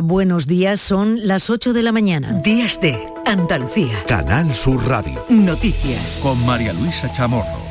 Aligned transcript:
Buenos 0.00 0.46
días, 0.46 0.80
son 0.80 1.26
las 1.26 1.50
8 1.50 1.72
de 1.72 1.82
la 1.82 1.92
mañana. 1.92 2.32
Días 2.42 2.80
de 2.80 3.12
Andalucía. 3.26 3.94
Canal 4.06 4.54
Sur 4.54 4.86
Radio. 4.88 5.24
Noticias. 5.28 6.20
Con 6.22 6.44
María 6.46 6.72
Luisa 6.72 7.12
Chamorro. 7.12 7.61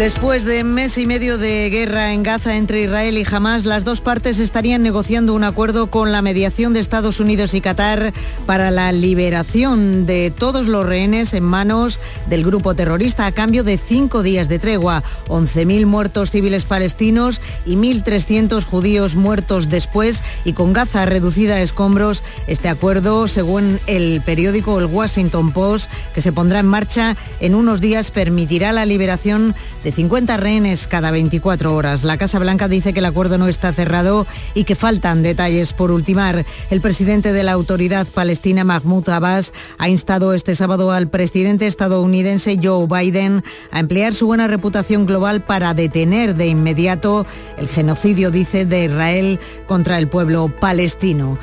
Después 0.00 0.46
de 0.46 0.64
mes 0.64 0.96
y 0.96 1.04
medio 1.04 1.36
de 1.36 1.68
guerra 1.68 2.14
en 2.14 2.22
Gaza 2.22 2.56
entre 2.56 2.80
Israel 2.80 3.18
y 3.18 3.26
Hamas, 3.30 3.66
las 3.66 3.84
dos 3.84 4.00
partes 4.00 4.38
estarían 4.38 4.82
negociando 4.82 5.34
un 5.34 5.44
acuerdo 5.44 5.90
con 5.90 6.10
la 6.10 6.22
mediación 6.22 6.72
de 6.72 6.80
Estados 6.80 7.20
Unidos 7.20 7.52
y 7.52 7.60
Qatar 7.60 8.14
para 8.46 8.70
la 8.70 8.92
liberación 8.92 10.06
de 10.06 10.32
todos 10.34 10.66
los 10.66 10.86
rehenes 10.86 11.34
en 11.34 11.44
manos 11.44 12.00
del 12.30 12.44
grupo 12.44 12.74
terrorista 12.74 13.26
a 13.26 13.32
cambio 13.32 13.62
de 13.62 13.76
cinco 13.76 14.22
días 14.22 14.48
de 14.48 14.58
tregua, 14.58 15.02
11.000 15.28 15.84
muertos 15.84 16.30
civiles 16.30 16.64
palestinos 16.64 17.42
y 17.66 17.76
1.300 17.76 18.64
judíos 18.64 19.16
muertos 19.16 19.68
después 19.68 20.22
y 20.46 20.54
con 20.54 20.72
Gaza 20.72 21.04
reducida 21.04 21.56
a 21.56 21.60
escombros. 21.60 22.22
Este 22.46 22.70
acuerdo, 22.70 23.28
según 23.28 23.78
el 23.86 24.22
periódico 24.22 24.78
El 24.78 24.86
Washington 24.86 25.52
Post, 25.52 25.90
que 26.14 26.22
se 26.22 26.32
pondrá 26.32 26.60
en 26.60 26.66
marcha 26.66 27.18
en 27.40 27.54
unos 27.54 27.82
días, 27.82 28.10
permitirá 28.10 28.72
la 28.72 28.86
liberación 28.86 29.54
de 29.84 29.89
50 29.92 30.36
rehenes 30.36 30.86
cada 30.86 31.10
24 31.10 31.74
horas. 31.74 32.04
La 32.04 32.18
Casa 32.18 32.38
Blanca 32.38 32.68
dice 32.68 32.92
que 32.92 33.00
el 33.00 33.04
acuerdo 33.04 33.38
no 33.38 33.48
está 33.48 33.72
cerrado 33.72 34.26
y 34.54 34.64
que 34.64 34.74
faltan 34.74 35.22
detalles 35.22 35.72
por 35.72 35.90
ultimar. 35.90 36.44
El 36.70 36.80
presidente 36.80 37.32
de 37.32 37.42
la 37.42 37.52
autoridad 37.52 38.06
palestina, 38.06 38.64
Mahmoud 38.64 39.08
Abbas, 39.08 39.52
ha 39.78 39.88
instado 39.88 40.34
este 40.34 40.54
sábado 40.54 40.92
al 40.92 41.08
presidente 41.08 41.66
estadounidense 41.66 42.58
Joe 42.62 42.86
Biden 42.86 43.42
a 43.70 43.80
emplear 43.80 44.14
su 44.14 44.26
buena 44.26 44.46
reputación 44.46 45.06
global 45.06 45.42
para 45.42 45.74
detener 45.74 46.34
de 46.34 46.48
inmediato 46.48 47.26
el 47.56 47.68
genocidio, 47.68 48.30
dice, 48.30 48.66
de 48.66 48.84
Israel 48.86 49.40
contra 49.66 49.98
el 49.98 50.08
pueblo 50.08 50.54
palestino. 50.60 51.38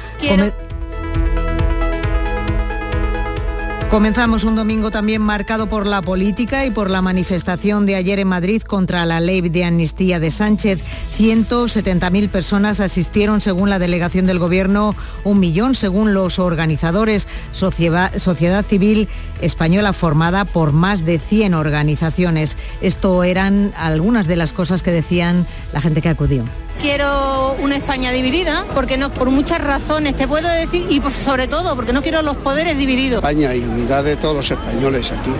Comenzamos 3.97 4.43
un 4.43 4.55
domingo 4.55 4.91
también 4.91 5.23
marcado 5.23 5.69
por 5.69 5.87
la 5.87 6.03
política 6.03 6.67
y 6.67 6.69
por 6.69 6.91
la 6.91 7.01
manifestación 7.01 7.87
de 7.87 7.95
ayer 7.95 8.19
en 8.19 8.27
Madrid 8.27 8.61
contra 8.61 9.03
la 9.07 9.19
ley 9.19 9.41
de 9.41 9.65
amnistía 9.65 10.19
de 10.19 10.29
Sánchez. 10.29 10.83
170.000 11.17 12.29
personas 12.29 12.79
asistieron 12.79 13.41
según 13.41 13.71
la 13.71 13.79
delegación 13.79 14.27
del 14.27 14.37
Gobierno, 14.37 14.93
un 15.23 15.39
millón 15.39 15.73
según 15.73 16.13
los 16.13 16.37
organizadores. 16.37 17.27
Sociedad, 17.53 18.63
civil 18.63 19.09
española 19.41 19.93
formada 19.93 20.45
por 20.45 20.73
más 20.73 21.03
de 21.03 21.17
100 21.17 21.55
organizaciones. 21.55 22.55
Esto 22.81 23.23
eran 23.23 23.73
algunas 23.75 24.27
de 24.27 24.35
las 24.35 24.53
cosas 24.53 24.83
que 24.83 24.91
decían 24.91 25.47
la 25.73 25.81
gente 25.81 26.03
que 26.03 26.09
acudió. 26.09 26.43
Quiero 26.79 27.53
una 27.59 27.75
España 27.75 28.11
dividida, 28.11 28.65
porque 28.73 28.97
no, 28.97 29.11
por 29.11 29.29
muchas 29.29 29.59
razones 29.59 30.15
te 30.15 30.27
puedo 30.27 30.47
decir, 30.47 30.85
y 30.89 31.01
sobre 31.11 31.47
todo 31.47 31.75
porque 31.75 31.91
no 31.91 32.01
quiero 32.01 32.21
los 32.21 32.37
poderes 32.37 32.77
divididos. 32.77 33.17
España 33.17 33.55
y 33.55 33.63
unidad 33.63 34.03
de 34.03 34.15
todos 34.15 34.35
los 34.35 34.51
españoles 34.51 35.11
aquí. 35.11 35.31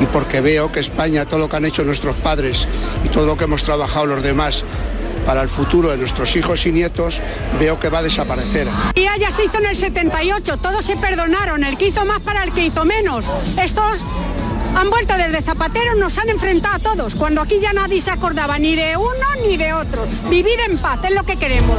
Y 0.00 0.06
porque 0.06 0.40
veo 0.40 0.72
que 0.72 0.80
España, 0.80 1.26
todo 1.26 1.40
lo 1.40 1.48
que 1.48 1.56
han 1.56 1.64
hecho 1.64 1.84
nuestros 1.84 2.16
padres 2.16 2.66
y 3.04 3.08
todo 3.08 3.26
lo 3.26 3.36
que 3.36 3.44
hemos 3.44 3.62
trabajado 3.62 4.06
los 4.06 4.22
demás 4.22 4.64
para 5.26 5.42
el 5.42 5.48
futuro 5.48 5.90
de 5.90 5.98
nuestros 5.98 6.34
hijos 6.36 6.64
y 6.66 6.72
nietos, 6.72 7.20
veo 7.58 7.78
que 7.78 7.88
va 7.88 7.98
a 7.98 8.02
desaparecer. 8.02 8.68
Y 8.94 9.06
ya 9.18 9.30
se 9.30 9.44
hizo 9.44 9.58
en 9.58 9.66
el 9.66 9.76
78, 9.76 10.56
todos 10.58 10.84
se 10.84 10.96
perdonaron, 10.96 11.64
el 11.64 11.76
que 11.76 11.88
hizo 11.88 12.04
más 12.04 12.20
para 12.20 12.44
el 12.44 12.52
que 12.52 12.66
hizo 12.66 12.84
menos. 12.84 13.24
Estos 13.60 14.04
han 14.76 14.90
vuelto 14.90 15.14
desde 15.16 15.42
Zapatero, 15.42 15.94
nos 15.94 16.18
han 16.18 16.28
enfrentado 16.28 16.76
a 16.76 16.78
todos, 16.78 17.14
cuando 17.14 17.40
aquí 17.40 17.58
ya 17.60 17.72
nadie 17.72 18.00
se 18.00 18.10
acordaba 18.10 18.58
ni 18.58 18.76
de 18.76 18.96
uno 18.96 19.48
ni 19.48 19.56
de 19.56 19.72
otro. 19.72 20.06
Vivir 20.28 20.60
en 20.68 20.78
paz 20.78 21.00
es 21.04 21.14
lo 21.14 21.24
que 21.24 21.36
queremos. 21.36 21.78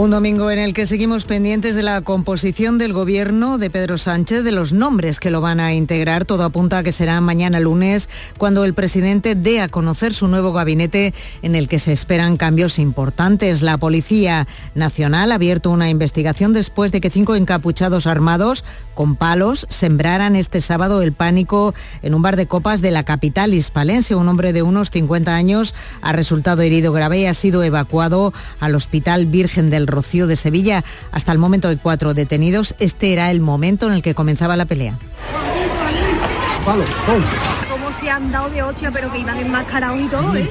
Un 0.00 0.12
domingo 0.12 0.50
en 0.50 0.58
el 0.58 0.72
que 0.72 0.86
seguimos 0.86 1.26
pendientes 1.26 1.76
de 1.76 1.82
la 1.82 2.00
composición 2.00 2.78
del 2.78 2.94
gobierno 2.94 3.58
de 3.58 3.68
Pedro 3.68 3.98
Sánchez, 3.98 4.44
de 4.44 4.50
los 4.50 4.72
nombres 4.72 5.20
que 5.20 5.30
lo 5.30 5.42
van 5.42 5.60
a 5.60 5.74
integrar. 5.74 6.24
Todo 6.24 6.44
apunta 6.44 6.78
a 6.78 6.82
que 6.82 6.90
será 6.90 7.20
mañana 7.20 7.60
lunes 7.60 8.08
cuando 8.38 8.64
el 8.64 8.72
presidente 8.72 9.34
dé 9.34 9.60
a 9.60 9.68
conocer 9.68 10.14
su 10.14 10.26
nuevo 10.26 10.54
gabinete 10.54 11.12
en 11.42 11.54
el 11.54 11.68
que 11.68 11.78
se 11.78 11.92
esperan 11.92 12.38
cambios 12.38 12.78
importantes. 12.78 13.60
La 13.60 13.76
Policía 13.76 14.48
Nacional 14.74 15.32
ha 15.32 15.34
abierto 15.34 15.68
una 15.68 15.90
investigación 15.90 16.54
después 16.54 16.92
de 16.92 17.02
que 17.02 17.10
cinco 17.10 17.34
encapuchados 17.34 18.06
armados 18.06 18.64
con 18.94 19.16
palos 19.16 19.66
sembraran 19.68 20.34
este 20.34 20.62
sábado 20.62 21.02
el 21.02 21.12
pánico 21.12 21.74
en 22.00 22.14
un 22.14 22.22
bar 22.22 22.36
de 22.36 22.46
copas 22.46 22.80
de 22.80 22.90
la 22.90 23.04
capital 23.04 23.52
hispalense. 23.52 24.14
Un 24.14 24.28
hombre 24.28 24.54
de 24.54 24.62
unos 24.62 24.88
50 24.88 25.34
años 25.34 25.74
ha 26.00 26.12
resultado 26.12 26.62
herido 26.62 26.90
grave 26.94 27.18
y 27.18 27.26
ha 27.26 27.34
sido 27.34 27.62
evacuado 27.62 28.32
al 28.60 28.74
Hospital 28.74 29.26
Virgen 29.26 29.68
del 29.68 29.89
Rocío 29.90 30.26
de 30.26 30.36
Sevilla. 30.36 30.84
Hasta 31.12 31.32
el 31.32 31.38
momento 31.38 31.68
hay 31.68 31.76
cuatro 31.76 32.14
detenidos. 32.14 32.74
Este 32.78 33.12
era 33.12 33.30
el 33.30 33.40
momento 33.40 33.86
en 33.86 33.92
el 33.92 34.02
que 34.02 34.14
comenzaba 34.14 34.56
la 34.56 34.66
pelea. 34.66 34.98
Como 37.70 37.92
se 37.92 38.10
han 38.10 38.30
dado 38.30 38.50
de 38.50 38.62
hostia, 38.62 38.90
pero 38.90 39.10
que 39.12 39.18
iban 39.18 39.38
enmascarados 39.38 40.00
y 40.00 40.08
todo, 40.08 40.36
¿eh? 40.36 40.48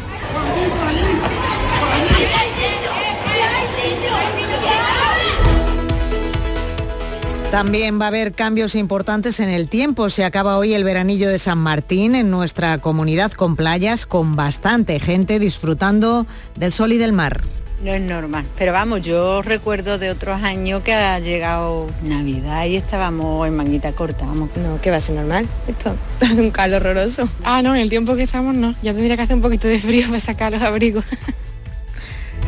También 7.52 8.00
va 8.00 8.06
a 8.06 8.08
haber 8.10 8.34
cambios 8.34 8.76
importantes 8.76 9.40
en 9.40 9.50
el 9.50 9.70
tiempo. 9.70 10.10
Se 10.10 10.24
acaba 10.24 10.58
hoy 10.58 10.76
el 10.76 10.84
veranillo 10.84 11.30
de 11.30 11.40
San 11.40 11.58
Martín 11.58 12.14
en 12.14 12.30
nuestra 12.30 12.78
comunidad 12.78 13.32
con 13.32 13.56
playas, 13.56 14.06
con 14.06 14.36
bastante 14.36 15.00
gente 15.00 15.40
disfrutando 15.40 16.28
del 16.56 16.72
sol 16.72 16.92
y 16.92 17.00
del 17.00 17.12
mar. 17.12 17.42
No 17.84 17.92
es 17.92 18.02
normal, 18.02 18.46
pero 18.58 18.74
vamos, 18.74 19.02
yo 19.02 19.42
recuerdo 19.42 19.98
de 19.98 20.12
otros 20.12 20.44
años 20.44 20.82
que 20.84 20.94
ha 20.94 21.18
llegado 21.20 21.88
Navidad 22.04 22.66
y 22.66 22.76
estábamos 22.76 23.48
en 23.48 23.56
manguita 23.56 23.94
corta, 23.94 24.26
vamos. 24.26 24.50
No, 24.58 24.82
que 24.82 24.92
va 24.92 24.98
a 24.98 25.02
ser 25.02 25.16
normal, 25.16 25.48
esto 25.66 25.96
hace 26.22 26.42
un 26.42 26.52
calor 26.52 26.82
horroroso. 26.82 27.30
Ah, 27.44 27.62
no, 27.62 27.74
en 27.74 27.82
el 27.82 27.90
tiempo 27.90 28.16
que 28.18 28.24
estamos 28.24 28.54
no, 28.54 28.76
ya 28.82 28.94
tendría 28.94 29.16
que 29.16 29.24
hacer 29.24 29.38
un 29.38 29.42
poquito 29.42 29.70
de 29.70 29.80
frío 29.80 30.08
para 30.08 30.20
sacar 30.20 30.52
los 30.52 30.62
abrigos. 30.62 31.06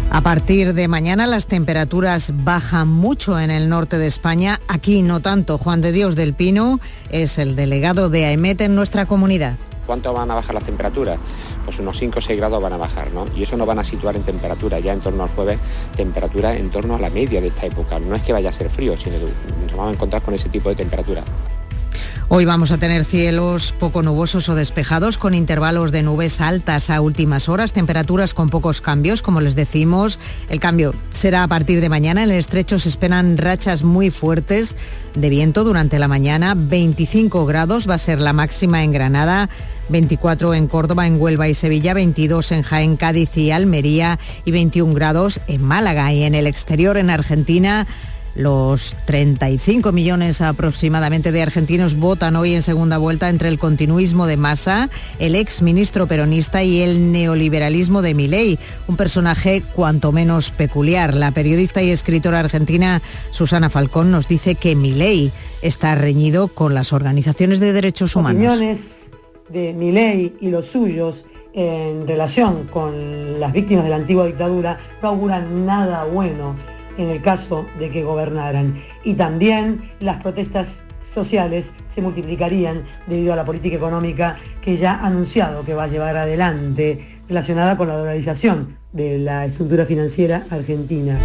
A 0.09 0.19
partir 0.19 0.73
de 0.73 0.89
mañana 0.89 1.25
las 1.25 1.47
temperaturas 1.47 2.33
bajan 2.35 2.89
mucho 2.89 3.39
en 3.39 3.49
el 3.49 3.69
norte 3.69 3.97
de 3.97 4.07
España, 4.07 4.59
aquí 4.67 5.01
no 5.01 5.21
tanto. 5.21 5.57
Juan 5.57 5.79
de 5.79 5.93
Dios 5.93 6.17
del 6.17 6.33
Pino 6.33 6.81
es 7.09 7.37
el 7.37 7.55
delegado 7.55 8.09
de 8.09 8.25
AEMET 8.25 8.59
en 8.59 8.75
nuestra 8.75 9.05
comunidad. 9.05 9.55
¿Cuánto 9.91 10.13
van 10.13 10.31
a 10.31 10.35
bajar 10.35 10.53
las 10.53 10.63
temperaturas? 10.63 11.19
Pues 11.65 11.77
unos 11.79 11.97
5 11.97 12.19
o 12.19 12.21
6 12.21 12.39
grados 12.39 12.63
van 12.63 12.71
a 12.71 12.77
bajar, 12.77 13.11
¿no? 13.11 13.25
Y 13.35 13.43
eso 13.43 13.57
nos 13.57 13.67
van 13.67 13.77
a 13.79 13.83
situar 13.83 14.15
en 14.15 14.23
temperatura 14.23 14.79
ya 14.79 14.93
en 14.93 15.01
torno 15.01 15.23
al 15.23 15.29
jueves, 15.31 15.59
temperatura 15.97 16.55
en 16.55 16.71
torno 16.71 16.95
a 16.95 16.97
la 16.97 17.09
media 17.09 17.41
de 17.41 17.47
esta 17.47 17.65
época. 17.65 17.99
No 17.99 18.15
es 18.15 18.21
que 18.21 18.31
vaya 18.31 18.51
a 18.51 18.53
ser 18.53 18.69
frío, 18.69 18.95
sino 18.95 19.17
que 19.17 19.25
nos 19.63 19.75
vamos 19.75 19.91
a 19.91 19.93
encontrar 19.95 20.21
con 20.21 20.33
ese 20.33 20.47
tipo 20.47 20.69
de 20.69 20.75
temperatura. 20.75 21.25
Hoy 22.33 22.45
vamos 22.45 22.71
a 22.71 22.77
tener 22.77 23.03
cielos 23.03 23.75
poco 23.77 24.03
nubosos 24.03 24.47
o 24.47 24.55
despejados 24.55 25.17
con 25.17 25.33
intervalos 25.33 25.91
de 25.91 26.01
nubes 26.01 26.39
altas 26.39 26.89
a 26.89 27.01
últimas 27.01 27.49
horas, 27.49 27.73
temperaturas 27.73 28.33
con 28.33 28.47
pocos 28.47 28.79
cambios, 28.79 29.21
como 29.21 29.41
les 29.41 29.55
decimos. 29.55 30.17
El 30.47 30.61
cambio 30.61 30.95
será 31.11 31.43
a 31.43 31.47
partir 31.49 31.81
de 31.81 31.89
mañana. 31.89 32.23
En 32.23 32.31
el 32.31 32.39
estrecho 32.39 32.79
se 32.79 32.87
esperan 32.87 33.37
rachas 33.37 33.83
muy 33.83 34.11
fuertes 34.11 34.77
de 35.13 35.29
viento 35.29 35.65
durante 35.65 35.99
la 35.99 36.07
mañana. 36.07 36.55
25 36.55 37.45
grados 37.45 37.89
va 37.89 37.95
a 37.95 37.97
ser 37.97 38.19
la 38.19 38.31
máxima 38.31 38.85
en 38.85 38.93
Granada, 38.93 39.49
24 39.89 40.53
en 40.53 40.67
Córdoba, 40.67 41.07
en 41.07 41.19
Huelva 41.19 41.49
y 41.49 41.53
Sevilla, 41.53 41.93
22 41.93 42.53
en 42.53 42.63
Jaén, 42.63 42.95
Cádiz 42.95 43.35
y 43.35 43.51
Almería 43.51 44.19
y 44.45 44.51
21 44.51 44.93
grados 44.93 45.41
en 45.47 45.61
Málaga. 45.63 46.13
Y 46.13 46.23
en 46.23 46.35
el 46.35 46.47
exterior, 46.47 46.95
en 46.95 47.09
Argentina, 47.09 47.87
los 48.35 48.95
35 49.05 49.91
millones 49.91 50.41
aproximadamente 50.41 51.31
de 51.31 51.41
argentinos 51.41 51.95
votan 51.95 52.35
hoy 52.35 52.53
en 52.53 52.61
segunda 52.61 52.97
vuelta 52.97 53.29
entre 53.29 53.49
el 53.49 53.59
continuismo 53.59 54.27
de 54.27 54.37
Massa, 54.37 54.89
el 55.19 55.35
ex 55.35 55.61
ministro 55.61 56.07
peronista 56.07 56.63
y 56.63 56.81
el 56.81 57.11
neoliberalismo 57.11 58.01
de 58.01 58.13
Milei, 58.13 58.59
un 58.87 58.95
personaje 58.95 59.63
cuanto 59.73 60.11
menos 60.11 60.51
peculiar. 60.51 61.13
La 61.13 61.31
periodista 61.31 61.81
y 61.81 61.89
escritora 61.89 62.39
argentina 62.39 63.01
Susana 63.31 63.69
Falcón 63.69 64.11
nos 64.11 64.27
dice 64.27 64.55
que 64.55 64.75
Milei 64.75 65.31
está 65.61 65.95
reñido 65.95 66.47
con 66.47 66.73
las 66.73 66.93
organizaciones 66.93 67.59
de 67.59 67.73
derechos 67.73 68.15
humanos. 68.15 68.41
Opiniones 68.41 68.79
de 69.49 69.73
Milei 69.73 70.35
y 70.39 70.49
los 70.49 70.67
suyos 70.67 71.25
en 71.53 72.07
relación 72.07 72.67
con 72.71 73.39
las 73.39 73.51
víctimas 73.51 73.83
de 73.83 73.89
la 73.89 73.97
antigua 73.97 74.25
dictadura 74.25 74.79
no 75.01 75.09
auguran 75.09 75.65
nada 75.65 76.05
bueno 76.05 76.55
en 76.97 77.09
el 77.09 77.21
caso 77.21 77.65
de 77.79 77.89
que 77.89 78.03
gobernaran. 78.03 78.81
Y 79.03 79.13
también 79.13 79.91
las 79.99 80.21
protestas 80.21 80.81
sociales 81.13 81.71
se 81.93 82.01
multiplicarían 82.01 82.83
debido 83.07 83.33
a 83.33 83.35
la 83.35 83.45
política 83.45 83.75
económica 83.75 84.37
que 84.61 84.77
ya 84.77 84.93
ha 84.95 85.07
anunciado 85.07 85.65
que 85.65 85.73
va 85.73 85.83
a 85.83 85.87
llevar 85.87 86.15
adelante 86.15 87.19
relacionada 87.27 87.77
con 87.77 87.87
la 87.87 87.97
dolarización 87.97 88.77
de 88.93 89.17
la 89.19 89.45
estructura 89.45 89.85
financiera 89.85 90.45
argentina. 90.49 91.19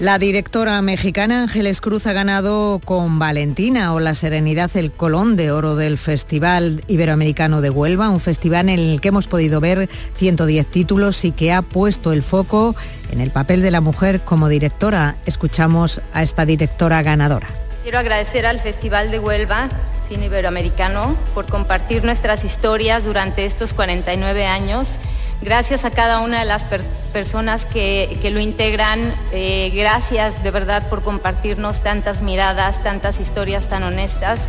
La 0.00 0.18
directora 0.18 0.82
mexicana 0.82 1.42
Ángeles 1.42 1.80
Cruz 1.80 2.08
ha 2.08 2.12
ganado 2.12 2.80
con 2.84 3.20
Valentina 3.20 3.94
o 3.94 4.00
la 4.00 4.14
Serenidad 4.14 4.76
el 4.76 4.90
Colón 4.90 5.36
de 5.36 5.52
Oro 5.52 5.76
del 5.76 5.98
Festival 5.98 6.82
Iberoamericano 6.88 7.60
de 7.60 7.70
Huelva, 7.70 8.08
un 8.08 8.18
festival 8.18 8.70
en 8.70 8.80
el 8.80 9.00
que 9.00 9.08
hemos 9.08 9.28
podido 9.28 9.60
ver 9.60 9.88
110 10.16 10.66
títulos 10.66 11.24
y 11.24 11.30
que 11.30 11.52
ha 11.52 11.62
puesto 11.62 12.12
el 12.12 12.24
foco 12.24 12.74
en 13.12 13.20
el 13.20 13.30
papel 13.30 13.62
de 13.62 13.70
la 13.70 13.80
mujer 13.80 14.20
como 14.22 14.48
directora. 14.48 15.14
Escuchamos 15.26 16.00
a 16.12 16.24
esta 16.24 16.44
directora 16.44 17.00
ganadora. 17.02 17.46
Quiero 17.84 18.00
agradecer 18.00 18.46
al 18.46 18.58
Festival 18.58 19.12
de 19.12 19.20
Huelva 19.20 19.68
Cine 20.08 20.26
Iberoamericano 20.26 21.16
por 21.34 21.46
compartir 21.46 22.02
nuestras 22.02 22.44
historias 22.44 23.04
durante 23.04 23.44
estos 23.44 23.72
49 23.72 24.44
años 24.44 24.88
Gracias 25.40 25.84
a 25.84 25.90
cada 25.90 26.20
una 26.20 26.40
de 26.40 26.44
las 26.46 26.64
personas 27.12 27.64
que, 27.64 28.18
lo 28.32 28.40
integran. 28.40 29.14
Eh, 29.32 29.72
gracias 29.74 30.42
de 30.42 30.50
verdad 30.50 30.88
por 30.88 31.02
compartirnos 31.02 31.80
tantas 31.82 32.22
miradas, 32.22 32.82
tantas 32.82 33.20
historias 33.20 33.68
tan 33.68 33.82
honestas 33.82 34.40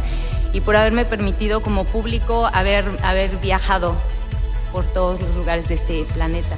y 0.53 0.61
por 0.61 0.75
haberme 0.75 1.03
permitido 1.05 1.61
como 1.61 1.83
público 1.83 2.49
haber, 2.53 2.85
haber 3.03 3.35
viajado 3.37 3.95
por 4.71 4.85
todos 4.85 5.21
los 5.21 5.35
lugares 5.35 5.67
de 5.67 5.75
este 5.75 6.05
planeta. 6.13 6.55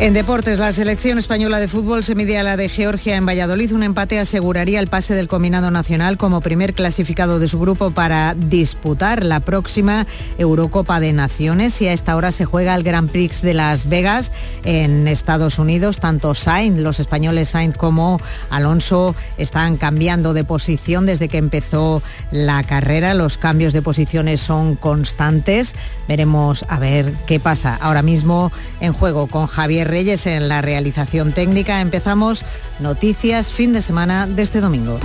En 0.00 0.14
deportes, 0.14 0.58
la 0.58 0.72
selección 0.72 1.18
española 1.18 1.58
de 1.58 1.68
fútbol 1.68 2.02
se 2.02 2.14
mide 2.14 2.38
a 2.38 2.42
la 2.42 2.56
de 2.56 2.70
Georgia 2.70 3.16
en 3.16 3.26
Valladolid. 3.26 3.70
Un 3.72 3.82
empate 3.82 4.18
aseguraría 4.18 4.80
el 4.80 4.86
pase 4.86 5.12
del 5.14 5.28
combinado 5.28 5.70
nacional 5.70 6.16
como 6.16 6.40
primer 6.40 6.72
clasificado 6.72 7.38
de 7.38 7.48
su 7.48 7.60
grupo 7.60 7.90
para 7.90 8.32
disputar 8.34 9.22
la 9.22 9.40
próxima 9.40 10.06
Eurocopa 10.38 11.00
de 11.00 11.12
Naciones. 11.12 11.82
Y 11.82 11.88
a 11.88 11.92
esta 11.92 12.16
hora 12.16 12.32
se 12.32 12.46
juega 12.46 12.74
el 12.74 12.82
Grand 12.82 13.10
Prix 13.10 13.42
de 13.42 13.52
Las 13.52 13.90
Vegas 13.90 14.32
en 14.64 15.06
Estados 15.06 15.58
Unidos. 15.58 16.00
Tanto 16.00 16.34
Sainz, 16.34 16.78
los 16.78 16.98
españoles 16.98 17.50
Sainz 17.50 17.76
como 17.76 18.18
Alonso 18.48 19.14
están 19.36 19.76
cambiando 19.76 20.32
de 20.32 20.44
posición 20.44 21.04
desde 21.04 21.28
que 21.28 21.36
empezó 21.36 22.02
la 22.30 22.62
carrera. 22.62 23.12
Los 23.12 23.36
cambios 23.36 23.74
de 23.74 23.82
posiciones 23.82 24.40
son 24.40 24.76
constantes. 24.76 25.74
Veremos 26.08 26.64
a 26.70 26.78
ver 26.78 27.12
qué 27.26 27.38
pasa. 27.38 27.76
Ahora 27.78 28.00
mismo 28.00 28.50
en 28.80 28.94
juego 28.94 29.26
con 29.26 29.46
Javier 29.46 29.89
Reyes 29.90 30.26
en 30.26 30.48
la 30.48 30.62
realización 30.62 31.32
técnica. 31.32 31.80
Empezamos 31.80 32.44
noticias 32.78 33.50
fin 33.50 33.72
de 33.72 33.82
semana 33.82 34.28
de 34.28 34.42
este 34.42 34.60
domingo. 34.60 35.00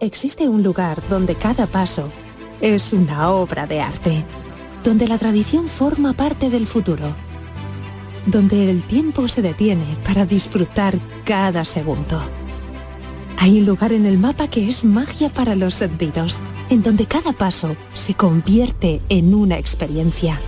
Existe 0.00 0.48
un 0.48 0.62
lugar 0.62 1.02
donde 1.08 1.34
cada 1.34 1.66
paso 1.66 2.10
es 2.60 2.92
una 2.92 3.30
obra 3.30 3.66
de 3.66 3.80
arte, 3.80 4.24
donde 4.84 5.08
la 5.08 5.18
tradición 5.18 5.66
forma 5.66 6.12
parte 6.12 6.48
del 6.48 6.66
futuro, 6.66 7.16
donde 8.26 8.70
el 8.70 8.82
tiempo 8.82 9.26
se 9.26 9.42
detiene 9.42 9.96
para 10.04 10.26
disfrutar 10.26 10.94
cada 11.24 11.64
segundo. 11.64 12.43
Hay 13.38 13.58
un 13.58 13.66
lugar 13.66 13.92
en 13.92 14.06
el 14.06 14.18
mapa 14.18 14.48
que 14.48 14.68
es 14.68 14.84
magia 14.84 15.28
para 15.28 15.54
los 15.54 15.74
sentidos 15.74 16.40
en 16.70 16.82
donde 16.82 17.06
cada 17.06 17.32
paso 17.32 17.76
se 17.92 18.14
convierte 18.14 19.00
en 19.08 19.34
una 19.34 19.58
experiencia. 19.58 20.38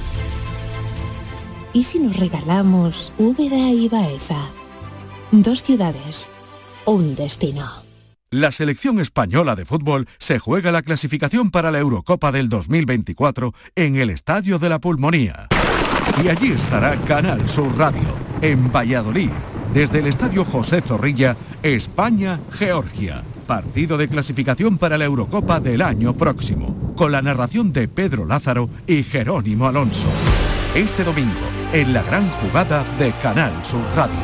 ¿Y 1.72 1.82
si 1.82 1.98
nos 1.98 2.16
regalamos 2.16 3.12
Úbeda 3.18 3.70
y 3.70 3.88
Baeza? 3.88 4.50
Dos 5.30 5.62
ciudades, 5.62 6.30
un 6.86 7.14
destino. 7.14 7.86
La 8.30 8.50
selección 8.50 8.98
española 8.98 9.54
de 9.54 9.64
fútbol 9.64 10.08
se 10.18 10.38
juega 10.38 10.72
la 10.72 10.82
clasificación 10.82 11.50
para 11.50 11.70
la 11.70 11.78
Eurocopa 11.78 12.32
del 12.32 12.48
2024 12.48 13.54
en 13.74 13.96
el 13.96 14.10
Estadio 14.10 14.58
de 14.58 14.68
la 14.68 14.80
Pulmonía. 14.80 15.48
Y 16.24 16.28
allí 16.28 16.52
estará 16.52 16.96
Canal 17.02 17.48
Sur 17.48 17.76
Radio, 17.76 18.08
en 18.40 18.72
Valladolid, 18.72 19.30
desde 19.76 19.98
el 19.98 20.06
Estadio 20.06 20.42
José 20.42 20.80
Zorrilla, 20.80 21.36
España-Georgia 21.62 23.22
partido 23.46 23.98
de 23.98 24.08
clasificación 24.08 24.78
para 24.78 24.96
la 24.96 25.04
Eurocopa 25.04 25.60
del 25.60 25.82
año 25.82 26.16
próximo, 26.16 26.94
con 26.96 27.12
la 27.12 27.20
narración 27.20 27.74
de 27.74 27.86
Pedro 27.86 28.24
Lázaro 28.24 28.70
y 28.86 29.04
Jerónimo 29.04 29.68
Alonso. 29.68 30.08
Este 30.74 31.04
domingo, 31.04 31.46
en 31.74 31.92
la 31.92 32.02
gran 32.02 32.28
jugada 32.30 32.84
de 32.98 33.12
Canal 33.22 33.52
Sur 33.64 33.82
Radio, 33.94 34.16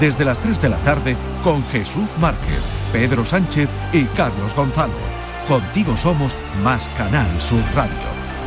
desde 0.00 0.24
las 0.24 0.38
3 0.40 0.60
de 0.60 0.68
la 0.68 0.78
tarde, 0.78 1.16
con 1.44 1.64
Jesús 1.66 2.10
Márquez, 2.20 2.60
Pedro 2.92 3.24
Sánchez 3.24 3.70
y 3.92 4.02
Carlos 4.06 4.54
Gonzalo. 4.56 4.92
Contigo 5.46 5.96
somos 5.96 6.34
más 6.64 6.88
Canal 6.98 7.40
Sur 7.40 7.62
Radio. 7.76 7.94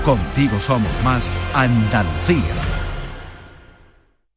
Contigo 0.04 0.60
somos 0.60 0.92
más 1.06 1.24
Andalucía. 1.56 2.79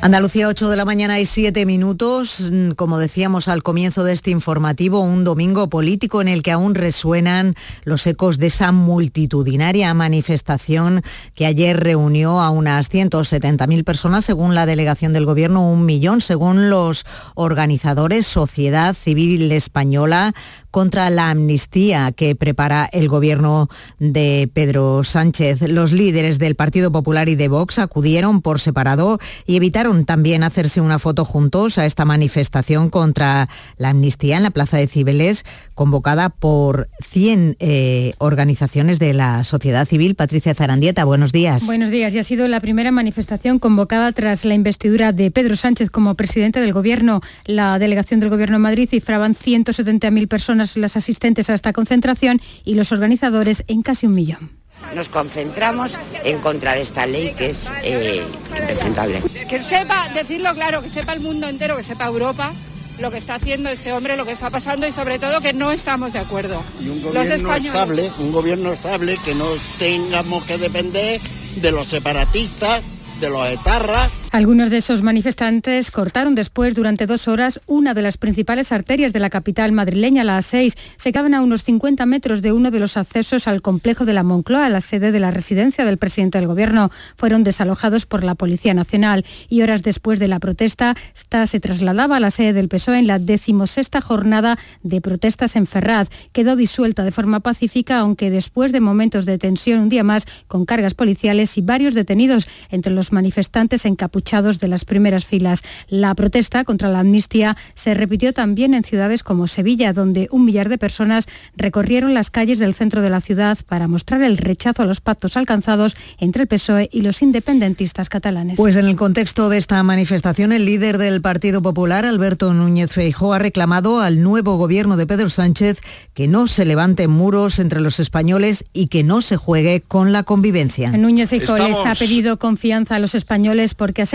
Andalucía 0.00 0.46
8 0.46 0.70
de 0.70 0.76
la 0.76 0.84
mañana 0.84 1.18
y 1.18 1.26
7 1.26 1.66
minutos, 1.66 2.50
mm, 2.52 2.70
como 2.72 2.98
decíamos 2.98 3.48
al 3.48 3.64
comienzo 3.64 4.04
de 4.04 4.12
este 4.12 4.30
informativo, 4.30 5.00
un 5.00 5.24
domingo 5.24 5.68
político 5.68 6.22
en 6.22 6.28
el 6.28 6.42
que 6.42 6.52
aún 6.52 6.76
resuenan 6.76 7.56
los 7.82 8.06
ecos 8.06 8.38
de 8.38 8.46
esa 8.46 8.70
multitudinaria 8.70 9.92
manifestación 9.94 11.02
que 11.34 11.46
ayer 11.46 11.80
reunió 11.80 12.40
a 12.40 12.50
unas 12.50 12.88
170.000 12.88 13.82
personas, 13.82 14.24
según 14.24 14.54
la 14.54 14.66
delegación 14.66 15.12
del 15.12 15.26
gobierno, 15.26 15.68
un 15.68 15.84
millón, 15.84 16.20
según 16.20 16.70
los 16.70 17.04
organizadores, 17.34 18.24
Sociedad 18.24 18.94
Civil 18.94 19.50
Española, 19.50 20.32
contra 20.70 21.10
la 21.10 21.30
amnistía 21.30 22.12
que 22.12 22.34
prepara 22.34 22.88
el 22.92 23.08
gobierno 23.08 23.68
de 23.98 24.50
Pedro 24.52 25.04
Sánchez. 25.04 25.62
Los 25.62 25.92
líderes 25.92 26.38
del 26.38 26.54
Partido 26.54 26.92
Popular 26.92 27.28
y 27.28 27.36
de 27.36 27.48
Vox 27.48 27.78
acudieron 27.78 28.42
por 28.42 28.60
separado 28.60 29.18
y 29.46 29.56
evitaron 29.56 30.04
también 30.04 30.42
hacerse 30.42 30.80
una 30.80 30.98
foto 30.98 31.24
juntos 31.24 31.78
a 31.78 31.86
esta 31.86 32.04
manifestación 32.04 32.90
contra 32.90 33.48
la 33.76 33.90
amnistía 33.90 34.36
en 34.36 34.42
la 34.42 34.50
Plaza 34.50 34.76
de 34.76 34.86
Cibeles, 34.86 35.44
convocada 35.74 36.28
por 36.28 36.88
100 37.10 37.56
eh, 37.60 38.14
organizaciones 38.18 38.98
de 38.98 39.14
la 39.14 39.44
sociedad 39.44 39.86
civil. 39.86 40.14
Patricia 40.14 40.54
Zarandieta, 40.54 41.04
buenos 41.04 41.32
días. 41.32 41.66
Buenos 41.66 41.90
días. 41.90 42.14
Y 42.14 42.18
ha 42.18 42.24
sido 42.24 42.48
la 42.48 42.60
primera 42.60 42.90
manifestación 42.90 43.58
convocada 43.58 44.12
tras 44.12 44.44
la 44.44 44.54
investidura 44.54 45.12
de 45.12 45.30
Pedro 45.30 45.56
Sánchez 45.56 45.90
como 45.90 46.14
presidente 46.14 46.60
del 46.60 46.72
gobierno. 46.72 47.20
La 47.44 47.78
delegación 47.78 48.20
del 48.20 48.30
gobierno 48.30 48.56
en 48.56 48.62
Madrid 48.62 48.88
cifraban 48.88 49.34
170.000 49.34 50.28
personas 50.28 50.67
las 50.76 50.96
asistentes 50.96 51.50
a 51.50 51.54
esta 51.54 51.72
concentración 51.72 52.40
y 52.64 52.74
los 52.74 52.92
organizadores 52.92 53.64
en 53.68 53.82
casi 53.82 54.06
un 54.06 54.14
millón. 54.14 54.50
Nos 54.94 55.08
concentramos 55.08 55.98
en 56.24 56.38
contra 56.40 56.74
de 56.74 56.82
esta 56.82 57.06
ley 57.06 57.34
que 57.36 57.50
es 57.50 57.70
eh, 57.82 58.24
impresentable. 58.58 59.22
Que 59.48 59.58
sepa, 59.58 60.08
decirlo 60.10 60.54
claro, 60.54 60.82
que 60.82 60.88
sepa 60.88 61.12
el 61.12 61.20
mundo 61.20 61.48
entero, 61.48 61.76
que 61.76 61.82
sepa 61.82 62.06
Europa 62.06 62.54
lo 62.98 63.10
que 63.10 63.18
está 63.18 63.36
haciendo 63.36 63.68
este 63.68 63.92
hombre, 63.92 64.16
lo 64.16 64.24
que 64.24 64.32
está 64.32 64.50
pasando 64.50 64.86
y 64.86 64.92
sobre 64.92 65.18
todo 65.18 65.40
que 65.40 65.52
no 65.52 65.70
estamos 65.70 66.12
de 66.12 66.18
acuerdo. 66.18 66.62
Y 66.80 66.88
un 66.88 67.02
gobierno 67.02 67.34
estable, 67.34 68.10
un 68.18 68.32
gobierno 68.32 68.72
estable 68.72 69.18
que 69.24 69.34
no 69.34 69.46
tengamos 69.78 70.44
que 70.44 70.58
depender 70.58 71.20
de 71.56 71.72
los 71.72 71.86
separatistas 71.86 72.82
de 73.20 73.30
los 73.30 73.48
etarras. 73.48 74.10
Algunos 74.38 74.70
de 74.70 74.76
esos 74.76 75.02
manifestantes 75.02 75.90
cortaron 75.90 76.36
después 76.36 76.76
durante 76.76 77.06
dos 77.06 77.26
horas 77.26 77.58
una 77.66 77.92
de 77.92 78.02
las 78.02 78.18
principales 78.18 78.70
arterias 78.70 79.12
de 79.12 79.18
la 79.18 79.30
capital 79.30 79.72
madrileña, 79.72 80.22
la 80.22 80.38
A6. 80.38 80.78
Se 80.96 81.10
caben 81.10 81.34
a 81.34 81.42
unos 81.42 81.64
50 81.64 82.06
metros 82.06 82.40
de 82.40 82.52
uno 82.52 82.70
de 82.70 82.78
los 82.78 82.96
accesos 82.96 83.48
al 83.48 83.62
complejo 83.62 84.04
de 84.04 84.14
la 84.14 84.22
Moncloa, 84.22 84.68
la 84.68 84.80
sede 84.80 85.10
de 85.10 85.18
la 85.18 85.32
residencia 85.32 85.84
del 85.84 85.98
presidente 85.98 86.38
del 86.38 86.46
gobierno. 86.46 86.92
Fueron 87.16 87.42
desalojados 87.42 88.06
por 88.06 88.22
la 88.22 88.36
Policía 88.36 88.74
Nacional 88.74 89.24
y 89.48 89.62
horas 89.62 89.82
después 89.82 90.20
de 90.20 90.28
la 90.28 90.38
protesta, 90.38 90.94
esta 91.16 91.44
se 91.48 91.58
trasladaba 91.58 92.18
a 92.18 92.20
la 92.20 92.30
sede 92.30 92.52
del 92.52 92.68
PSOE 92.68 93.00
en 93.00 93.08
la 93.08 93.18
decimosexta 93.18 94.00
jornada 94.00 94.56
de 94.84 95.00
protestas 95.00 95.56
en 95.56 95.66
Ferraz. 95.66 96.10
Quedó 96.30 96.54
disuelta 96.54 97.02
de 97.02 97.10
forma 97.10 97.40
pacífica, 97.40 97.98
aunque 97.98 98.30
después 98.30 98.70
de 98.70 98.78
momentos 98.80 99.26
de 99.26 99.36
tensión 99.36 99.80
un 99.80 99.88
día 99.88 100.04
más 100.04 100.26
con 100.46 100.64
cargas 100.64 100.94
policiales 100.94 101.58
y 101.58 101.60
varios 101.60 101.94
detenidos 101.94 102.46
entre 102.70 102.92
los 102.92 103.10
manifestantes 103.10 103.84
encapuchados 103.84 104.27
encapuchados 104.28 104.60
de 104.60 104.68
las 104.68 104.84
primeras 104.84 105.24
filas. 105.24 105.62
La 105.88 106.14
protesta 106.14 106.64
contra 106.64 106.88
la 106.88 107.00
amnistía 107.00 107.56
se 107.74 107.94
repitió 107.94 108.32
también 108.32 108.74
en 108.74 108.84
ciudades 108.84 109.22
como 109.22 109.46
Sevilla, 109.46 109.92
donde 109.92 110.28
un 110.30 110.44
millar 110.44 110.68
de 110.68 110.76
personas 110.76 111.26
recorrieron 111.56 112.12
las 112.12 112.30
calles 112.30 112.58
del 112.58 112.74
centro 112.74 113.00
de 113.00 113.10
la 113.10 113.20
ciudad 113.20 113.58
para 113.66 113.88
mostrar 113.88 114.22
el 114.22 114.36
rechazo 114.36 114.82
a 114.82 114.86
los 114.86 115.00
pactos 115.00 115.36
alcanzados 115.36 115.96
entre 116.18 116.42
el 116.42 116.48
PSOE 116.48 116.90
y 116.92 117.00
los 117.00 117.22
independentistas 117.22 118.08
catalanes. 118.08 118.56
Pues 118.58 118.76
en 118.76 118.86
el 118.86 118.96
contexto 118.96 119.48
de 119.48 119.58
esta 119.58 119.82
manifestación, 119.82 120.52
el 120.52 120.66
líder 120.66 120.98
del 120.98 121.22
Partido 121.22 121.62
Popular, 121.62 122.04
Alberto 122.04 122.52
Núñez 122.52 122.92
Feijóo, 122.92 123.32
ha 123.32 123.38
reclamado 123.38 124.00
al 124.00 124.22
nuevo 124.22 124.56
gobierno 124.56 124.96
de 124.96 125.06
Pedro 125.06 125.30
Sánchez 125.30 125.80
que 126.12 126.28
no 126.28 126.46
se 126.46 126.64
levanten 126.64 127.10
muros 127.10 127.58
entre 127.58 127.80
los 127.80 127.98
españoles 127.98 128.64
y 128.72 128.88
que 128.88 129.02
no 129.04 129.22
se 129.22 129.36
juegue 129.36 129.80
con 129.80 130.12
la 130.12 130.22
convivencia. 130.22 130.90
Núñez 130.90 131.30
Feijóo 131.30 131.56
les 131.56 131.76
ha 131.86 131.94
pedido 131.94 132.38
confianza 132.38 132.96
a 132.96 132.98
los 132.98 133.14
españoles 133.14 133.74
porque 133.74 134.02
ha 134.02 134.06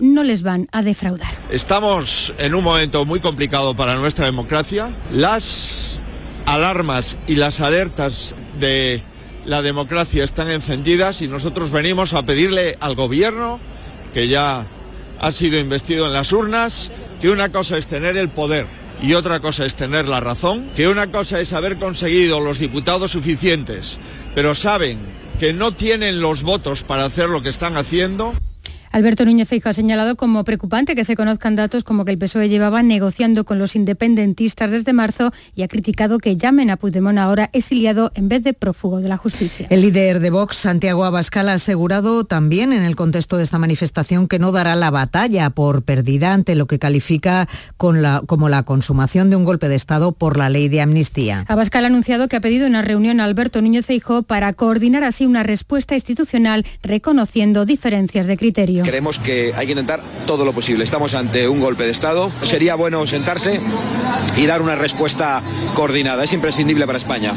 no 0.00 0.22
les 0.22 0.42
van 0.42 0.68
a 0.72 0.82
defraudar. 0.82 1.30
Estamos 1.50 2.32
en 2.38 2.54
un 2.54 2.64
momento 2.64 3.04
muy 3.04 3.20
complicado 3.20 3.74
para 3.74 3.96
nuestra 3.96 4.26
democracia. 4.26 4.94
Las 5.12 5.98
alarmas 6.46 7.18
y 7.26 7.36
las 7.36 7.60
alertas 7.60 8.34
de 8.58 9.02
la 9.44 9.62
democracia 9.62 10.24
están 10.24 10.50
encendidas 10.50 11.22
y 11.22 11.28
nosotros 11.28 11.70
venimos 11.70 12.14
a 12.14 12.24
pedirle 12.24 12.76
al 12.80 12.94
gobierno, 12.94 13.60
que 14.12 14.28
ya 14.28 14.66
ha 15.20 15.32
sido 15.32 15.58
investido 15.58 16.06
en 16.06 16.12
las 16.12 16.32
urnas, 16.32 16.90
que 17.20 17.30
una 17.30 17.50
cosa 17.50 17.78
es 17.78 17.86
tener 17.86 18.16
el 18.16 18.28
poder 18.28 18.66
y 19.02 19.14
otra 19.14 19.40
cosa 19.40 19.64
es 19.64 19.76
tener 19.76 20.08
la 20.08 20.20
razón, 20.20 20.70
que 20.74 20.88
una 20.88 21.10
cosa 21.10 21.40
es 21.40 21.52
haber 21.52 21.78
conseguido 21.78 22.40
los 22.40 22.58
diputados 22.58 23.12
suficientes, 23.12 23.98
pero 24.34 24.54
saben 24.54 24.98
que 25.38 25.52
no 25.52 25.72
tienen 25.72 26.20
los 26.20 26.42
votos 26.42 26.82
para 26.82 27.04
hacer 27.04 27.28
lo 27.28 27.42
que 27.42 27.50
están 27.50 27.76
haciendo. 27.76 28.34
Alberto 28.90 29.24
Núñez 29.24 29.48
Feijóo 29.48 29.70
ha 29.70 29.74
señalado 29.74 30.16
como 30.16 30.44
preocupante 30.44 30.94
que 30.94 31.04
se 31.04 31.16
conozcan 31.16 31.56
datos 31.56 31.84
como 31.84 32.04
que 32.04 32.12
el 32.12 32.18
PSOE 32.18 32.48
llevaba 32.48 32.82
negociando 32.82 33.44
con 33.44 33.58
los 33.58 33.76
independentistas 33.76 34.70
desde 34.70 34.92
marzo 34.92 35.32
y 35.54 35.62
ha 35.62 35.68
criticado 35.68 36.18
que 36.18 36.36
llamen 36.36 36.70
a 36.70 36.76
Puigdemont 36.76 37.18
ahora 37.18 37.50
exiliado 37.52 38.12
en 38.14 38.28
vez 38.28 38.42
de 38.42 38.54
prófugo 38.54 39.00
de 39.00 39.08
la 39.08 39.16
justicia. 39.16 39.66
El 39.70 39.82
líder 39.82 40.20
de 40.20 40.30
Vox, 40.30 40.56
Santiago 40.56 41.04
Abascal, 41.04 41.48
ha 41.48 41.54
asegurado 41.54 42.24
también 42.24 42.72
en 42.72 42.82
el 42.82 42.96
contexto 42.96 43.36
de 43.36 43.44
esta 43.44 43.58
manifestación 43.58 44.28
que 44.28 44.38
no 44.38 44.52
dará 44.52 44.76
la 44.76 44.90
batalla 44.90 45.50
por 45.50 45.82
perdida 45.82 46.32
ante 46.32 46.54
lo 46.54 46.66
que 46.66 46.78
califica 46.78 47.48
con 47.76 48.02
la, 48.02 48.22
como 48.26 48.48
la 48.48 48.62
consumación 48.62 49.30
de 49.30 49.36
un 49.36 49.44
golpe 49.44 49.68
de 49.68 49.76
Estado 49.76 50.12
por 50.12 50.36
la 50.36 50.48
ley 50.48 50.68
de 50.68 50.80
amnistía. 50.80 51.44
Abascal 51.48 51.84
ha 51.84 51.88
anunciado 51.88 52.28
que 52.28 52.36
ha 52.36 52.40
pedido 52.40 52.66
una 52.66 52.82
reunión 52.82 53.20
a 53.20 53.24
Alberto 53.24 53.62
Núñez 53.62 53.86
Feijóo 53.86 54.22
para 54.22 54.52
coordinar 54.52 55.04
así 55.04 55.26
una 55.26 55.42
respuesta 55.42 55.94
institucional 55.94 56.64
reconociendo 56.82 57.64
diferencias 57.64 58.26
de 58.26 58.36
criterio. 58.36 58.77
Creemos 58.82 59.18
que 59.18 59.52
hay 59.56 59.66
que 59.66 59.72
intentar 59.72 60.02
todo 60.26 60.44
lo 60.44 60.52
posible. 60.52 60.84
Estamos 60.84 61.14
ante 61.14 61.48
un 61.48 61.60
golpe 61.60 61.84
de 61.84 61.90
Estado. 61.90 62.30
Sería 62.42 62.74
bueno 62.74 63.06
sentarse 63.06 63.60
y 64.36 64.46
dar 64.46 64.62
una 64.62 64.76
respuesta 64.76 65.42
coordinada. 65.74 66.24
Es 66.24 66.32
imprescindible 66.32 66.86
para 66.86 66.98
España. 66.98 67.34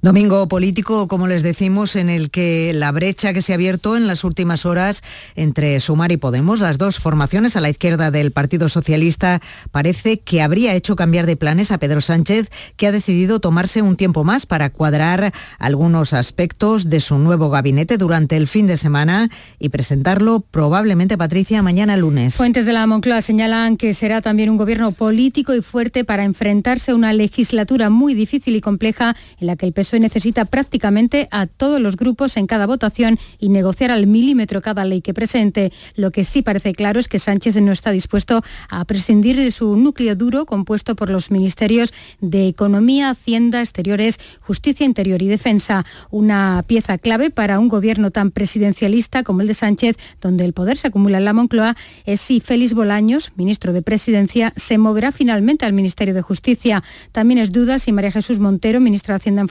Domingo 0.00 0.46
político, 0.46 1.08
como 1.08 1.26
les 1.26 1.42
decimos, 1.42 1.96
en 1.96 2.08
el 2.08 2.30
que 2.30 2.72
la 2.72 2.92
brecha 2.92 3.32
que 3.32 3.42
se 3.42 3.52
ha 3.52 3.56
abierto 3.56 3.96
en 3.96 4.06
las 4.06 4.22
últimas 4.22 4.64
horas 4.64 5.02
entre 5.34 5.80
Sumar 5.80 6.12
y 6.12 6.16
Podemos, 6.16 6.60
las 6.60 6.78
dos 6.78 7.00
formaciones 7.00 7.56
a 7.56 7.60
la 7.60 7.68
izquierda 7.68 8.12
del 8.12 8.30
Partido 8.30 8.68
Socialista, 8.68 9.40
parece 9.72 10.20
que 10.20 10.40
habría 10.40 10.76
hecho 10.76 10.94
cambiar 10.94 11.26
de 11.26 11.34
planes 11.34 11.72
a 11.72 11.78
Pedro 11.78 12.00
Sánchez, 12.00 12.48
que 12.76 12.86
ha 12.86 12.92
decidido 12.92 13.40
tomarse 13.40 13.82
un 13.82 13.96
tiempo 13.96 14.22
más 14.22 14.46
para 14.46 14.70
cuadrar 14.70 15.34
algunos 15.58 16.12
aspectos 16.12 16.88
de 16.88 17.00
su 17.00 17.18
nuevo 17.18 17.50
gabinete 17.50 17.98
durante 17.98 18.36
el 18.36 18.46
fin 18.46 18.68
de 18.68 18.76
semana 18.76 19.28
y 19.58 19.70
presentarlo 19.70 20.38
probablemente, 20.48 21.18
Patricia, 21.18 21.60
mañana 21.60 21.96
lunes. 21.96 22.36
Fuentes 22.36 22.66
de 22.66 22.72
la 22.72 22.86
Moncloa 22.86 23.20
señalan 23.20 23.76
que 23.76 23.92
será 23.94 24.22
también 24.22 24.50
un 24.50 24.58
gobierno 24.58 24.92
político 24.92 25.56
y 25.56 25.60
fuerte 25.60 26.04
para 26.04 26.22
enfrentarse 26.22 26.92
a 26.92 26.94
una 26.94 27.12
legislatura 27.12 27.90
muy 27.90 28.14
difícil 28.14 28.54
y 28.54 28.60
compleja 28.60 29.16
en 29.40 29.48
la 29.48 29.56
que 29.56 29.66
el 29.66 29.72
PSOE 29.88 30.00
necesita 30.00 30.44
prácticamente 30.44 31.28
a 31.30 31.46
todos 31.46 31.80
los 31.80 31.96
grupos 31.96 32.36
en 32.36 32.46
cada 32.46 32.66
votación 32.66 33.18
y 33.38 33.48
negociar 33.48 33.90
al 33.90 34.06
milímetro 34.06 34.60
cada 34.60 34.84
ley 34.84 35.00
que 35.00 35.14
presente. 35.14 35.72
Lo 35.96 36.10
que 36.10 36.24
sí 36.24 36.42
parece 36.42 36.74
claro 36.74 37.00
es 37.00 37.08
que 37.08 37.18
Sánchez 37.18 37.56
no 37.56 37.72
está 37.72 37.90
dispuesto 37.90 38.42
a 38.68 38.84
prescindir 38.84 39.36
de 39.36 39.50
su 39.50 39.76
núcleo 39.76 40.14
duro 40.14 40.44
compuesto 40.44 40.94
por 40.94 41.08
los 41.08 41.30
ministerios 41.30 41.94
de 42.20 42.48
Economía, 42.48 43.10
Hacienda, 43.10 43.60
Exteriores, 43.62 44.20
Justicia 44.40 44.84
Interior 44.84 45.22
y 45.22 45.28
Defensa. 45.28 45.86
Una 46.10 46.62
pieza 46.66 46.98
clave 46.98 47.30
para 47.30 47.58
un 47.58 47.68
gobierno 47.68 48.10
tan 48.10 48.30
presidencialista 48.30 49.22
como 49.22 49.40
el 49.40 49.46
de 49.46 49.54
Sánchez, 49.54 49.96
donde 50.20 50.44
el 50.44 50.52
poder 50.52 50.76
se 50.76 50.88
acumula 50.88 51.16
en 51.16 51.24
la 51.24 51.32
Moncloa, 51.32 51.76
es 52.04 52.20
si 52.20 52.40
Félix 52.40 52.74
Bolaños, 52.74 53.32
ministro 53.36 53.72
de 53.72 53.80
Presidencia, 53.80 54.52
se 54.56 54.76
moverá 54.76 55.12
finalmente 55.12 55.64
al 55.64 55.72
Ministerio 55.72 56.12
de 56.12 56.20
Justicia. 56.20 56.82
También 57.12 57.38
es 57.38 57.52
duda 57.52 57.78
si 57.78 57.92
María 57.92 58.12
Jesús 58.12 58.38
Montero, 58.38 58.80
ministra 58.80 59.14
de 59.14 59.16
Hacienda 59.16 59.40
en 59.40 59.48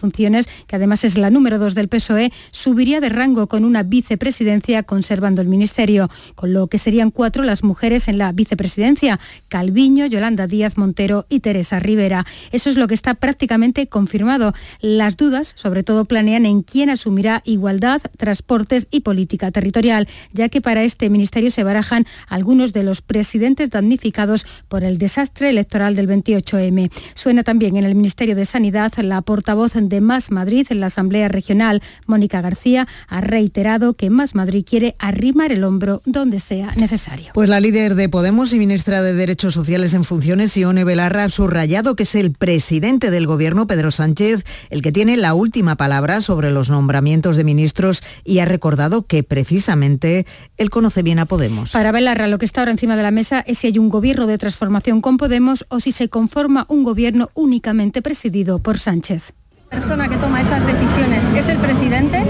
que 0.68 0.76
además 0.76 1.04
es 1.04 1.18
la 1.18 1.30
número 1.30 1.60
dos 1.60 1.76
del 1.76 1.88
PSOE, 1.88 2.32
subiría 2.52 3.00
de 3.00 3.10
rango 3.10 3.48
con 3.48 3.66
una 3.66 3.84
vicepresidencia 3.84 4.84
conservando 4.84 5.42
el 5.42 5.48
ministerio, 5.48 6.10
con 6.36 6.54
lo 6.54 6.68
que 6.68 6.78
serían 6.78 7.12
cuatro 7.12 7.44
las 7.44 7.64
mujeres 7.64 8.08
en 8.08 8.18
la 8.18 8.32
vicepresidencia, 8.32 9.20
Calviño, 9.48 10.06
Yolanda 10.06 10.48
Díaz 10.48 10.78
Montero 10.78 11.26
y 11.30 11.40
Teresa 11.40 11.80
Rivera. 11.80 12.26
Eso 12.52 12.70
es 12.70 12.78
lo 12.78 12.88
que 12.88 12.94
está 12.94 13.14
prácticamente 13.14 13.88
confirmado. 13.88 14.54
Las 14.82 15.18
dudas, 15.18 15.54
sobre 15.56 15.84
todo, 15.84 16.06
planean 16.06 16.46
en 16.46 16.62
quién 16.62 16.90
asumirá 16.90 17.42
igualdad, 17.46 18.02
transportes 18.18 18.88
y 18.92 19.02
política 19.02 19.52
territorial, 19.52 20.08
ya 20.34 20.50
que 20.50 20.62
para 20.62 20.84
este 20.84 21.10
ministerio 21.10 21.52
se 21.52 21.64
barajan 21.64 22.06
algunos 22.28 22.74
de 22.74 22.84
los 22.84 23.02
presidentes 23.02 23.70
damnificados 23.70 24.46
por 24.68 24.84
el 24.84 24.98
desastre 24.98 25.50
electoral 25.50 25.96
del 25.96 26.08
28M. 26.08 26.92
Suena 27.14 27.44
también 27.44 27.78
en 27.78 27.86
el 27.86 27.96
Ministerio 27.96 28.36
de 28.36 28.46
Sanidad 28.46 28.94
la 28.98 29.22
portavoz 29.22 29.74
de 29.74 30.02
Más 30.18 30.32
Madrid, 30.32 30.66
en 30.72 30.80
la 30.80 30.88
Asamblea 30.88 31.28
Regional, 31.28 31.84
Mónica 32.08 32.42
García, 32.42 32.88
ha 33.08 33.22
reiterado 33.22 33.94
que 33.94 34.10
Más 34.10 34.34
Madrid 34.34 34.66
quiere 34.68 34.96
arrimar 34.98 35.52
el 35.52 35.64
hombro 35.64 36.02
donde 36.06 36.40
sea 36.40 36.72
necesario. 36.76 37.34
Pues 37.36 37.50
la 37.50 37.60
líder 37.60 37.94
de 37.94 38.10
Podemos 38.10 38.52
y 38.52 38.58
ministra 38.58 39.04
de 39.04 39.14
Derechos 39.14 39.54
Sociales 39.54 39.94
en 39.94 40.04
funciones, 40.04 40.58
Ione 40.58 40.86
Belarra, 40.86 41.26
ha 41.26 41.30
subrayado 41.30 41.96
que 41.96 42.02
es 42.02 42.16
el 42.16 42.32
presidente 42.32 43.12
del 43.12 43.28
Gobierno, 43.28 43.68
Pedro 43.68 43.92
Sánchez, 43.92 44.44
el 44.72 44.82
que 44.82 44.92
tiene 44.92 45.18
la 45.18 45.36
última 45.36 45.76
palabra 45.76 46.22
sobre 46.22 46.50
los 46.50 46.72
nombramientos 46.72 47.36
de 47.36 47.44
ministros 47.44 48.02
y 48.24 48.40
ha 48.40 48.46
recordado 48.46 49.06
que 49.06 49.22
precisamente 49.22 50.26
él 50.58 50.72
conoce 50.72 51.04
bien 51.04 51.20
a 51.20 51.28
Podemos. 51.28 51.74
Para 51.74 51.92
Belarra, 51.92 52.28
lo 52.28 52.40
que 52.40 52.46
está 52.46 52.62
ahora 52.62 52.72
encima 52.72 52.96
de 52.96 53.04
la 53.04 53.12
mesa 53.12 53.42
es 53.46 53.60
si 53.60 53.68
hay 53.68 53.78
un 53.78 53.90
gobierno 53.90 54.26
de 54.26 54.40
transformación 54.40 55.00
con 55.00 55.18
Podemos 55.18 55.64
o 55.70 55.80
si 55.80 55.92
se 55.92 56.10
conforma 56.10 56.66
un 56.70 56.84
gobierno 56.84 57.30
únicamente 57.36 58.02
presidido 58.02 58.58
por 58.58 58.80
Sánchez 58.80 59.36
persona 59.70 60.08
que 60.08 60.18
toma 60.18 60.42
esas 60.42 60.66
decisiones, 60.66 61.24
es 61.36 61.50
el 61.50 61.58
presidente, 61.58 62.24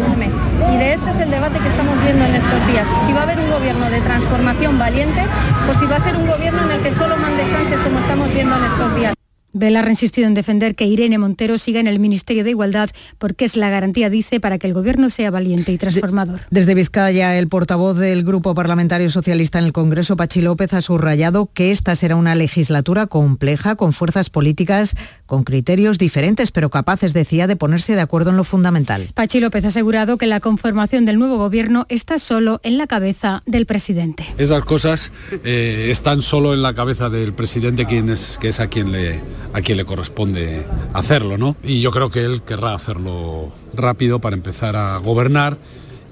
y 0.73 0.77
de 0.77 0.93
ese 0.93 1.09
es 1.09 1.19
el 1.19 1.29
debate 1.29 1.59
que 1.59 1.67
estamos 1.67 2.01
viendo 2.01 2.25
en 2.25 2.35
estos 2.35 2.67
días. 2.67 2.87
Si 3.05 3.13
va 3.13 3.21
a 3.21 3.23
haber 3.23 3.39
un 3.39 3.49
gobierno 3.49 3.89
de 3.89 4.01
transformación 4.01 4.77
valiente 4.77 5.21
o 5.69 5.73
si 5.73 5.85
va 5.85 5.97
a 5.97 5.99
ser 5.99 6.15
un 6.15 6.27
gobierno 6.27 6.63
en 6.63 6.71
el 6.71 6.81
que 6.81 6.91
solo 6.91 7.15
mande 7.17 7.45
Sánchez 7.47 7.79
como 7.83 7.99
estamos 7.99 8.33
viendo 8.33 8.55
en 8.57 8.63
estos 8.63 8.95
días. 8.95 9.16
Velar 9.53 9.87
ha 9.87 9.89
insistido 9.89 10.27
en 10.27 10.33
defender 10.33 10.75
que 10.75 10.85
Irene 10.85 11.17
Montero 11.17 11.57
siga 11.57 11.79
en 11.79 11.87
el 11.87 11.99
Ministerio 11.99 12.43
de 12.43 12.49
Igualdad 12.49 12.89
porque 13.17 13.45
es 13.45 13.55
la 13.55 13.69
garantía, 13.69 14.09
dice, 14.09 14.39
para 14.39 14.57
que 14.57 14.67
el 14.67 14.73
Gobierno 14.73 15.09
sea 15.09 15.31
valiente 15.31 15.71
y 15.71 15.77
transformador. 15.77 16.41
Desde 16.51 16.75
Vizcaya, 16.75 17.37
el 17.37 17.47
portavoz 17.47 17.97
del 17.97 18.23
Grupo 18.23 18.53
Parlamentario 18.53 19.09
Socialista 19.09 19.57
en 19.57 19.65
el 19.65 19.73
Congreso, 19.73 20.17
Pachi 20.17 20.41
López, 20.41 20.73
ha 20.73 20.81
subrayado 20.81 21.49
que 21.53 21.71
esta 21.71 21.95
será 21.95 22.15
una 22.15 22.35
legislatura 22.35 23.07
compleja, 23.07 23.75
con 23.75 23.93
fuerzas 23.93 24.29
políticas, 24.29 24.95
con 25.25 25.43
criterios 25.43 25.97
diferentes, 25.97 26.51
pero 26.51 26.69
capaces, 26.69 27.13
decía, 27.13 27.47
de 27.47 27.55
ponerse 27.55 27.95
de 27.95 28.01
acuerdo 28.01 28.31
en 28.31 28.37
lo 28.37 28.43
fundamental. 28.43 29.07
Pachi 29.13 29.39
López 29.39 29.63
ha 29.65 29.69
asegurado 29.69 30.17
que 30.17 30.27
la 30.27 30.39
conformación 30.39 31.05
del 31.05 31.17
nuevo 31.17 31.37
Gobierno 31.37 31.85
está 31.89 32.19
solo 32.19 32.59
en 32.63 32.77
la 32.77 32.85
cabeza 32.85 33.41
del 33.45 33.65
presidente. 33.65 34.25
Esas 34.37 34.63
cosas 34.65 35.11
eh, 35.43 35.87
están 35.89 36.21
solo 36.21 36.53
en 36.53 36.61
la 36.61 36.73
cabeza 36.73 37.09
del 37.09 37.33
presidente, 37.33 37.85
quien 37.85 38.09
es, 38.09 38.37
que 38.39 38.49
es 38.49 38.59
a 38.59 38.67
quien 38.67 38.91
le 38.91 39.21
a 39.53 39.61
quien 39.61 39.77
le 39.77 39.85
corresponde 39.85 40.65
hacerlo, 40.93 41.37
¿no? 41.37 41.55
Y 41.63 41.81
yo 41.81 41.91
creo 41.91 42.09
que 42.09 42.23
él 42.23 42.41
querrá 42.43 42.73
hacerlo 42.73 43.51
rápido 43.73 44.19
para 44.19 44.35
empezar 44.35 44.75
a 44.75 44.97
gobernar 44.97 45.57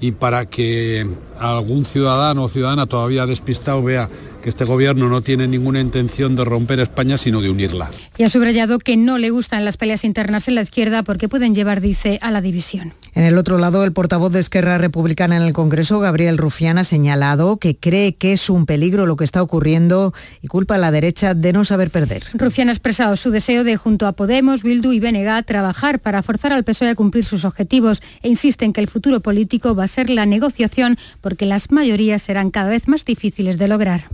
y 0.00 0.12
para 0.12 0.46
que 0.46 1.06
algún 1.38 1.84
ciudadano 1.84 2.44
o 2.44 2.48
ciudadana 2.48 2.86
todavía 2.86 3.26
despistado 3.26 3.82
vea 3.82 4.08
que 4.46 4.50
este 4.50 4.64
gobierno 4.64 5.08
no 5.08 5.22
tiene 5.22 5.48
ninguna 5.48 5.80
intención 5.80 6.36
de 6.36 6.44
romper 6.44 6.78
España, 6.78 7.18
sino 7.18 7.40
de 7.40 7.50
unirla. 7.50 7.90
Y 8.16 8.22
ha 8.22 8.30
subrayado 8.30 8.78
que 8.78 8.96
no 8.96 9.18
le 9.18 9.30
gustan 9.30 9.64
las 9.64 9.76
peleas 9.76 10.04
internas 10.04 10.46
en 10.46 10.54
la 10.54 10.62
izquierda 10.62 11.02
porque 11.02 11.28
pueden 11.28 11.52
llevar, 11.52 11.80
dice, 11.80 12.20
a 12.22 12.30
la 12.30 12.40
división. 12.40 12.94
En 13.16 13.24
el 13.24 13.38
otro 13.38 13.58
lado, 13.58 13.82
el 13.82 13.92
portavoz 13.92 14.32
de 14.32 14.38
Esquerra 14.38 14.78
Republicana 14.78 15.36
en 15.36 15.42
el 15.42 15.52
Congreso, 15.52 15.98
Gabriel 15.98 16.38
Rufián, 16.38 16.78
ha 16.78 16.84
señalado 16.84 17.56
que 17.56 17.76
cree 17.76 18.14
que 18.14 18.32
es 18.32 18.48
un 18.48 18.66
peligro 18.66 19.04
lo 19.04 19.16
que 19.16 19.24
está 19.24 19.42
ocurriendo 19.42 20.14
y 20.40 20.46
culpa 20.46 20.76
a 20.76 20.78
la 20.78 20.92
derecha 20.92 21.34
de 21.34 21.52
no 21.52 21.64
saber 21.64 21.90
perder. 21.90 22.22
Rufián 22.34 22.68
ha 22.68 22.72
expresado 22.72 23.16
su 23.16 23.32
deseo 23.32 23.64
de, 23.64 23.76
junto 23.76 24.06
a 24.06 24.12
Podemos, 24.12 24.62
Bildu 24.62 24.92
y 24.92 25.00
BNG, 25.00 25.44
trabajar 25.44 25.98
para 25.98 26.22
forzar 26.22 26.52
al 26.52 26.62
PSOE 26.62 26.90
a 26.90 26.94
cumplir 26.94 27.24
sus 27.24 27.44
objetivos 27.44 28.00
e 28.22 28.28
insiste 28.28 28.64
en 28.64 28.72
que 28.72 28.80
el 28.80 28.86
futuro 28.86 29.18
político 29.18 29.74
va 29.74 29.82
a 29.82 29.88
ser 29.88 30.08
la 30.08 30.24
negociación 30.24 30.98
porque 31.20 31.46
las 31.46 31.72
mayorías 31.72 32.22
serán 32.22 32.52
cada 32.52 32.70
vez 32.70 32.86
más 32.86 33.04
difíciles 33.04 33.58
de 33.58 33.66
lograr. 33.66 34.04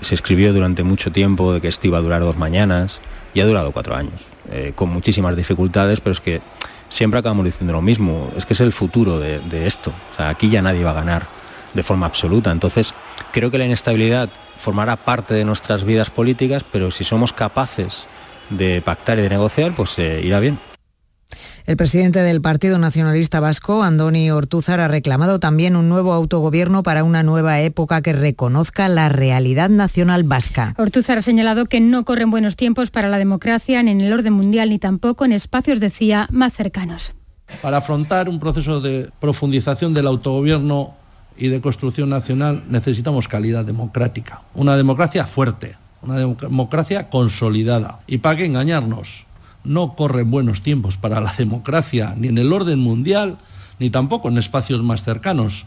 Se 0.00 0.14
escribió 0.14 0.52
durante 0.52 0.82
mucho 0.82 1.12
tiempo 1.12 1.52
de 1.52 1.60
que 1.60 1.68
esto 1.68 1.86
iba 1.86 1.98
a 1.98 2.02
durar 2.02 2.20
dos 2.20 2.36
mañanas 2.36 3.00
y 3.32 3.40
ha 3.40 3.46
durado 3.46 3.72
cuatro 3.72 3.96
años, 3.96 4.22
eh, 4.50 4.72
con 4.74 4.90
muchísimas 4.90 5.36
dificultades, 5.36 6.00
pero 6.00 6.12
es 6.12 6.20
que 6.20 6.40
siempre 6.88 7.20
acabamos 7.20 7.44
diciendo 7.44 7.72
lo 7.72 7.82
mismo, 7.82 8.30
es 8.36 8.46
que 8.46 8.54
es 8.54 8.60
el 8.60 8.72
futuro 8.72 9.18
de, 9.18 9.66
esto, 9.66 9.92
o 10.12 10.16
sea, 10.16 10.28
aquí 10.28 10.50
ya 10.50 10.62
nadie 10.62 10.84
va 10.84 10.90
a 10.90 10.94
ganar 10.94 11.26
de 11.72 11.82
forma 11.82 12.06
absoluta, 12.06 12.52
entonces 12.52 12.94
creo 13.32 13.50
que 13.50 13.58
la 13.58 13.64
inestabilidad 13.64 14.28
formará 14.56 14.96
parte 14.96 15.34
de 15.34 15.44
nuestras 15.44 15.84
vidas 15.84 16.10
políticas, 16.10 16.64
pero 16.70 16.90
si 16.90 17.04
somos 17.04 17.32
capaces 17.32 18.06
de 18.50 18.82
pactar 18.82 19.18
y 19.18 19.22
de 19.22 19.28
negociar, 19.28 19.72
pues 19.74 19.98
eh, 19.98 20.20
irá 20.22 20.38
bien. 20.38 20.58
El 21.66 21.76
presidente 21.76 22.20
del 22.20 22.40
Partido 22.40 22.78
Nacionalista 22.78 23.40
Vasco, 23.40 23.82
Andoni 23.82 24.30
Ortúzar, 24.30 24.80
ha 24.80 24.88
reclamado 24.88 25.40
también 25.40 25.76
un 25.76 25.88
nuevo 25.88 26.12
autogobierno 26.12 26.82
para 26.82 27.04
una 27.04 27.22
nueva 27.22 27.60
época 27.60 28.02
que 28.02 28.12
reconozca 28.12 28.88
la 28.88 29.08
realidad 29.08 29.70
nacional 29.70 30.24
vasca. 30.24 30.74
Ortúzar 30.76 31.18
ha 31.18 31.22
señalado 31.22 31.66
que 31.66 31.80
no 31.80 32.04
corren 32.04 32.30
buenos 32.30 32.56
tiempos 32.56 32.90
para 32.90 33.08
la 33.08 33.18
democracia 33.18 33.82
ni 33.82 33.92
en 33.92 34.00
el 34.00 34.12
orden 34.12 34.34
mundial 34.34 34.70
ni 34.70 34.78
tampoco 34.78 35.24
en 35.24 35.32
espacios, 35.32 35.80
decía, 35.80 36.28
más 36.30 36.52
cercanos. 36.52 37.14
Para 37.62 37.78
afrontar 37.78 38.28
un 38.28 38.40
proceso 38.40 38.80
de 38.80 39.10
profundización 39.20 39.94
del 39.94 40.06
autogobierno 40.06 40.94
y 41.36 41.48
de 41.48 41.60
construcción 41.60 42.10
nacional 42.10 42.64
necesitamos 42.68 43.28
calidad 43.28 43.64
democrática, 43.64 44.42
una 44.54 44.76
democracia 44.76 45.26
fuerte, 45.26 45.76
una 46.02 46.16
democracia 46.16 47.08
consolidada. 47.08 48.00
¿Y 48.06 48.18
para 48.18 48.36
qué 48.36 48.46
engañarnos? 48.46 49.23
No 49.64 49.96
corren 49.96 50.30
buenos 50.30 50.62
tiempos 50.62 50.96
para 50.96 51.20
la 51.20 51.32
democracia, 51.36 52.14
ni 52.16 52.28
en 52.28 52.38
el 52.38 52.52
orden 52.52 52.78
mundial, 52.78 53.38
ni 53.78 53.90
tampoco 53.90 54.28
en 54.28 54.38
espacios 54.38 54.82
más 54.82 55.02
cercanos. 55.02 55.66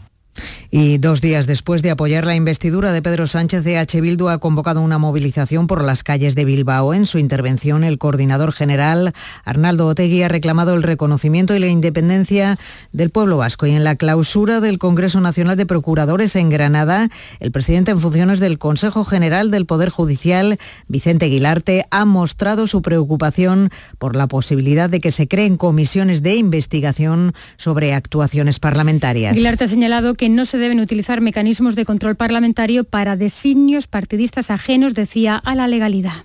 Y 0.70 0.98
dos 0.98 1.20
días 1.20 1.46
después 1.46 1.82
de 1.82 1.90
apoyar 1.90 2.26
la 2.26 2.34
investidura 2.34 2.92
de 2.92 3.00
Pedro 3.02 3.26
Sánchez, 3.26 3.64
EH 3.66 4.00
Bildu 4.00 4.28
ha 4.28 4.38
convocado 4.38 4.80
una 4.80 4.98
movilización 4.98 5.66
por 5.66 5.82
las 5.82 6.04
calles 6.04 6.34
de 6.34 6.44
Bilbao. 6.44 6.92
En 6.92 7.06
su 7.06 7.18
intervención, 7.18 7.84
el 7.84 7.98
coordinador 7.98 8.52
general, 8.52 9.14
Arnaldo 9.44 9.86
Otegui, 9.86 10.22
ha 10.22 10.28
reclamado 10.28 10.74
el 10.74 10.82
reconocimiento 10.82 11.54
y 11.54 11.58
la 11.58 11.68
independencia 11.68 12.58
del 12.92 13.10
pueblo 13.10 13.38
vasco. 13.38 13.66
Y 13.66 13.70
en 13.70 13.84
la 13.84 13.96
clausura 13.96 14.60
del 14.60 14.78
Congreso 14.78 15.20
Nacional 15.20 15.56
de 15.56 15.66
Procuradores 15.66 16.36
en 16.36 16.50
Granada, 16.50 17.08
el 17.40 17.50
presidente 17.50 17.90
en 17.90 18.00
funciones 18.00 18.40
del 18.40 18.58
Consejo 18.58 19.04
General 19.04 19.50
del 19.50 19.66
Poder 19.66 19.88
Judicial, 19.88 20.58
Vicente 20.86 21.26
Aguilarte, 21.26 21.86
ha 21.90 22.04
mostrado 22.04 22.66
su 22.66 22.82
preocupación 22.82 23.70
por 23.98 24.16
la 24.16 24.26
posibilidad 24.26 24.90
de 24.90 25.00
que 25.00 25.12
se 25.12 25.28
creen 25.28 25.56
comisiones 25.56 26.22
de 26.22 26.36
investigación 26.36 27.32
sobre 27.56 27.94
actuaciones 27.94 28.58
parlamentarias. 28.60 29.32
Aguilarte 29.32 29.64
ha 29.64 29.68
señalado 29.68 30.14
que 30.14 30.27
no 30.28 30.44
se 30.44 30.58
deben 30.58 30.80
utilizar 30.80 31.20
mecanismos 31.20 31.76
de 31.76 31.84
control 31.84 32.16
parlamentario 32.16 32.84
para 32.84 33.16
designios 33.16 33.86
partidistas 33.86 34.50
ajenos, 34.50 34.94
decía, 34.94 35.36
a 35.36 35.54
la 35.54 35.68
legalidad. 35.68 36.24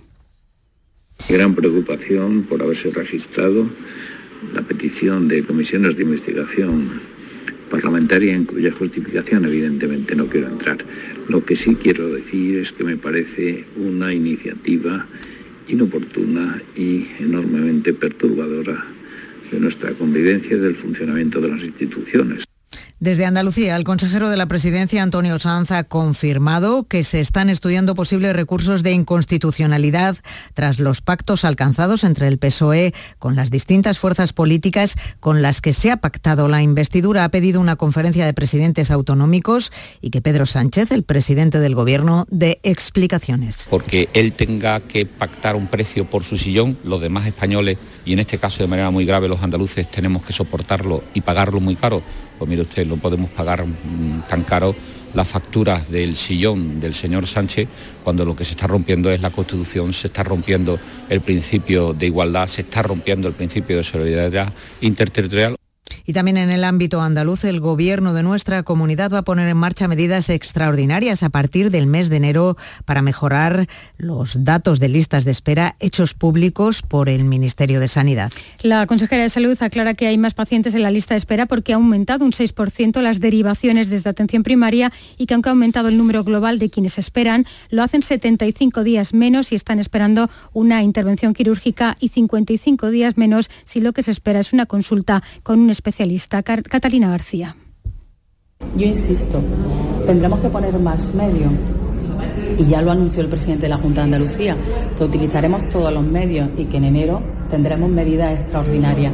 Gran 1.28 1.54
preocupación 1.54 2.42
por 2.42 2.62
haberse 2.62 2.90
registrado 2.90 3.68
la 4.52 4.62
petición 4.62 5.28
de 5.28 5.42
comisiones 5.42 5.96
de 5.96 6.02
investigación 6.02 7.00
parlamentaria 7.70 8.34
en 8.34 8.44
cuya 8.44 8.72
justificación 8.72 9.44
evidentemente 9.46 10.14
no 10.14 10.26
quiero 10.26 10.48
entrar. 10.48 10.78
Lo 11.28 11.44
que 11.44 11.56
sí 11.56 11.76
quiero 11.76 12.08
decir 12.10 12.58
es 12.58 12.72
que 12.72 12.84
me 12.84 12.96
parece 12.96 13.64
una 13.76 14.12
iniciativa 14.12 15.06
inoportuna 15.68 16.62
y 16.76 17.06
enormemente 17.20 17.94
perturbadora 17.94 18.84
de 19.50 19.60
nuestra 19.60 19.92
convivencia 19.92 20.56
y 20.56 20.60
del 20.60 20.74
funcionamiento 20.74 21.40
de 21.40 21.48
las 21.48 21.62
instituciones. 21.62 22.44
Desde 23.00 23.26
Andalucía, 23.26 23.74
el 23.74 23.82
consejero 23.82 24.30
de 24.30 24.36
la 24.36 24.46
presidencia, 24.46 25.02
Antonio 25.02 25.38
Sanz, 25.40 25.72
ha 25.72 25.82
confirmado 25.82 26.84
que 26.84 27.02
se 27.02 27.18
están 27.18 27.50
estudiando 27.50 27.96
posibles 27.96 28.36
recursos 28.36 28.84
de 28.84 28.92
inconstitucionalidad 28.92 30.16
tras 30.54 30.78
los 30.78 31.00
pactos 31.00 31.44
alcanzados 31.44 32.04
entre 32.04 32.28
el 32.28 32.38
PSOE 32.38 32.94
con 33.18 33.34
las 33.34 33.50
distintas 33.50 33.98
fuerzas 33.98 34.32
políticas 34.32 34.94
con 35.18 35.42
las 35.42 35.60
que 35.60 35.72
se 35.72 35.90
ha 35.90 35.96
pactado 35.96 36.46
la 36.46 36.62
investidura. 36.62 37.24
Ha 37.24 37.30
pedido 37.30 37.60
una 37.60 37.74
conferencia 37.74 38.26
de 38.26 38.32
presidentes 38.32 38.92
autonómicos 38.92 39.72
y 40.00 40.10
que 40.10 40.22
Pedro 40.22 40.46
Sánchez, 40.46 40.92
el 40.92 41.02
presidente 41.02 41.58
del 41.58 41.74
Gobierno, 41.74 42.26
dé 42.30 42.60
explicaciones. 42.62 43.66
Porque 43.70 44.08
él 44.14 44.32
tenga 44.32 44.78
que 44.78 45.04
pactar 45.04 45.56
un 45.56 45.66
precio 45.66 46.04
por 46.04 46.22
su 46.22 46.38
sillón, 46.38 46.78
los 46.84 47.00
demás 47.00 47.26
españoles, 47.26 47.76
y 48.04 48.12
en 48.12 48.20
este 48.20 48.38
caso 48.38 48.62
de 48.62 48.68
manera 48.68 48.90
muy 48.90 49.04
grave 49.04 49.28
los 49.28 49.42
andaluces, 49.42 49.90
tenemos 49.90 50.22
que 50.22 50.32
soportarlo 50.32 51.02
y 51.12 51.22
pagarlo 51.22 51.58
muy 51.58 51.74
caro 51.74 52.02
pues 52.38 52.48
mire 52.48 52.62
usted, 52.62 52.86
no 52.94 53.00
podemos 53.00 53.30
pagar 53.30 53.66
mm, 53.66 54.28
tan 54.28 54.42
caro 54.42 54.74
las 55.14 55.28
facturas 55.28 55.90
del 55.90 56.16
sillón 56.16 56.80
del 56.80 56.92
señor 56.92 57.26
Sánchez 57.26 57.68
cuando 58.02 58.24
lo 58.24 58.34
que 58.34 58.44
se 58.44 58.52
está 58.52 58.66
rompiendo 58.66 59.10
es 59.10 59.20
la 59.20 59.30
Constitución, 59.30 59.92
se 59.92 60.08
está 60.08 60.22
rompiendo 60.22 60.78
el 61.08 61.20
principio 61.20 61.92
de 61.92 62.06
igualdad, 62.06 62.48
se 62.48 62.62
está 62.62 62.82
rompiendo 62.82 63.28
el 63.28 63.34
principio 63.34 63.76
de 63.76 63.84
solidaridad 63.84 64.52
interterritorial. 64.80 65.56
Y 66.06 66.12
también 66.12 66.36
en 66.36 66.50
el 66.50 66.64
ámbito 66.64 67.00
andaluz, 67.00 67.44
el 67.44 67.60
gobierno 67.60 68.12
de 68.12 68.22
nuestra 68.22 68.62
comunidad 68.62 69.10
va 69.10 69.18
a 69.18 69.22
poner 69.22 69.48
en 69.48 69.56
marcha 69.56 69.88
medidas 69.88 70.28
extraordinarias 70.28 71.22
a 71.22 71.30
partir 71.30 71.70
del 71.70 71.86
mes 71.86 72.10
de 72.10 72.16
enero 72.16 72.58
para 72.84 73.00
mejorar 73.00 73.68
los 73.96 74.44
datos 74.44 74.80
de 74.80 74.88
listas 74.90 75.24
de 75.24 75.30
espera 75.30 75.76
hechos 75.80 76.12
públicos 76.12 76.82
por 76.82 77.08
el 77.08 77.24
Ministerio 77.24 77.80
de 77.80 77.88
Sanidad. 77.88 78.30
La 78.60 78.86
consejera 78.86 79.22
de 79.22 79.30
Salud 79.30 79.56
aclara 79.62 79.94
que 79.94 80.06
hay 80.06 80.18
más 80.18 80.34
pacientes 80.34 80.74
en 80.74 80.82
la 80.82 80.90
lista 80.90 81.14
de 81.14 81.18
espera 81.18 81.46
porque 81.46 81.72
ha 81.72 81.76
aumentado 81.76 82.26
un 82.26 82.32
6% 82.32 83.00
las 83.00 83.20
derivaciones 83.20 83.88
desde 83.88 84.10
atención 84.10 84.42
primaria 84.42 84.92
y 85.16 85.24
que 85.24 85.32
aunque 85.32 85.48
ha 85.48 85.52
aumentado 85.52 85.88
el 85.88 85.96
número 85.96 86.22
global 86.22 86.58
de 86.58 86.68
quienes 86.68 86.98
esperan, 86.98 87.46
lo 87.70 87.82
hacen 87.82 88.02
75 88.02 88.84
días 88.84 89.14
menos 89.14 89.52
y 89.52 89.54
están 89.54 89.78
esperando 89.78 90.28
una 90.52 90.82
intervención 90.82 91.32
quirúrgica 91.32 91.96
y 91.98 92.10
55 92.10 92.90
días 92.90 93.16
menos 93.16 93.48
si 93.64 93.80
lo 93.80 93.94
que 93.94 94.02
se 94.02 94.10
espera 94.10 94.40
es 94.40 94.52
una 94.52 94.66
consulta 94.66 95.22
con 95.42 95.60
un 95.60 95.70
especialista 95.70 95.93
especialista, 95.94 96.42
Catalina 96.42 97.08
García. 97.08 97.54
Yo 98.76 98.86
insisto, 98.86 99.40
tendremos 100.04 100.40
que 100.40 100.50
poner 100.50 100.76
más 100.80 101.14
medios 101.14 101.52
y 102.58 102.66
ya 102.66 102.82
lo 102.82 102.90
anunció 102.90 103.22
el 103.22 103.28
presidente 103.28 103.62
de 103.62 103.68
la 103.68 103.76
Junta 103.76 104.00
de 104.00 104.06
Andalucía, 104.06 104.56
que 104.98 105.04
utilizaremos 105.04 105.68
todos 105.68 105.92
los 105.92 106.02
medios 106.02 106.50
y 106.56 106.64
que 106.64 106.78
en 106.78 106.84
enero 106.84 107.22
tendremos 107.48 107.90
medidas 107.90 108.40
extraordinarias. 108.40 109.12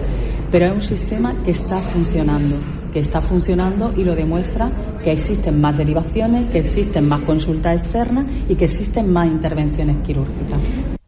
Pero 0.51 0.67
es 0.67 0.73
un 0.73 0.81
sistema 0.81 1.43
que 1.43 1.51
está 1.51 1.83
funcionando, 1.93 2.57
que 2.95 3.01
está 3.01 3.21
funcionando 3.21 3.93
y 3.95 4.03
lo 4.03 4.15
demuestra 4.15 4.73
que 5.05 5.13
existen 5.13 5.61
más 5.61 5.77
derivaciones, 5.77 6.51
que 6.51 6.61
existen 6.61 7.07
más 7.07 7.21
consultas 7.25 7.83
externas 7.83 8.25
y 8.49 8.55
que 8.55 8.65
existen 8.65 9.13
más 9.13 9.27
intervenciones 9.27 9.99
quirúrgicas. 10.03 10.59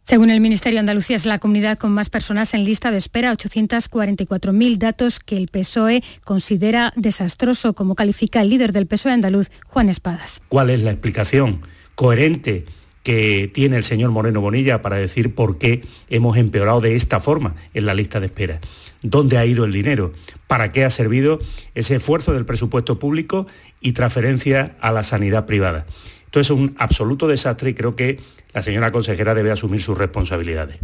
Según 0.05 0.29
el 0.29 0.41
Ministerio, 0.41 0.81
Andalucía 0.81 1.15
es 1.15 1.25
la 1.25 1.39
comunidad 1.39 1.77
con 1.77 1.93
más 1.93 2.09
personas 2.09 2.53
en 2.53 2.65
lista 2.65 2.91
de 2.91 2.97
espera, 2.97 3.31
844.000 3.31 4.77
datos 4.77 5.21
que 5.21 5.37
el 5.37 5.47
PSOE 5.47 6.03
considera 6.25 6.91
desastroso, 6.97 7.71
como 7.71 7.95
califica 7.95 8.41
el 8.41 8.49
líder 8.49 8.73
del 8.73 8.85
PSOE 8.85 9.13
andaluz, 9.13 9.49
Juan 9.65 9.87
Espadas. 9.87 10.41
¿Cuál 10.49 10.71
es 10.71 10.81
la 10.83 10.91
explicación 10.91 11.61
coherente 11.95 12.65
que 13.03 13.49
tiene 13.53 13.77
el 13.77 13.85
señor 13.85 14.11
Moreno 14.11 14.41
Bonilla 14.41 14.81
para 14.81 14.97
decir 14.97 15.33
por 15.33 15.57
qué 15.57 15.85
hemos 16.09 16.35
empeorado 16.35 16.81
de 16.81 16.97
esta 16.97 17.21
forma 17.21 17.55
en 17.73 17.85
la 17.85 17.93
lista 17.93 18.19
de 18.19 18.25
espera? 18.25 18.59
¿Dónde 19.03 19.37
ha 19.37 19.45
ido 19.45 19.63
el 19.63 19.71
dinero? 19.71 20.11
¿Para 20.47 20.73
qué 20.73 20.83
ha 20.83 20.89
servido 20.89 21.39
ese 21.75 21.95
esfuerzo 21.95 22.33
del 22.33 22.45
presupuesto 22.45 22.99
público 22.99 23.47
y 23.79 23.93
transferencia 23.93 24.75
a 24.81 24.91
la 24.91 25.03
sanidad 25.03 25.45
privada? 25.45 25.85
Esto 26.25 26.41
es 26.41 26.49
un 26.49 26.75
absoluto 26.77 27.29
desastre 27.29 27.69
y 27.69 27.73
creo 27.73 27.95
que 27.95 28.19
la 28.53 28.61
señora 28.61 28.91
consejera 28.91 29.33
debe 29.33 29.51
asumir 29.51 29.81
sus 29.81 29.97
responsabilidades. 29.97 30.77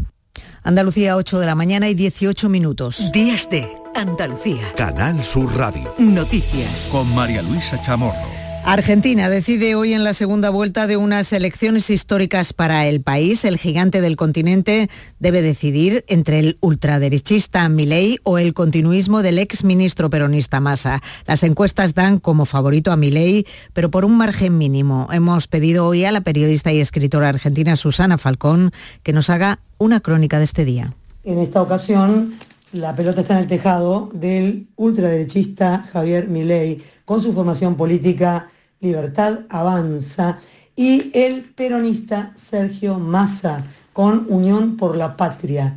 Andalucía, 0.64 1.16
8 1.16 1.40
de 1.40 1.46
la 1.46 1.56
mañana 1.56 1.90
y 1.90 1.94
18 1.94 2.50
minutos. 2.50 3.12
Días 3.12 3.50
de 3.50 3.68
Andalucía. 3.96 4.74
Canal 4.76 5.24
Sur 5.24 5.56
Radio. 5.56 5.94
Noticias. 5.98 6.90
Con 6.92 7.14
María 7.16 7.42
Luisa 7.42 7.82
Chamorro. 7.82 8.39
Argentina 8.72 9.32
decide 9.32 9.74
hoy 9.74 9.94
en 9.94 10.04
la 10.04 10.14
segunda 10.14 10.52
vuelta 10.52 10.86
de 10.86 10.96
unas 10.96 11.34
elecciones 11.34 11.90
históricas 11.90 12.54
para 12.54 12.86
el 12.86 13.02
país. 13.02 13.44
El 13.44 13.58
gigante 13.58 14.00
del 14.00 14.16
continente 14.16 14.92
debe 15.18 15.42
decidir 15.42 16.06
entre 16.08 16.38
el 16.38 16.58
ultraderechista 16.62 17.68
Milei 17.68 18.20
o 18.22 18.38
el 18.38 18.54
continuismo 18.54 19.24
del 19.24 19.40
ex 19.40 19.64
ministro 19.64 20.12
peronista 20.12 20.60
Massa. 20.60 21.02
Las 21.26 21.42
encuestas 21.42 21.96
dan 21.96 22.20
como 22.20 22.46
favorito 22.46 22.92
a 22.92 22.96
Milei, 22.96 23.48
pero 23.74 23.90
por 23.90 24.06
un 24.06 24.16
margen 24.16 24.60
mínimo. 24.60 25.08
Hemos 25.12 25.48
pedido 25.48 25.88
hoy 25.88 26.06
a 26.06 26.12
la 26.12 26.22
periodista 26.22 26.72
y 26.72 26.80
escritora 26.80 27.30
argentina 27.30 27.76
Susana 27.76 28.20
Falcón 28.20 28.70
que 29.02 29.14
nos 29.14 29.32
haga 29.32 29.62
una 29.80 30.00
crónica 30.00 30.38
de 30.38 30.44
este 30.44 30.64
día. 30.64 30.94
En 31.24 31.40
esta 31.40 31.64
ocasión 31.64 32.36
la 32.72 32.96
pelota 32.96 33.22
está 33.22 33.34
en 33.34 33.40
el 33.40 33.48
tejado 33.48 34.12
del 34.14 34.68
ultraderechista 34.76 35.86
Javier 35.92 36.28
Milei, 36.28 36.84
con 37.04 37.20
su 37.20 37.34
formación 37.34 37.76
política 37.76 38.52
Libertad 38.82 39.40
Avanza, 39.50 40.40
y 40.76 41.12
el 41.14 41.44
peronista 41.44 42.32
Sergio 42.36 43.00
Massa, 43.00 43.64
con 43.92 44.28
Unión 44.30 44.78
por 44.78 44.96
la 44.96 45.18
Patria. 45.18 45.76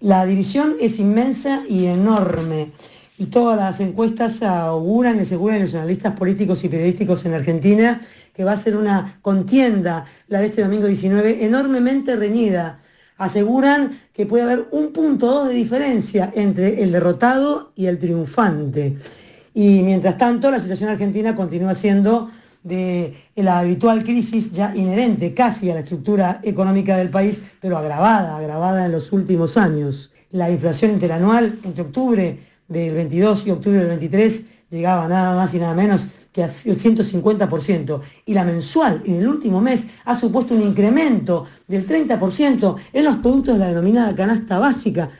La 0.00 0.26
división 0.26 0.74
es 0.80 0.98
inmensa 0.98 1.62
y 1.68 1.86
enorme, 1.86 2.72
y 3.16 3.26
todas 3.26 3.56
las 3.56 3.78
encuestas 3.78 4.42
auguran 4.42 5.16
y 5.16 5.20
aseguran 5.20 5.62
los 5.62 5.74
analistas 5.74 6.14
políticos 6.14 6.64
y 6.64 6.68
periodísticos 6.68 7.24
en 7.24 7.34
Argentina 7.34 8.00
que 8.34 8.42
va 8.42 8.52
a 8.52 8.56
ser 8.56 8.76
una 8.76 9.18
contienda, 9.22 10.04
la 10.26 10.40
de 10.40 10.46
este 10.46 10.62
domingo 10.62 10.88
19, 10.88 11.44
enormemente 11.44 12.16
reñida 12.16 12.80
aseguran 13.16 14.00
que 14.12 14.26
puede 14.26 14.42
haber 14.42 14.66
un 14.72 14.92
punto 14.92 15.26
dos 15.26 15.48
de 15.48 15.54
diferencia 15.54 16.32
entre 16.34 16.82
el 16.82 16.92
derrotado 16.92 17.72
y 17.76 17.86
el 17.86 17.98
triunfante. 17.98 18.96
Y 19.54 19.82
mientras 19.82 20.18
tanto, 20.18 20.50
la 20.50 20.60
situación 20.60 20.90
argentina 20.90 21.34
continúa 21.34 21.74
siendo 21.74 22.28
de 22.64 23.14
la 23.36 23.60
habitual 23.60 24.02
crisis 24.02 24.50
ya 24.50 24.74
inherente 24.74 25.32
casi 25.32 25.70
a 25.70 25.74
la 25.74 25.80
estructura 25.80 26.40
económica 26.42 26.96
del 26.96 27.10
país, 27.10 27.40
pero 27.60 27.78
agravada, 27.78 28.36
agravada 28.36 28.86
en 28.86 28.92
los 28.92 29.12
últimos 29.12 29.56
años. 29.56 30.10
La 30.30 30.50
inflación 30.50 30.90
interanual 30.90 31.60
entre 31.62 31.82
octubre 31.82 32.38
del 32.66 32.94
22 32.94 33.46
y 33.46 33.50
octubre 33.50 33.78
del 33.78 33.88
23 33.88 34.42
llegaba 34.70 35.06
nada 35.06 35.36
más 35.36 35.54
y 35.54 35.58
nada 35.58 35.74
menos 35.74 36.06
que 36.32 36.42
el 36.42 36.50
150%, 36.50 38.00
y 38.26 38.34
la 38.34 38.44
mensual 38.44 39.02
en 39.04 39.14
el 39.16 39.28
último 39.28 39.60
mes 39.60 39.84
ha 40.04 40.16
supuesto 40.16 40.52
un 40.52 40.62
incremento 40.62 41.44
del 41.68 41.86
30% 41.86 42.76
en 42.92 43.04
los 43.04 43.16
productos 43.18 43.54
de 43.54 43.60
la 43.60 43.68
denominada 43.68 44.12
canasta 44.16 44.58
básica, 44.58 45.10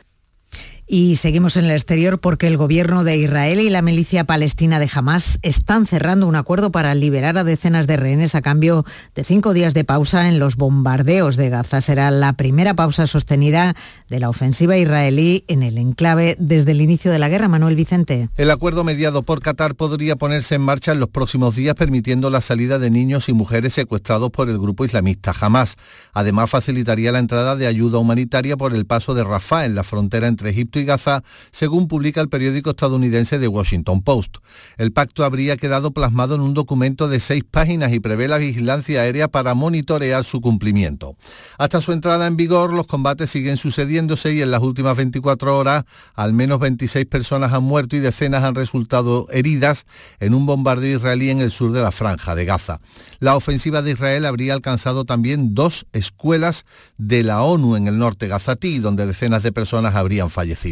y 0.87 1.17
seguimos 1.17 1.57
en 1.57 1.65
el 1.65 1.71
exterior 1.71 2.19
porque 2.19 2.47
el 2.47 2.57
gobierno 2.57 3.05
de 3.05 3.17
Israel 3.17 3.61
y 3.61 3.71
la 3.71 3.83
milicia 3.83 4.25
palestina 4.25 4.79
de 4.79 4.91
Hamas 4.93 5.39
están 5.43 5.87
cerrando 5.87 6.27
un 6.27 6.37
acuerdo 6.37 6.71
para 6.71 6.95
liberar 6.95 7.39
a 7.39 7.45
decenas 7.45 7.87
de 7.87 7.97
rehenes 7.97 8.35
a 8.35 8.43
cambio 8.43 8.85
de 9.15 9.25
cinco 9.25 9.55
días 9.55 9.73
de 9.73 9.85
pausa 9.85 10.29
en 10.29 10.39
los 10.39 10.57
bombardeos 10.57 11.37
de 11.37 11.49
Gaza. 11.49 11.81
Será 11.81 12.11
la 12.11 12.35
primera 12.35 12.75
pausa 12.75 13.07
sostenida 13.07 13.75
de 14.09 14.21
la 14.21 14.29
ofensiva 14.29 14.77
israelí 14.77 15.45
en 15.49 15.63
el 15.63 15.79
enclave 15.79 16.37
desde 16.39 16.73
el 16.73 16.81
inicio 16.81 17.11
de 17.11 17.19
la 17.19 17.29
guerra. 17.29 17.49
Manuel 17.49 17.77
Vicente. 17.77 18.29
El 18.37 18.51
acuerdo 18.51 18.85
mediado 18.85 19.23
por 19.23 19.41
Qatar 19.41 19.75
podría 19.75 20.17
ponerse 20.17 20.55
en 20.55 20.63
marcha 20.63 20.93
en 20.93 21.01
los 21.01 21.09
próximos 21.09 21.57
días 21.57 21.75
permitiendo 21.75 22.31
la 22.31 22.41
salida 22.41 22.79
de 22.79 22.91
niños 22.91 23.29
y 23.29 23.33
mujeres 23.33 23.75
secuestrados 23.75 24.31
por 24.31 24.49
el 24.49 24.59
grupo 24.59 24.85
islamista 24.85 25.35
Hamas. 25.39 25.77
Además 26.13 26.51
facilitaría 26.51 27.13
la 27.13 27.19
entrada 27.19 27.57
de 27.57 27.67
ayuda 27.67 27.99
humanitaria 27.99 28.57
por 28.57 28.75
el 28.75 28.87
paso 28.87 29.15
de 29.15 29.25
Rafah 29.25 29.65
en 29.65 29.75
la 29.75 29.85
frontera 29.85 30.27
entre 30.29 30.51
Egipto 30.51 30.74
y 30.79 30.85
Gaza, 30.85 31.23
según 31.51 31.89
publica 31.89 32.21
el 32.21 32.29
periódico 32.29 32.71
estadounidense 32.71 33.39
The 33.39 33.49
Washington 33.49 34.03
Post. 34.03 34.39
El 34.77 34.93
pacto 34.93 35.25
habría 35.25 35.57
quedado 35.57 35.93
plasmado 35.93 36.35
en 36.35 36.41
un 36.41 36.55
documento 36.55 37.09
de 37.09 37.21
seis 37.21 37.45
páginas 37.49 37.93
y 37.93 38.01
prevé 38.01 38.29
la 38.29 38.39
vigilancia 38.39 39.03
aérea 39.03 39.29
para 39.29 39.55
monitorear 39.55 40.25
su 40.25 40.41
cumplimiento. 40.41 41.17
Hasta 41.59 41.81
su 41.81 41.93
entrada 41.93 42.27
en 42.27 42.37
vigor, 42.37 42.73
los 42.73 42.87
combates 42.87 43.31
siguen 43.31 43.57
sucediéndose 43.57 44.33
y 44.33 44.43
en 44.43 44.51
las 44.51 44.63
últimas 44.63 44.97
24 44.97 45.57
horas 45.57 45.85
al 46.15 46.33
menos 46.33 46.59
26 46.61 47.07
personas 47.07 47.53
han 47.53 47.63
muerto 47.63 47.97
y 47.97 48.01
decenas 48.01 48.45
han 48.45 48.55
resultado 48.55 49.27
heridas 49.31 49.87
en 50.21 50.35
un 50.35 50.47
bombardeo 50.47 50.97
israelí 50.97 51.31
en 51.31 51.41
el 51.41 51.51
sur 51.51 51.73
de 51.73 51.83
la 51.83 51.93
franja 51.93 52.35
de 52.35 52.45
Gaza. 52.45 52.81
La 53.21 53.37
ofensiva 53.37 53.83
de 53.83 53.93
Israel 53.93 54.25
habría 54.25 54.55
alcanzado 54.55 55.05
también 55.05 55.55
dos 55.55 55.87
escuelas 55.93 56.65
de 56.99 57.23
la 57.23 57.43
ONU 57.43 57.77
en 57.77 57.89
el 57.89 57.99
norte 57.99 58.29
gazatí, 58.29 58.79
donde 58.79 59.07
decenas 59.07 59.43
de 59.43 59.53
personas 59.53 59.95
habrían 59.95 60.31
fallecido. 60.31 60.64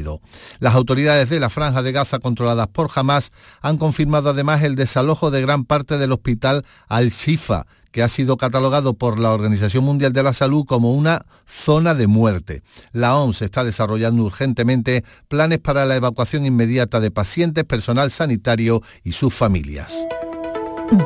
Las 0.58 0.74
autoridades 0.74 1.28
de 1.28 1.40
la 1.40 1.50
franja 1.50 1.82
de 1.82 1.92
Gaza 1.92 2.18
controladas 2.18 2.68
por 2.68 2.90
Hamas 2.94 3.30
han 3.60 3.76
confirmado 3.76 4.30
además 4.30 4.62
el 4.62 4.74
desalojo 4.74 5.30
de 5.30 5.42
gran 5.42 5.64
parte 5.64 5.98
del 5.98 6.12
hospital 6.12 6.64
Al-Shifa, 6.88 7.66
que 7.90 8.02
ha 8.02 8.08
sido 8.08 8.38
catalogado 8.38 8.94
por 8.94 9.18
la 9.18 9.32
Organización 9.32 9.84
Mundial 9.84 10.12
de 10.14 10.22
la 10.22 10.32
Salud 10.32 10.64
como 10.64 10.94
una 10.94 11.26
zona 11.46 11.94
de 11.94 12.06
muerte. 12.06 12.62
La 12.92 13.16
OMS 13.16 13.42
está 13.42 13.64
desarrollando 13.64 14.24
urgentemente 14.24 15.04
planes 15.28 15.58
para 15.58 15.84
la 15.84 15.96
evacuación 15.96 16.46
inmediata 16.46 17.00
de 17.00 17.10
pacientes, 17.10 17.64
personal 17.64 18.10
sanitario 18.10 18.80
y 19.04 19.12
sus 19.12 19.34
familias. 19.34 19.94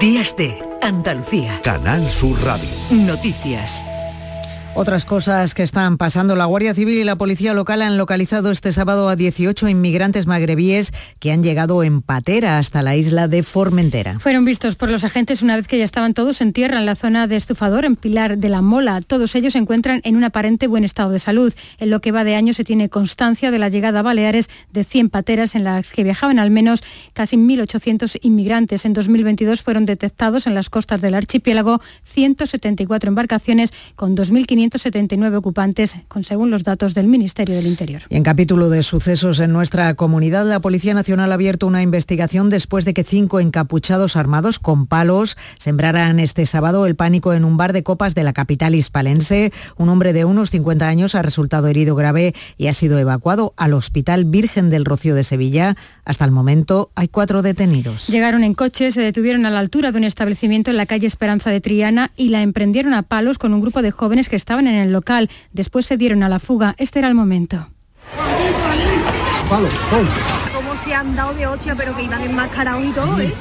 Días 0.01 0.37
de 0.37 0.62
Andalucía. 0.81 1.61
Canal 1.62 2.09
Sur 2.09 2.40
Radio. 2.44 2.68
Noticias. 2.90 3.85
Otras 4.79 5.07
cosas 5.07 5.55
que 5.55 5.62
están 5.62 5.97
pasando. 5.97 6.37
La 6.37 6.45
Guardia 6.45 6.75
Civil 6.75 6.99
y 6.99 7.05
la 7.05 7.17
Policía 7.17 7.55
Local 7.55 7.81
han 7.81 7.97
localizado 7.97 8.51
este 8.51 8.75
sábado 8.75 9.09
a 9.09 9.17
18 9.17 9.71
inmigrantes 9.71 10.27
magrebíes 10.27 10.93
que 11.19 11.33
han 11.33 11.43
llegado 11.43 11.83
en 11.83 12.03
patera 12.03 12.59
hasta 12.59 12.83
la 12.83 12.95
isla 12.95 13.27
de 13.27 13.43
Formentera. 13.43 14.19
Fueron 14.21 14.45
vistos 14.45 14.77
por 14.77 14.91
los 14.91 15.03
agentes 15.03 15.41
una 15.41 15.57
vez 15.57 15.67
que 15.67 15.79
ya 15.79 15.85
estaban 15.85 16.12
todos 16.12 16.43
en 16.43 16.53
tierra 16.53 16.79
en 16.79 16.85
la 16.85 16.95
zona 16.95 17.27
de 17.27 17.37
Estufador, 17.37 17.87
en 17.87 17.97
Pilar 17.97 18.37
de 18.37 18.51
la 18.51 18.61
Mola. 18.61 19.01
Todos 19.01 19.35
ellos 19.35 19.55
se 19.55 19.61
encuentran 19.61 20.03
en 20.05 20.15
un 20.15 20.25
aparente 20.25 20.67
buen 20.67 20.85
estado 20.85 21.11
de 21.11 21.21
salud. 21.21 21.55
En 21.79 21.89
lo 21.89 22.03
que 22.03 22.12
va 22.12 22.25
de 22.25 22.35
año 22.35 22.53
se 22.53 22.62
tiene 22.62 22.91
constancia 22.91 23.51
de 23.51 23.59
la 23.59 23.71
llegada 23.71 24.01
a 24.01 24.03
Baleares 24.03 24.51
de 24.75 24.85
100 24.85 25.09
pateras 25.09 25.55
en 25.55 25.65
las 25.65 25.91
que 25.91 26.05
viajaban 26.05 26.39
al 26.39 26.51
menos 26.51 26.85
casi 27.15 27.39
1.800 27.39 28.19
inmigrantes. 28.21 28.85
En 28.85 28.93
2022 28.93 29.62
fueron 29.62 29.87
detectados 29.87 30.47
en 30.47 30.55
las 30.55 30.69
costas 30.69 31.01
del 31.01 31.15
archipiélago 31.15 31.81
174 32.05 33.09
embarcaciones 33.09 33.73
con 33.95 34.15
2.500 34.15 34.66
179 34.71 35.37
ocupantes, 35.37 35.95
con, 36.09 36.25
según 36.25 36.51
los 36.51 36.65
datos 36.65 36.93
del 36.95 37.07
Ministerio 37.07 37.55
del 37.55 37.67
Interior. 37.67 38.03
Y 38.09 38.17
en 38.17 38.25
capítulo 38.25 38.69
de 38.69 38.83
sucesos 38.83 39.39
en 39.39 39.53
nuestra 39.53 39.95
comunidad, 39.95 40.45
la 40.45 40.61
Policía 40.61 40.93
Nacional 40.93 41.31
ha 41.31 41.35
abierto 41.35 41.67
una 41.67 41.83
investigación 41.83 42.51
después 42.51 42.85
de 42.85 42.93
que 42.93 43.05
cinco 43.05 43.39
encapuchados 43.39 44.17
armados 44.17 44.59
con 44.59 44.87
palos 44.87 45.37
sembraran 45.59 46.19
este 46.19 46.47
sábado 46.47 46.87
el 46.87 46.97
pánico 46.97 47.33
en 47.33 47.45
un 47.45 47.57
bar 47.57 47.73
de 47.73 47.85
copas 47.85 48.15
de 48.15 48.25
la 48.25 48.33
capital 48.33 48.75
hispalense. 48.75 49.53
Un 49.77 49.89
hombre 49.89 50.13
de 50.13 50.25
unos 50.25 50.51
50 50.51 50.89
años 50.89 51.15
ha 51.15 51.23
resultado 51.23 51.69
herido 51.69 51.95
grave 51.95 52.35
y 52.57 52.67
ha 52.67 52.75
sido 52.75 52.99
evacuado 52.99 53.55
al 53.57 53.73
Hospital 53.73 54.25
Virgen 54.25 54.69
del 54.69 54.85
Rocío 54.85 55.15
de 55.15 55.23
Sevilla. 55.23 55.77
Hasta 56.05 56.25
el 56.25 56.33
momento 56.33 56.91
hay 56.97 57.07
cuatro 57.07 57.43
detenidos. 57.43 58.09
Llegaron 58.09 58.43
en 58.43 58.55
coche, 58.55 58.91
se 58.91 59.01
detuvieron 59.01 59.47
a 59.47 59.51
la 59.51 59.61
altura 59.61 59.93
de 59.93 59.99
un 59.99 60.05
establecimiento 60.05 60.71
en 60.71 60.77
la 60.77 60.87
calle 60.87 61.07
Esperanza 61.07 61.51
de 61.51 61.61
Triana 61.61 62.11
y 62.17 62.31
la 62.31 62.43
emprendieron 62.43 62.95
a 62.95 63.03
palos 63.03 63.39
con 63.39 63.53
un 63.53 63.61
grupo 63.61 63.83
de 63.83 63.91
jóvenes 63.91 64.29
que 64.29 64.37
estaban 64.37 64.56
en 64.61 64.75
el 64.75 64.92
local. 64.92 65.29
Después 65.53 65.87
se 65.87 65.97
dieron 65.97 66.23
a 66.23 66.29
la 66.29 66.38
fuga. 66.38 66.75
Este 66.79 66.99
era 66.99 67.09
el 67.09 67.14
momento. 67.14 67.69
Como 70.55 70.77
se 70.77 70.95
han 70.95 71.14
dado 71.14 71.35
de 71.35 71.47
hostia, 71.47 71.75
pero 71.77 71.95
que 71.95 72.03
iban 72.03 72.23
enmascarados 72.23 72.85
y 72.85 72.92
todo, 72.92 73.21
¿eh? 73.21 73.33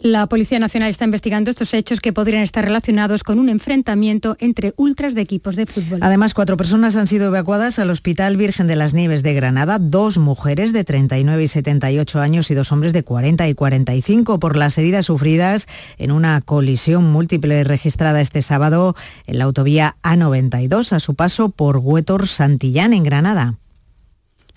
La 0.00 0.28
Policía 0.28 0.60
Nacional 0.60 0.90
está 0.90 1.04
investigando 1.04 1.50
estos 1.50 1.74
hechos 1.74 2.00
que 2.00 2.12
podrían 2.12 2.44
estar 2.44 2.64
relacionados 2.64 3.24
con 3.24 3.40
un 3.40 3.48
enfrentamiento 3.48 4.36
entre 4.38 4.72
ultras 4.76 5.16
de 5.16 5.22
equipos 5.22 5.56
de 5.56 5.66
fútbol. 5.66 5.98
Además, 6.02 6.34
cuatro 6.34 6.56
personas 6.56 6.94
han 6.94 7.08
sido 7.08 7.26
evacuadas 7.26 7.80
al 7.80 7.90
Hospital 7.90 8.36
Virgen 8.36 8.68
de 8.68 8.76
las 8.76 8.94
Nieves 8.94 9.24
de 9.24 9.34
Granada, 9.34 9.80
dos 9.80 10.18
mujeres 10.18 10.72
de 10.72 10.84
39 10.84 11.42
y 11.42 11.48
78 11.48 12.20
años 12.20 12.48
y 12.52 12.54
dos 12.54 12.70
hombres 12.70 12.92
de 12.92 13.02
40 13.02 13.48
y 13.48 13.54
45 13.54 14.38
por 14.38 14.56
las 14.56 14.78
heridas 14.78 15.06
sufridas 15.06 15.66
en 15.98 16.12
una 16.12 16.42
colisión 16.42 17.10
múltiple 17.10 17.64
registrada 17.64 18.20
este 18.20 18.40
sábado 18.40 18.94
en 19.26 19.38
la 19.38 19.44
autovía 19.44 19.96
A92 20.04 20.92
a 20.92 21.00
su 21.00 21.16
paso 21.16 21.48
por 21.48 21.78
Huétor 21.78 22.28
Santillán 22.28 22.92
en 22.92 23.02
Granada. 23.02 23.56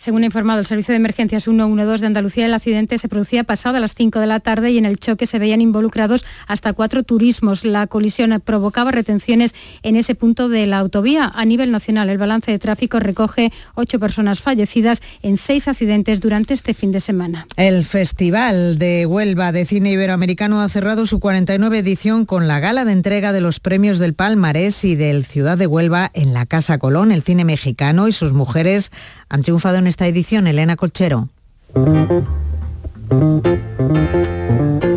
Según 0.02 0.24
ha 0.24 0.26
informado 0.26 0.60
el 0.60 0.66
Servicio 0.66 0.94
de 0.94 0.96
Emergencias 0.96 1.44
112 1.44 2.02
de 2.02 2.08
Andalucía, 2.08 2.48
el 2.48 2.56
accidente 2.56 2.98
se 2.98 3.08
producía 3.08 3.44
pasado 3.44 3.78
a 3.78 3.80
las 3.80 3.94
5 3.94 4.20
de 4.20 4.26
la 4.26 4.40
tarde 4.40 4.72
y 4.72 4.80
en 4.80 4.88
el 4.88 4.98
choque 4.98 5.28
se 5.28 5.38
veían 5.38 5.62
involucrados 5.62 6.26
hasta 6.48 6.74
cuatro 6.74 7.04
turismos. 7.04 7.64
La 7.64 7.86
colisión 7.86 8.42
provocaba 8.44 8.90
retenciones 8.90 9.54
en 9.84 9.96
ese 9.96 10.16
punto 10.16 10.50
de 10.50 10.66
la 10.66 10.80
autovía. 10.80 11.32
A 11.36 11.46
nivel 11.46 11.70
nacional, 11.70 12.10
el 12.10 12.18
balance 12.18 12.50
de 12.50 12.58
tráfico 12.58 13.00
recoge 13.00 13.54
ocho 13.76 14.00
personas 14.00 14.42
fallecidas 14.42 15.04
en 15.22 15.38
seis 15.38 15.68
accidentes 15.68 16.20
durante 16.20 16.56
este 16.56 16.74
fin 16.74 16.92
de 16.92 17.00
semana. 17.00 17.46
El 17.56 17.86
Festival 17.86 18.80
de 18.80 19.06
Huelva 19.06 19.52
de 19.52 19.68
Cine 19.68 19.92
Iberoamericano 19.92 20.64
ha 20.64 20.70
cerrado 20.70 21.06
su 21.06 21.20
49 21.20 21.78
edición 21.78 22.26
con 22.26 22.48
la 22.48 22.60
gala 22.60 22.86
de 22.86 22.94
entrega 22.94 23.34
de 23.34 23.42
los 23.42 23.60
premios 23.60 24.00
del 24.00 24.16
Palmarés 24.16 24.84
y 24.84 24.96
del 24.96 25.26
Ciudad 25.26 25.60
de 25.60 25.68
Huelva 25.68 26.10
en 26.16 26.34
la 26.34 26.48
Casa 26.48 26.80
Colón. 26.80 27.12
El 27.12 27.22
cine 27.22 27.46
mexicano 27.46 28.08
y 28.08 28.14
sus 28.14 28.34
mujeres 28.34 28.92
han 29.30 29.44
triunfado 29.44 29.78
en 29.78 29.91
esta 29.92 30.08
edición. 30.08 30.48
Elena 30.48 30.76
Colchero. 30.76 31.30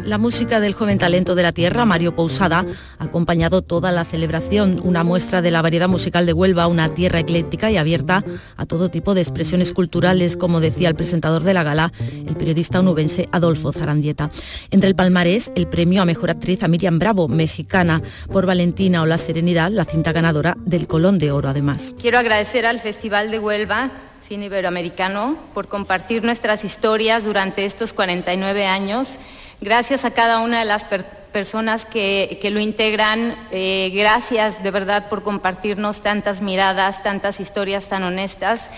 La 0.04 0.18
música 0.18 0.60
del 0.60 0.74
joven 0.74 0.98
talento 0.98 1.34
de 1.34 1.42
la 1.42 1.50
tierra, 1.50 1.84
Mario 1.84 2.14
Pousada, 2.14 2.64
ha 2.98 3.04
acompañado 3.04 3.62
toda 3.62 3.90
la 3.90 4.04
celebración, 4.04 4.80
una 4.84 5.02
muestra 5.02 5.42
de 5.42 5.50
la 5.50 5.62
variedad 5.62 5.88
musical 5.88 6.24
de 6.26 6.32
Huelva, 6.32 6.68
una 6.68 6.94
tierra 6.94 7.18
ecléctica 7.18 7.72
y 7.72 7.76
abierta 7.76 8.22
a 8.56 8.66
todo 8.66 8.90
tipo 8.90 9.14
de 9.14 9.22
expresiones 9.22 9.72
culturales, 9.72 10.36
como 10.36 10.60
decía 10.60 10.88
el 10.88 10.94
presentador 10.94 11.42
de 11.42 11.54
la 11.54 11.64
gala, 11.64 11.92
el 12.26 12.36
periodista 12.36 12.78
onubense 12.78 13.28
Adolfo 13.32 13.72
Zarandieta. 13.72 14.30
Entre 14.70 14.88
el 14.88 14.94
palmarés, 14.94 15.50
el 15.56 15.66
premio 15.66 16.02
a 16.02 16.04
mejor 16.04 16.30
actriz 16.30 16.62
a 16.62 16.68
Miriam 16.68 17.00
Bravo, 17.00 17.26
mexicana, 17.26 18.00
por 18.30 18.46
Valentina 18.46 19.02
o 19.02 19.06
La 19.06 19.18
Serenidad, 19.18 19.72
la 19.72 19.84
cinta 19.84 20.12
ganadora 20.12 20.56
del 20.64 20.86
Colón 20.86 21.18
de 21.18 21.32
Oro, 21.32 21.48
además. 21.48 21.96
Quiero 22.00 22.18
agradecer 22.18 22.66
al 22.66 22.78
Festival 22.78 23.32
de 23.32 23.40
Huelva 23.40 23.90
Cine 24.26 24.46
Iberoamericano, 24.46 25.36
por 25.52 25.68
compartir 25.68 26.24
nuestras 26.24 26.64
historias 26.64 27.24
durante 27.24 27.66
estos 27.66 27.92
49 27.92 28.64
años. 28.64 29.18
Gracias 29.60 30.06
a 30.06 30.12
cada 30.12 30.38
una 30.38 30.60
de 30.60 30.64
las 30.64 30.86
personas 31.30 31.84
que, 31.84 32.40
lo 32.50 32.58
integran. 32.58 33.36
Eh, 33.50 33.92
gracias 33.94 34.62
de 34.62 34.70
verdad 34.70 35.10
por 35.10 35.22
compartirnos 35.22 36.00
tantas 36.00 36.40
miradas, 36.40 37.02
tantas 37.02 37.38
historias 37.38 37.88
tan 37.90 38.02
honestas 38.02 38.70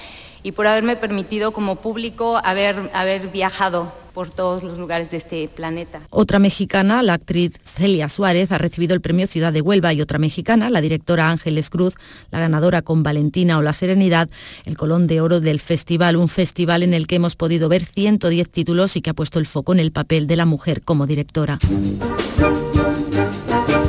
y 0.42 0.50
por 0.50 0.66
haberme 0.66 0.96
permitido 0.96 1.52
como 1.52 1.76
público 1.76 2.40
haber, 2.42 2.90
haber 2.92 3.28
viajado 3.28 3.92
por 4.16 4.30
todos 4.30 4.62
los 4.62 4.78
lugares 4.78 5.10
de 5.10 5.18
este 5.18 5.46
planeta. 5.46 6.00
Otra 6.08 6.38
mexicana, 6.38 7.02
la 7.02 7.12
actriz 7.12 7.52
Celia 7.62 8.08
Suárez, 8.08 8.50
ha 8.50 8.56
recibido 8.56 8.94
el 8.94 9.02
premio 9.02 9.26
Ciudad 9.26 9.52
de 9.52 9.60
Huelva 9.60 9.92
y 9.92 10.00
otra 10.00 10.18
mexicana, 10.18 10.70
la 10.70 10.80
directora 10.80 11.28
Ángeles 11.28 11.68
Cruz, 11.68 11.96
la 12.30 12.40
ganadora 12.40 12.80
con 12.80 13.02
Valentina 13.02 13.58
o 13.58 13.62
La 13.62 13.74
Serenidad, 13.74 14.30
el 14.64 14.78
Colón 14.78 15.06
de 15.06 15.20
Oro 15.20 15.40
del 15.40 15.60
festival, 15.60 16.16
un 16.16 16.28
festival 16.28 16.82
en 16.82 16.94
el 16.94 17.06
que 17.06 17.16
hemos 17.16 17.36
podido 17.36 17.68
ver 17.68 17.84
110 17.84 18.48
títulos 18.48 18.96
y 18.96 19.02
que 19.02 19.10
ha 19.10 19.14
puesto 19.14 19.38
el 19.38 19.44
foco 19.44 19.74
en 19.74 19.80
el 19.80 19.92
papel 19.92 20.26
de 20.26 20.36
la 20.36 20.46
mujer 20.46 20.80
como 20.80 21.06
directora. 21.06 21.58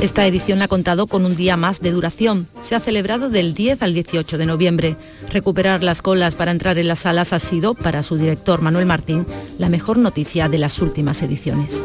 Esta 0.00 0.24
edición 0.26 0.62
ha 0.62 0.68
contado 0.68 1.08
con 1.08 1.26
un 1.26 1.34
día 1.34 1.56
más 1.56 1.80
de 1.80 1.90
duración. 1.90 2.46
Se 2.62 2.76
ha 2.76 2.80
celebrado 2.80 3.30
del 3.30 3.52
10 3.52 3.82
al 3.82 3.94
18 3.94 4.38
de 4.38 4.46
noviembre. 4.46 4.96
Recuperar 5.32 5.82
las 5.82 6.02
colas 6.02 6.36
para 6.36 6.52
entrar 6.52 6.78
en 6.78 6.86
las 6.86 7.00
salas 7.00 7.32
ha 7.32 7.40
sido, 7.40 7.74
para 7.74 8.04
su 8.04 8.16
director 8.16 8.62
Manuel 8.62 8.86
Martín, 8.86 9.26
la 9.58 9.68
mejor 9.68 9.98
noticia 9.98 10.48
de 10.48 10.58
las 10.58 10.80
últimas 10.80 11.20
ediciones. 11.22 11.82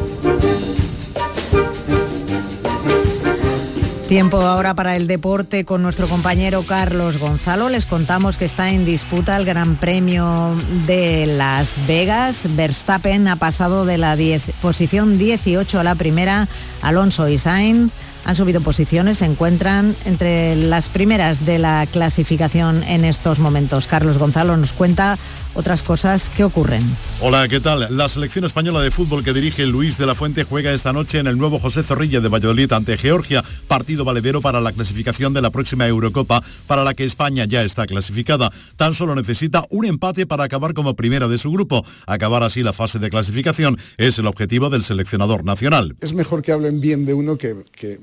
Tiempo 4.08 4.38
ahora 4.42 4.76
para 4.76 4.96
el 4.96 5.08
deporte 5.08 5.66
con 5.66 5.82
nuestro 5.82 6.08
compañero 6.08 6.62
Carlos 6.62 7.18
Gonzalo. 7.18 7.70
Les 7.70 7.88
contamos 7.88 8.38
que 8.38 8.46
está 8.46 8.70
en 8.70 8.86
disputa 8.86 9.36
el 9.38 9.46
Gran 9.46 9.76
Premio 9.78 10.56
de 10.86 11.26
Las 11.26 11.88
Vegas. 11.88 12.46
Verstappen 12.56 13.28
ha 13.28 13.38
pasado 13.38 13.88
de 13.88 13.98
la 13.98 14.16
posición 14.62 15.18
18 15.18 15.80
a 15.80 15.84
la 15.84 15.96
primera. 15.96 16.48
Alonso 16.84 17.28
y 17.28 17.40
Sainz 17.40 17.92
han 18.26 18.36
subido 18.36 18.62
posiciones, 18.62 19.18
se 19.20 19.26
encuentran 19.26 19.96
entre 20.06 20.56
las 20.56 20.90
primeras 20.90 21.46
de 21.46 21.60
la 21.60 21.86
clasificación 21.92 22.84
en 22.84 23.06
estos 23.06 23.40
momentos. 23.40 23.88
Carlos 23.88 24.18
Gonzalo 24.18 24.56
nos 24.58 24.74
cuenta 24.74 25.18
otras 25.54 25.84
cosas 25.84 26.30
que 26.30 26.44
ocurren. 26.44 26.84
Hola, 27.22 27.48
¿qué 27.48 27.60
tal? 27.60 27.88
La 27.96 28.10
selección 28.10 28.46
española 28.46 28.82
de 28.82 28.92
fútbol 28.92 29.24
que 29.24 29.34
dirige 29.34 29.66
Luis 29.66 29.98
de 29.98 30.06
la 30.06 30.16
Fuente 30.16 30.44
juega 30.44 30.74
esta 30.74 30.94
noche 30.94 31.20
en 31.20 31.28
el 31.28 31.38
nuevo 31.38 31.60
José 31.60 31.84
Zorrilla 31.84 32.20
de 32.20 32.28
Valladolid 32.28 32.72
ante 32.74 32.98
Georgia, 32.98 33.44
partido 33.68 34.04
valedero 34.04 34.42
para 34.42 34.62
la 34.62 34.72
clasificación 34.72 35.34
de 35.34 35.42
la 35.42 35.52
próxima 35.52 35.88
Eurocopa, 35.88 36.44
para 36.68 36.84
la 36.84 36.94
que 36.94 37.06
España 37.06 37.46
ya 37.46 37.64
está 37.64 37.86
clasificada. 37.86 38.52
Tan 38.76 38.94
solo 38.94 39.16
necesita 39.16 39.66
un 39.70 39.86
empate 39.86 40.26
para 40.26 40.44
acabar 40.44 40.74
como 40.74 40.96
primera 40.96 41.28
de 41.28 41.38
su 41.38 41.52
grupo. 41.52 41.86
Acabar 42.06 42.44
así 42.44 42.64
la 42.64 42.74
fase 42.74 43.00
de 43.00 43.10
clasificación 43.10 43.78
es 43.98 44.20
el 44.20 44.28
objetivo 44.28 44.70
del 44.70 44.84
seleccionador 44.84 45.44
nacional. 45.46 45.96
Es 46.02 46.14
mejor 46.14 46.42
que 46.42 46.52
hablen 46.52 46.82
bien 46.82 47.06
de 47.06 47.14
uno 47.14 47.38
que, 47.38 47.56
que, 47.72 48.00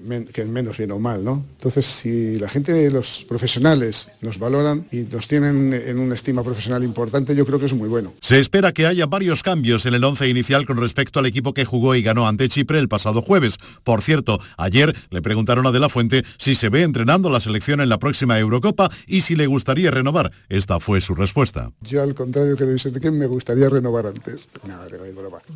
menos 0.46 0.78
bien 0.78 0.90
o 0.92 0.98
mal, 0.98 1.24
¿no? 1.24 1.44
Entonces, 1.56 1.86
si 1.86 2.38
la 2.38 2.48
gente 2.48 2.72
de 2.72 2.90
los 2.90 3.24
profesionales 3.28 4.12
nos 4.20 4.38
valoran 4.38 4.86
y 4.90 4.98
nos 5.02 5.28
tienen 5.28 5.72
en 5.72 5.98
una 5.98 6.14
estima 6.14 6.42
profesional 6.42 6.82
importante, 6.82 7.34
yo 7.34 7.39
creo 7.46 7.58
que 7.58 7.66
es 7.66 7.74
muy 7.74 7.88
bueno. 7.88 8.12
Se 8.20 8.38
espera 8.38 8.72
que 8.72 8.86
haya 8.86 9.06
varios 9.06 9.42
cambios 9.42 9.86
en 9.86 9.94
el 9.94 10.04
once 10.04 10.28
inicial 10.28 10.66
con 10.66 10.76
respecto 10.78 11.18
al 11.18 11.26
equipo 11.26 11.54
que 11.54 11.64
jugó 11.64 11.94
y 11.94 12.02
ganó 12.02 12.26
ante 12.26 12.48
Chipre 12.48 12.78
el 12.78 12.88
pasado 12.88 13.22
jueves. 13.22 13.58
Por 13.84 14.02
cierto, 14.02 14.40
ayer 14.56 14.94
le 15.10 15.22
preguntaron 15.22 15.66
a 15.66 15.72
De 15.72 15.80
La 15.80 15.88
Fuente 15.88 16.24
si 16.38 16.54
se 16.54 16.68
ve 16.68 16.82
entrenando 16.82 17.30
la 17.30 17.40
selección 17.40 17.80
en 17.80 17.88
la 17.88 17.98
próxima 17.98 18.38
Eurocopa 18.38 18.90
y 19.06 19.22
si 19.22 19.36
le 19.36 19.46
gustaría 19.46 19.90
renovar. 19.90 20.32
Esta 20.48 20.80
fue 20.80 21.00
su 21.00 21.14
respuesta. 21.14 21.72
Yo 21.80 22.02
al 22.02 22.14
contrario 22.14 22.56
que 22.56 22.64
Luis 22.64 22.84
Enrique 22.86 23.10
me 23.10 23.26
gustaría 23.26 23.68
renovar 23.68 24.06
antes. 24.06 24.48
Nada, 24.66 24.86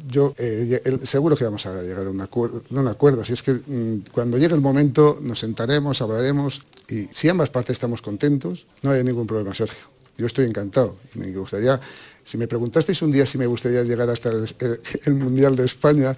Yo 0.09 0.35
eh, 0.39 0.81
seguro 1.03 1.37
que 1.37 1.45
vamos 1.45 1.67
a 1.67 1.83
llegar 1.83 2.07
a 2.07 2.11
un 2.11 2.21
acuerdo, 2.21 2.63
no 2.71 2.81
un 2.81 2.89
acuerdo, 2.89 3.25
si 3.25 3.33
es 3.33 3.43
que 3.43 3.53
mm, 3.53 4.11
cuando 4.13 4.39
llegue 4.39 4.55
el 4.55 4.61
momento 4.61 5.19
nos 5.21 5.41
sentaremos, 5.41 6.01
hablaremos 6.03 6.63
y 6.89 7.05
si 7.13 7.29
ambas 7.29 7.51
partes 7.51 7.75
estamos 7.75 8.03
contentos, 8.03 8.67
no 8.83 8.91
hay 8.91 9.03
ningún 9.03 9.27
problema, 9.27 9.55
Sergio. 9.55 9.94
Yo 10.17 10.27
estoy 10.27 10.47
encantado. 10.47 10.97
Me 11.15 11.31
gustaría, 11.33 11.81
si 12.25 12.39
me 12.39 12.47
preguntasteis 12.47 13.03
un 13.03 13.13
día 13.13 13.27
si 13.27 13.39
me 13.39 13.47
gustaría 13.47 13.83
llegar 13.83 14.09
hasta 14.11 14.31
el, 14.31 15.15
Mundial 15.15 15.57
de 15.57 15.67
España, 15.67 16.15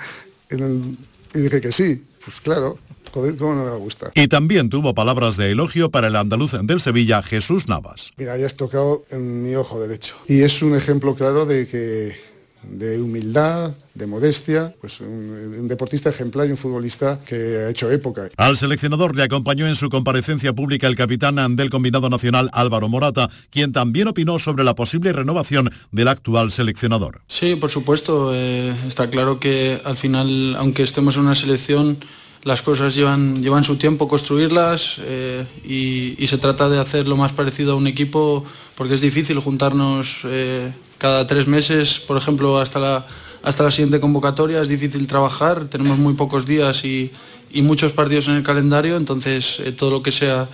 y 0.50 1.38
dije 1.38 1.60
que 1.60 1.72
sí, 1.72 2.04
pues 2.24 2.40
claro, 2.40 2.78
¿cómo 3.10 3.54
no 3.54 3.64
me 3.64 3.70
va 3.70 3.76
a 3.76 3.78
gustar? 3.78 4.12
Y 4.14 4.28
también 4.28 4.68
tuvo 4.68 4.94
palabras 4.94 5.36
de 5.36 5.50
elogio 5.50 5.90
para 5.90 6.08
el 6.08 6.16
andaluz 6.16 6.52
del 6.62 6.80
Sevilla, 6.80 7.22
Jesús 7.22 7.68
Navas. 7.68 8.12
Mira, 8.16 8.34
has 8.34 8.56
tocado 8.56 9.04
en 9.10 9.42
mi 9.42 9.54
ojo 9.54 9.80
derecho. 9.80 10.16
Y 10.26 10.40
es 10.42 10.62
un 10.62 10.76
ejemplo 10.76 11.14
claro 11.14 11.46
de 11.46 11.66
que 11.66 12.16
de 12.70 13.00
humildad, 13.00 13.74
de 13.94 14.06
modestia, 14.06 14.74
pues 14.80 15.00
un, 15.00 15.68
deportista 15.68 16.10
ejemplar 16.10 16.46
y 16.48 16.50
un 16.50 16.56
futbolista 16.56 17.18
que 17.26 17.34
ha 17.34 17.70
hecho 17.70 17.90
época. 17.90 18.28
Al 18.36 18.56
seleccionador 18.56 19.16
le 19.16 19.22
acompañó 19.22 19.66
en 19.66 19.76
su 19.76 19.88
comparecencia 19.88 20.52
pública 20.52 20.86
el 20.86 20.96
capitán 20.96 21.56
del 21.56 21.70
combinado 21.70 22.08
nacional 22.10 22.50
Álvaro 22.52 22.88
Morata, 22.88 23.30
quien 23.50 23.72
también 23.72 24.08
opinó 24.08 24.38
sobre 24.38 24.64
la 24.64 24.74
posible 24.74 25.12
renovación 25.12 25.70
del 25.92 26.08
actual 26.08 26.52
seleccionador. 26.52 27.22
Sí, 27.28 27.56
por 27.56 27.70
supuesto, 27.70 28.32
eh, 28.34 28.74
está 28.86 29.08
claro 29.10 29.40
que 29.40 29.80
al 29.84 29.96
final, 29.96 30.56
aunque 30.56 30.82
estemos 30.82 31.16
en 31.16 31.22
una 31.22 31.34
selección, 31.34 31.98
las 32.46 32.62
cosas 32.62 32.94
llevan, 32.94 33.42
llevan 33.42 33.64
su 33.64 33.76
tiempo 33.76 34.06
construirlas 34.06 34.98
eh, 35.00 35.44
y, 35.66 36.24
se 36.28 36.38
trata 36.38 36.68
de 36.68 36.78
hacer 36.78 37.08
lo 37.08 37.16
más 37.16 37.32
parecido 37.32 37.72
a 37.72 37.74
un 37.74 37.88
equipo 37.88 38.44
porque 38.76 38.94
es 38.94 39.00
difícil 39.00 39.40
juntarnos 39.40 40.20
eh, 40.26 40.72
cada 40.96 41.26
tres 41.26 41.48
meses, 41.48 41.98
por 41.98 42.16
ejemplo, 42.16 42.60
hasta 42.60 42.78
la, 42.78 43.06
hasta 43.42 43.64
la 43.64 43.72
siguiente 43.72 43.98
convocatoria, 43.98 44.62
es 44.62 44.68
difícil 44.68 45.08
trabajar, 45.08 45.64
tenemos 45.66 45.98
muy 45.98 46.14
pocos 46.14 46.46
días 46.46 46.84
y, 46.84 47.10
muchos 47.62 47.92
partidos 47.92 48.28
en 48.28 48.34
el 48.34 48.42
calendario, 48.44 48.96
entonces 48.96 49.58
eh, 49.60 49.72
todo 49.72 49.90
lo 49.90 50.02
que 50.02 50.12
sea 50.12 50.46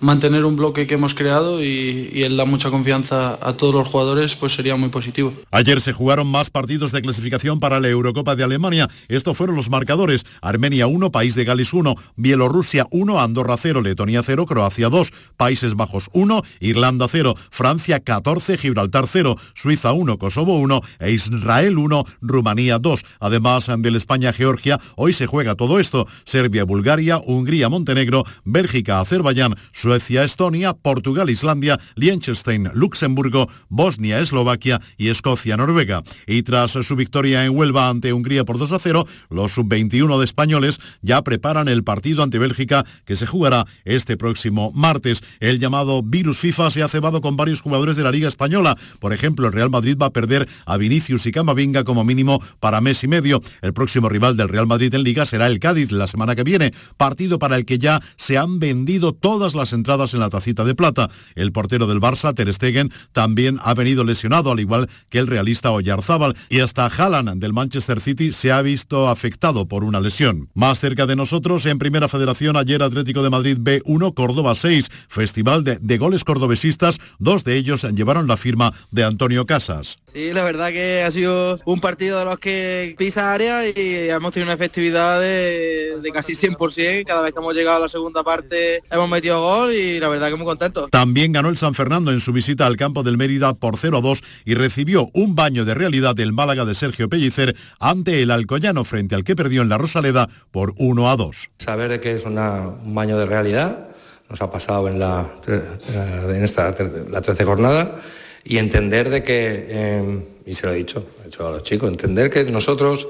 mantener 0.00 0.44
un 0.44 0.56
bloque 0.56 0.86
que 0.86 0.94
hemos 0.94 1.14
creado 1.14 1.62
y, 1.62 2.22
él 2.22 2.36
da 2.36 2.44
mucha 2.44 2.70
confianza 2.70 3.38
a 3.40 3.54
todos 3.54 3.74
los 3.74 3.88
jugadores, 3.88 4.34
pues 4.36 4.54
sería 4.54 4.76
muy 4.76 4.88
positivo. 4.88 5.32
Ayer 5.50 5.80
se 5.80 5.92
jugaron 5.92 6.26
más 6.26 6.50
partidos 6.50 6.92
de 6.92 7.00
clasificación 7.02 7.60
para 7.60 7.80
la 7.80 7.88
Eurocopa 7.88 8.36
de 8.36 8.44
Alemania. 8.44 8.88
Estos 9.08 9.36
fueron 9.36 9.56
los 9.56 9.70
marcadores. 9.70 10.26
Armenia 10.42 10.86
1, 10.86 11.10
País 11.10 11.34
de 11.34 11.44
Gales 11.44 11.72
1, 11.72 11.94
Bielorrusia 12.16 12.86
1, 12.90 13.20
Andorra 13.20 13.56
0, 13.56 13.80
Letonia 13.82 14.22
0, 14.22 14.46
Croacia 14.46 14.88
2, 14.88 15.12
Países 15.36 15.74
Bajos 15.74 16.10
1, 16.12 16.42
Irlanda 16.60 17.06
0, 17.08 17.34
Francia 17.50 18.00
14, 18.00 18.58
Gibraltar 18.58 19.06
0, 19.06 19.36
Suiza 19.54 19.92
1, 19.92 20.18
Kosovo 20.18 20.58
1 20.58 20.80
e 21.00 21.12
Israel 21.12 21.78
1, 21.78 22.04
Rumanía 22.20 22.78
2. 22.78 23.04
Además 23.20 23.70
del 23.78 23.96
España-Georgia, 23.96 24.78
hoy 24.96 25.12
se 25.12 25.26
juega 25.26 25.54
todo 25.54 25.80
esto. 25.80 26.06
Serbia, 26.24 26.64
Bulgaria, 26.64 27.18
Hungría, 27.18 27.68
Montenegro, 27.68 28.24
Bélgica, 28.44 29.00
Azerbaiyán, 29.00 29.54
Suecia, 29.72 29.89
Suecia, 29.90 30.22
Estonia, 30.22 30.72
Portugal, 30.72 31.30
Islandia, 31.30 31.80
Liechtenstein, 31.96 32.70
Luxemburgo, 32.74 33.48
Bosnia, 33.68 34.20
Eslovaquia 34.20 34.80
y 34.96 35.08
Escocia, 35.08 35.56
Noruega. 35.56 36.04
Y 36.28 36.44
tras 36.44 36.70
su 36.70 36.94
victoria 36.94 37.44
en 37.44 37.56
Huelva 37.56 37.88
ante 37.88 38.12
Hungría 38.12 38.44
por 38.44 38.56
2 38.56 38.70
a 38.70 38.78
0, 38.78 39.04
los 39.30 39.50
sub-21 39.50 40.16
de 40.16 40.24
españoles 40.24 40.78
ya 41.02 41.22
preparan 41.22 41.66
el 41.66 41.82
partido 41.82 42.22
ante 42.22 42.38
Bélgica 42.38 42.86
que 43.04 43.16
se 43.16 43.26
jugará 43.26 43.66
este 43.84 44.16
próximo 44.16 44.70
martes. 44.76 45.24
El 45.40 45.58
llamado 45.58 46.04
virus 46.04 46.38
FIFA 46.38 46.70
se 46.70 46.84
ha 46.84 46.88
cebado 46.88 47.20
con 47.20 47.36
varios 47.36 47.60
jugadores 47.60 47.96
de 47.96 48.04
la 48.04 48.12
Liga 48.12 48.28
Española. 48.28 48.76
Por 49.00 49.12
ejemplo, 49.12 49.48
el 49.48 49.52
Real 49.52 49.70
Madrid 49.70 49.96
va 50.00 50.06
a 50.06 50.12
perder 50.12 50.48
a 50.66 50.76
Vinicius 50.76 51.26
y 51.26 51.32
Camavinga 51.32 51.82
como 51.82 52.04
mínimo 52.04 52.40
para 52.60 52.80
mes 52.80 53.02
y 53.02 53.08
medio. 53.08 53.40
El 53.60 53.72
próximo 53.72 54.08
rival 54.08 54.36
del 54.36 54.50
Real 54.50 54.68
Madrid 54.68 54.94
en 54.94 55.02
Liga 55.02 55.26
será 55.26 55.48
el 55.48 55.58
Cádiz 55.58 55.90
la 55.90 56.06
semana 56.06 56.36
que 56.36 56.44
viene, 56.44 56.70
partido 56.96 57.40
para 57.40 57.56
el 57.56 57.64
que 57.64 57.80
ya 57.80 58.00
se 58.14 58.38
han 58.38 58.60
vendido 58.60 59.14
todas 59.14 59.56
las 59.56 59.72
entradas 59.72 59.79
en 59.90 60.20
la 60.20 60.30
tacita 60.30 60.64
de 60.64 60.74
plata. 60.74 61.10
El 61.34 61.52
portero 61.52 61.86
del 61.86 62.00
Barça, 62.00 62.34
Ter 62.34 62.52
Stegen, 62.52 62.90
también 63.12 63.58
ha 63.62 63.74
venido 63.74 64.04
lesionado, 64.04 64.52
al 64.52 64.60
igual 64.60 64.88
que 65.08 65.18
el 65.18 65.26
realista 65.26 65.70
Oyarzábal, 65.70 66.36
y 66.48 66.60
hasta 66.60 66.86
Haaland 66.86 67.40
del 67.40 67.52
Manchester 67.52 68.00
City 68.00 68.32
se 68.32 68.52
ha 68.52 68.62
visto 68.62 69.08
afectado 69.08 69.66
por 69.66 69.84
una 69.84 70.00
lesión. 70.00 70.48
Más 70.54 70.78
cerca 70.78 71.06
de 71.06 71.16
nosotros, 71.16 71.66
en 71.66 71.78
Primera 71.78 72.08
Federación, 72.08 72.56
ayer 72.56 72.82
Atlético 72.82 73.22
de 73.22 73.30
Madrid 73.30 73.58
B1, 73.58 74.14
Córdoba 74.14 74.54
6, 74.54 74.88
festival 75.08 75.64
de, 75.64 75.78
de 75.80 75.98
goles 75.98 76.24
cordobesistas, 76.24 76.98
dos 77.18 77.44
de 77.44 77.56
ellos 77.56 77.82
llevaron 77.94 78.26
la 78.26 78.36
firma 78.36 78.72
de 78.90 79.04
Antonio 79.04 79.46
Casas. 79.46 79.98
Sí, 80.12 80.32
la 80.32 80.44
verdad 80.44 80.70
que 80.70 81.02
ha 81.02 81.10
sido 81.10 81.58
un 81.64 81.80
partido 81.80 82.18
de 82.18 82.24
los 82.24 82.38
que 82.38 82.94
pisa 82.96 83.32
área 83.32 83.66
y 83.66 84.08
hemos 84.08 84.32
tenido 84.32 84.46
una 84.46 84.54
efectividad 84.54 85.20
de, 85.20 85.98
de 86.00 86.12
casi 86.12 86.34
100%. 86.34 87.04
Cada 87.04 87.22
vez 87.22 87.32
que 87.32 87.40
hemos 87.40 87.54
llegado 87.54 87.78
a 87.78 87.80
la 87.80 87.88
segunda 87.88 88.22
parte 88.22 88.82
hemos 88.90 89.08
metido 89.08 89.40
gol 89.40 89.69
y 89.72 90.00
la 90.00 90.08
verdad 90.08 90.28
que 90.28 90.36
muy 90.36 90.46
contento. 90.46 90.88
También 90.88 91.32
ganó 91.32 91.48
el 91.48 91.56
San 91.56 91.74
Fernando 91.74 92.10
en 92.10 92.20
su 92.20 92.32
visita 92.32 92.66
al 92.66 92.76
campo 92.76 93.02
del 93.02 93.16
Mérida 93.16 93.54
por 93.54 93.76
0 93.76 93.98
a 93.98 94.00
2 94.00 94.22
y 94.44 94.54
recibió 94.54 95.10
un 95.14 95.34
baño 95.34 95.64
de 95.64 95.74
realidad 95.74 96.14
del 96.14 96.32
Málaga 96.32 96.64
de 96.64 96.74
Sergio 96.74 97.08
Pellicer 97.08 97.56
ante 97.78 98.22
el 98.22 98.30
Alcoyano 98.30 98.84
frente 98.84 99.14
al 99.14 99.24
que 99.24 99.36
perdió 99.36 99.62
en 99.62 99.68
la 99.68 99.78
Rosaleda 99.78 100.28
por 100.50 100.74
1 100.78 101.10
a 101.10 101.16
2. 101.16 101.50
Saber 101.58 102.00
que 102.00 102.14
es 102.14 102.24
una, 102.24 102.68
un 102.68 102.94
baño 102.94 103.18
de 103.18 103.26
realidad 103.26 103.90
nos 104.30 104.40
ha 104.40 104.50
pasado 104.50 104.88
en 104.88 104.98
la, 104.98 105.28
en 105.48 106.44
esta 106.44 106.72
la 107.10 107.20
13 107.20 107.44
jornada 107.44 108.00
y 108.44 108.58
entender 108.58 109.10
de 109.10 109.22
que, 109.24 109.66
eh, 109.68 110.20
y 110.46 110.54
se 110.54 110.66
lo 110.66 110.72
he 110.72 110.76
dicho, 110.76 111.04
he 111.22 111.26
dicho 111.26 111.46
a 111.46 111.50
los 111.50 111.62
chicos, 111.64 111.90
entender 111.90 112.30
que 112.30 112.44
nosotros 112.44 113.08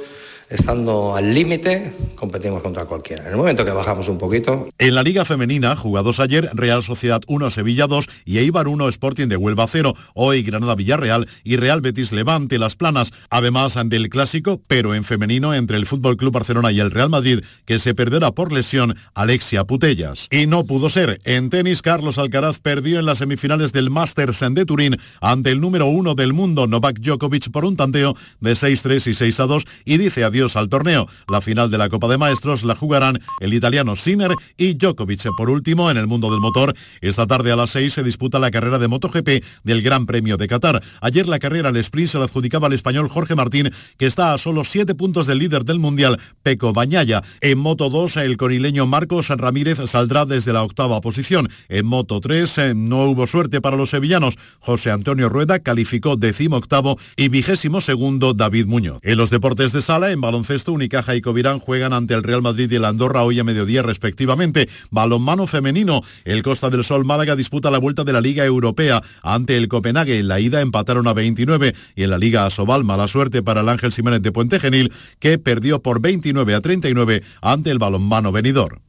estando 0.51 1.15
al 1.15 1.33
límite, 1.33 1.93
competimos 2.17 2.63
contra 2.63 2.85
cualquiera. 2.85 3.23
En 3.23 3.31
el 3.31 3.37
momento 3.37 3.65
que 3.65 3.71
bajamos 3.71 4.09
un 4.09 4.19
poquito... 4.19 4.69
En 4.79 4.95
la 4.95 5.03
Liga 5.03 5.25
Femenina, 5.25 5.77
jugados 5.77 6.21
ayer, 6.21 6.51
Real 6.53 6.83
Sociedad 6.83 7.23
1, 7.29 7.51
Sevilla 7.51 7.87
2 7.87 8.07
y 8.25 8.39
Eibar 8.39 8.67
1, 8.67 8.89
Sporting 8.89 9.29
de 9.29 9.37
Huelva 9.37 9.67
0. 9.69 9.95
Hoy 10.15 10.43
Granada 10.43 10.75
Villarreal 10.75 11.29
y 11.45 11.57
Real 11.57 11.81
Betis 11.81 12.13
Levante 12.13 12.59
Las 12.59 12.75
Planas. 12.75 13.13
Además 13.31 13.79
del 13.85 14.09
clásico, 14.09 14.61
pero 14.67 14.95
en 14.95 15.05
femenino, 15.05 15.55
entre 15.55 15.77
el 15.77 15.87
Fútbol 15.87 16.17
Club 16.17 16.33
Barcelona 16.33 16.73
y 16.73 16.81
el 16.81 16.91
Real 16.91 17.09
Madrid, 17.09 17.45
que 17.65 17.79
se 17.79 17.95
perderá 17.95 18.33
por 18.33 18.53
lesión 18.53 18.97
Alexia 19.15 19.65
Putellas. 19.65 20.27
Y 20.31 20.47
no 20.47 20.65
pudo 20.65 20.89
ser. 20.89 21.21
En 21.25 21.49
tenis, 21.49 21.83
Carlos 21.83 22.19
Alcaraz 22.19 22.59
perdió 22.59 22.99
en 22.99 23.07
las 23.07 23.19
semifinales 23.19 23.73
del 23.73 23.91
Masters 23.91 24.41
de 24.51 24.67
Turín 24.67 24.97
ante 25.21 25.51
el 25.51 25.61
número 25.61 25.87
uno 25.87 26.15
del 26.15 26.33
mundo, 26.33 26.67
Novak 26.67 26.99
Djokovic, 26.99 27.51
por 27.51 27.65
un 27.65 27.77
tanteo 27.77 28.17
de 28.41 28.53
6-3 28.53 29.07
y 29.07 29.31
6-2 29.31 29.67
y 29.85 29.99
dice 29.99 30.25
al 30.41 30.69
torneo. 30.69 31.07
La 31.29 31.41
final 31.41 31.71
de 31.71 31.79
la 31.79 31.89
Copa 31.89 32.09
de 32.09 32.19
Maestros 32.19 32.65
la 32.65 32.75
jugarán 32.75 33.21
el 33.41 33.53
italiano 33.53 33.95
Sinner 33.95 34.35
y 34.57 34.75
Djokovic. 34.75 35.29
Por 35.37 35.51
último, 35.51 35.91
en 35.91 35.97
el 35.97 36.07
mundo 36.07 36.31
del 36.31 36.41
motor, 36.41 36.75
esta 37.01 37.27
tarde 37.27 37.53
a 37.53 37.57
las 37.57 37.71
6 37.71 37.93
se 37.93 38.03
disputa 38.03 38.39
la 38.39 38.51
carrera 38.51 38.79
de 38.79 38.89
MotoGP 38.89 39.45
del 39.65 39.83
Gran 39.83 40.07
Premio 40.07 40.37
de 40.37 40.49
Qatar. 40.49 40.83
Ayer 41.01 41.29
la 41.29 41.39
carrera 41.39 41.69
al 41.69 41.77
sprint 41.77 42.09
se 42.09 42.19
la 42.19 42.25
adjudicaba 42.25 42.69
al 42.69 42.73
español 42.73 43.09
Jorge 43.09 43.35
Martín, 43.35 43.71
que 43.99 44.07
está 44.07 44.33
a 44.33 44.39
solo 44.39 44.65
7 44.65 44.95
puntos 44.95 45.27
del 45.27 45.39
líder 45.39 45.65
del 45.65 45.79
Mundial, 45.79 46.19
Peco 46.43 46.73
Bañaya. 46.73 47.23
En 47.41 47.59
Moto 47.59 47.91
2, 47.91 48.17
el 48.19 48.37
conileño 48.37 48.87
Marcos 48.87 49.29
Ramírez 49.29 49.79
saldrá 49.87 50.25
desde 50.25 50.53
la 50.53 50.63
octava 50.63 51.01
posición. 51.01 51.51
En 51.69 51.87
Moto 51.87 52.21
3 52.21 52.59
eh, 52.59 52.75
no 52.75 53.05
hubo 53.05 53.27
suerte 53.27 53.61
para 53.61 53.77
los 53.77 53.91
sevillanos. 53.91 54.39
José 54.61 54.91
Antonio 54.91 55.29
Rueda 55.29 55.59
calificó 55.59 56.17
decimo 56.17 56.57
octavo 56.57 56.99
y 57.17 57.29
vigésimo 57.29 57.81
segundo 57.81 58.35
David 58.35 58.67
Muñoz. 58.67 59.01
En 59.03 59.19
los 59.19 59.31
deportes 59.31 59.73
de 59.73 59.83
sala, 59.83 60.13
en 60.13 60.21
baloncesto, 60.31 60.73
Unicaja 60.73 61.17
y 61.17 61.21
Covirán 61.21 61.59
juegan 61.59 61.93
ante 61.93 62.15
el 62.15 62.23
Real 62.23 62.41
Madrid 62.41 62.71
y 62.71 62.77
el 62.77 62.85
Andorra 62.85 63.25
hoy 63.25 63.41
a 63.41 63.45
mediodía 63.45 63.83
respectivamente. 63.83 64.69
Balonmano 64.93 65.49
femenino, 65.49 66.03
el 66.25 66.45
Costa 66.45 66.71
del 66.71 66.85
Sol 66.85 67.05
Málaga 67.05 67.35
disputa 67.35 67.69
la 67.69 67.79
vuelta 67.79 68.05
de 68.05 68.13
la 68.13 68.21
Liga 68.21 68.45
Europea 68.45 69.03
ante 69.23 69.57
el 69.57 69.67
Copenhague. 69.67 70.21
En 70.21 70.29
la 70.29 70.39
ida 70.39 70.61
empataron 70.61 71.09
a 71.09 71.15
29 71.15 71.75
y 71.97 72.05
en 72.05 72.11
la 72.11 72.19
Liga 72.19 72.47
Asobal 72.47 72.85
mala 72.85 73.09
suerte 73.09 73.43
para 73.43 73.63
el 73.63 73.69
Ángel 73.69 73.93
Jiménez 73.93 74.23
de 74.23 74.31
Puente 74.31 74.61
Genil 74.61 74.93
que 75.19 75.39
perdió 75.39 75.83
por 75.83 76.01
29 76.01 76.55
a 76.55 76.61
39 76.61 77.25
ante 77.43 77.73
el 77.73 77.81
balonmano 77.81 78.31
venidor. 78.31 78.81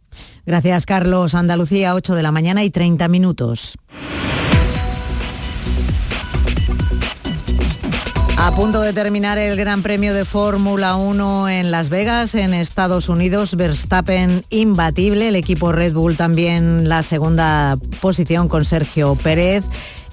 Gracias 0.46 0.86
Carlos. 0.86 1.34
Andalucía 1.34 1.96
8 1.96 2.14
de 2.14 2.22
la 2.22 2.32
mañana 2.32 2.64
y 2.64 2.70
30 2.70 3.08
minutos. 3.08 3.80
A 8.44 8.56
punto 8.56 8.82
de 8.82 8.92
terminar 8.92 9.38
el 9.38 9.56
Gran 9.56 9.84
Premio 9.84 10.16
de 10.16 10.26
Fórmula 10.26 10.96
1 10.96 11.48
en 11.48 11.70
Las 11.70 11.90
Vegas, 11.90 12.34
en 12.34 12.56
Estados 12.56 13.08
Unidos, 13.08 13.56
Verstappen 13.56 14.44
imbatible, 14.50 15.28
el 15.28 15.36
equipo 15.36 15.72
Red 15.72 15.94
Bull 15.94 16.18
también 16.18 16.90
la 16.90 17.04
segunda 17.04 17.78
posición 18.00 18.48
con 18.48 18.66
Sergio 18.66 19.14
Pérez, 19.14 19.64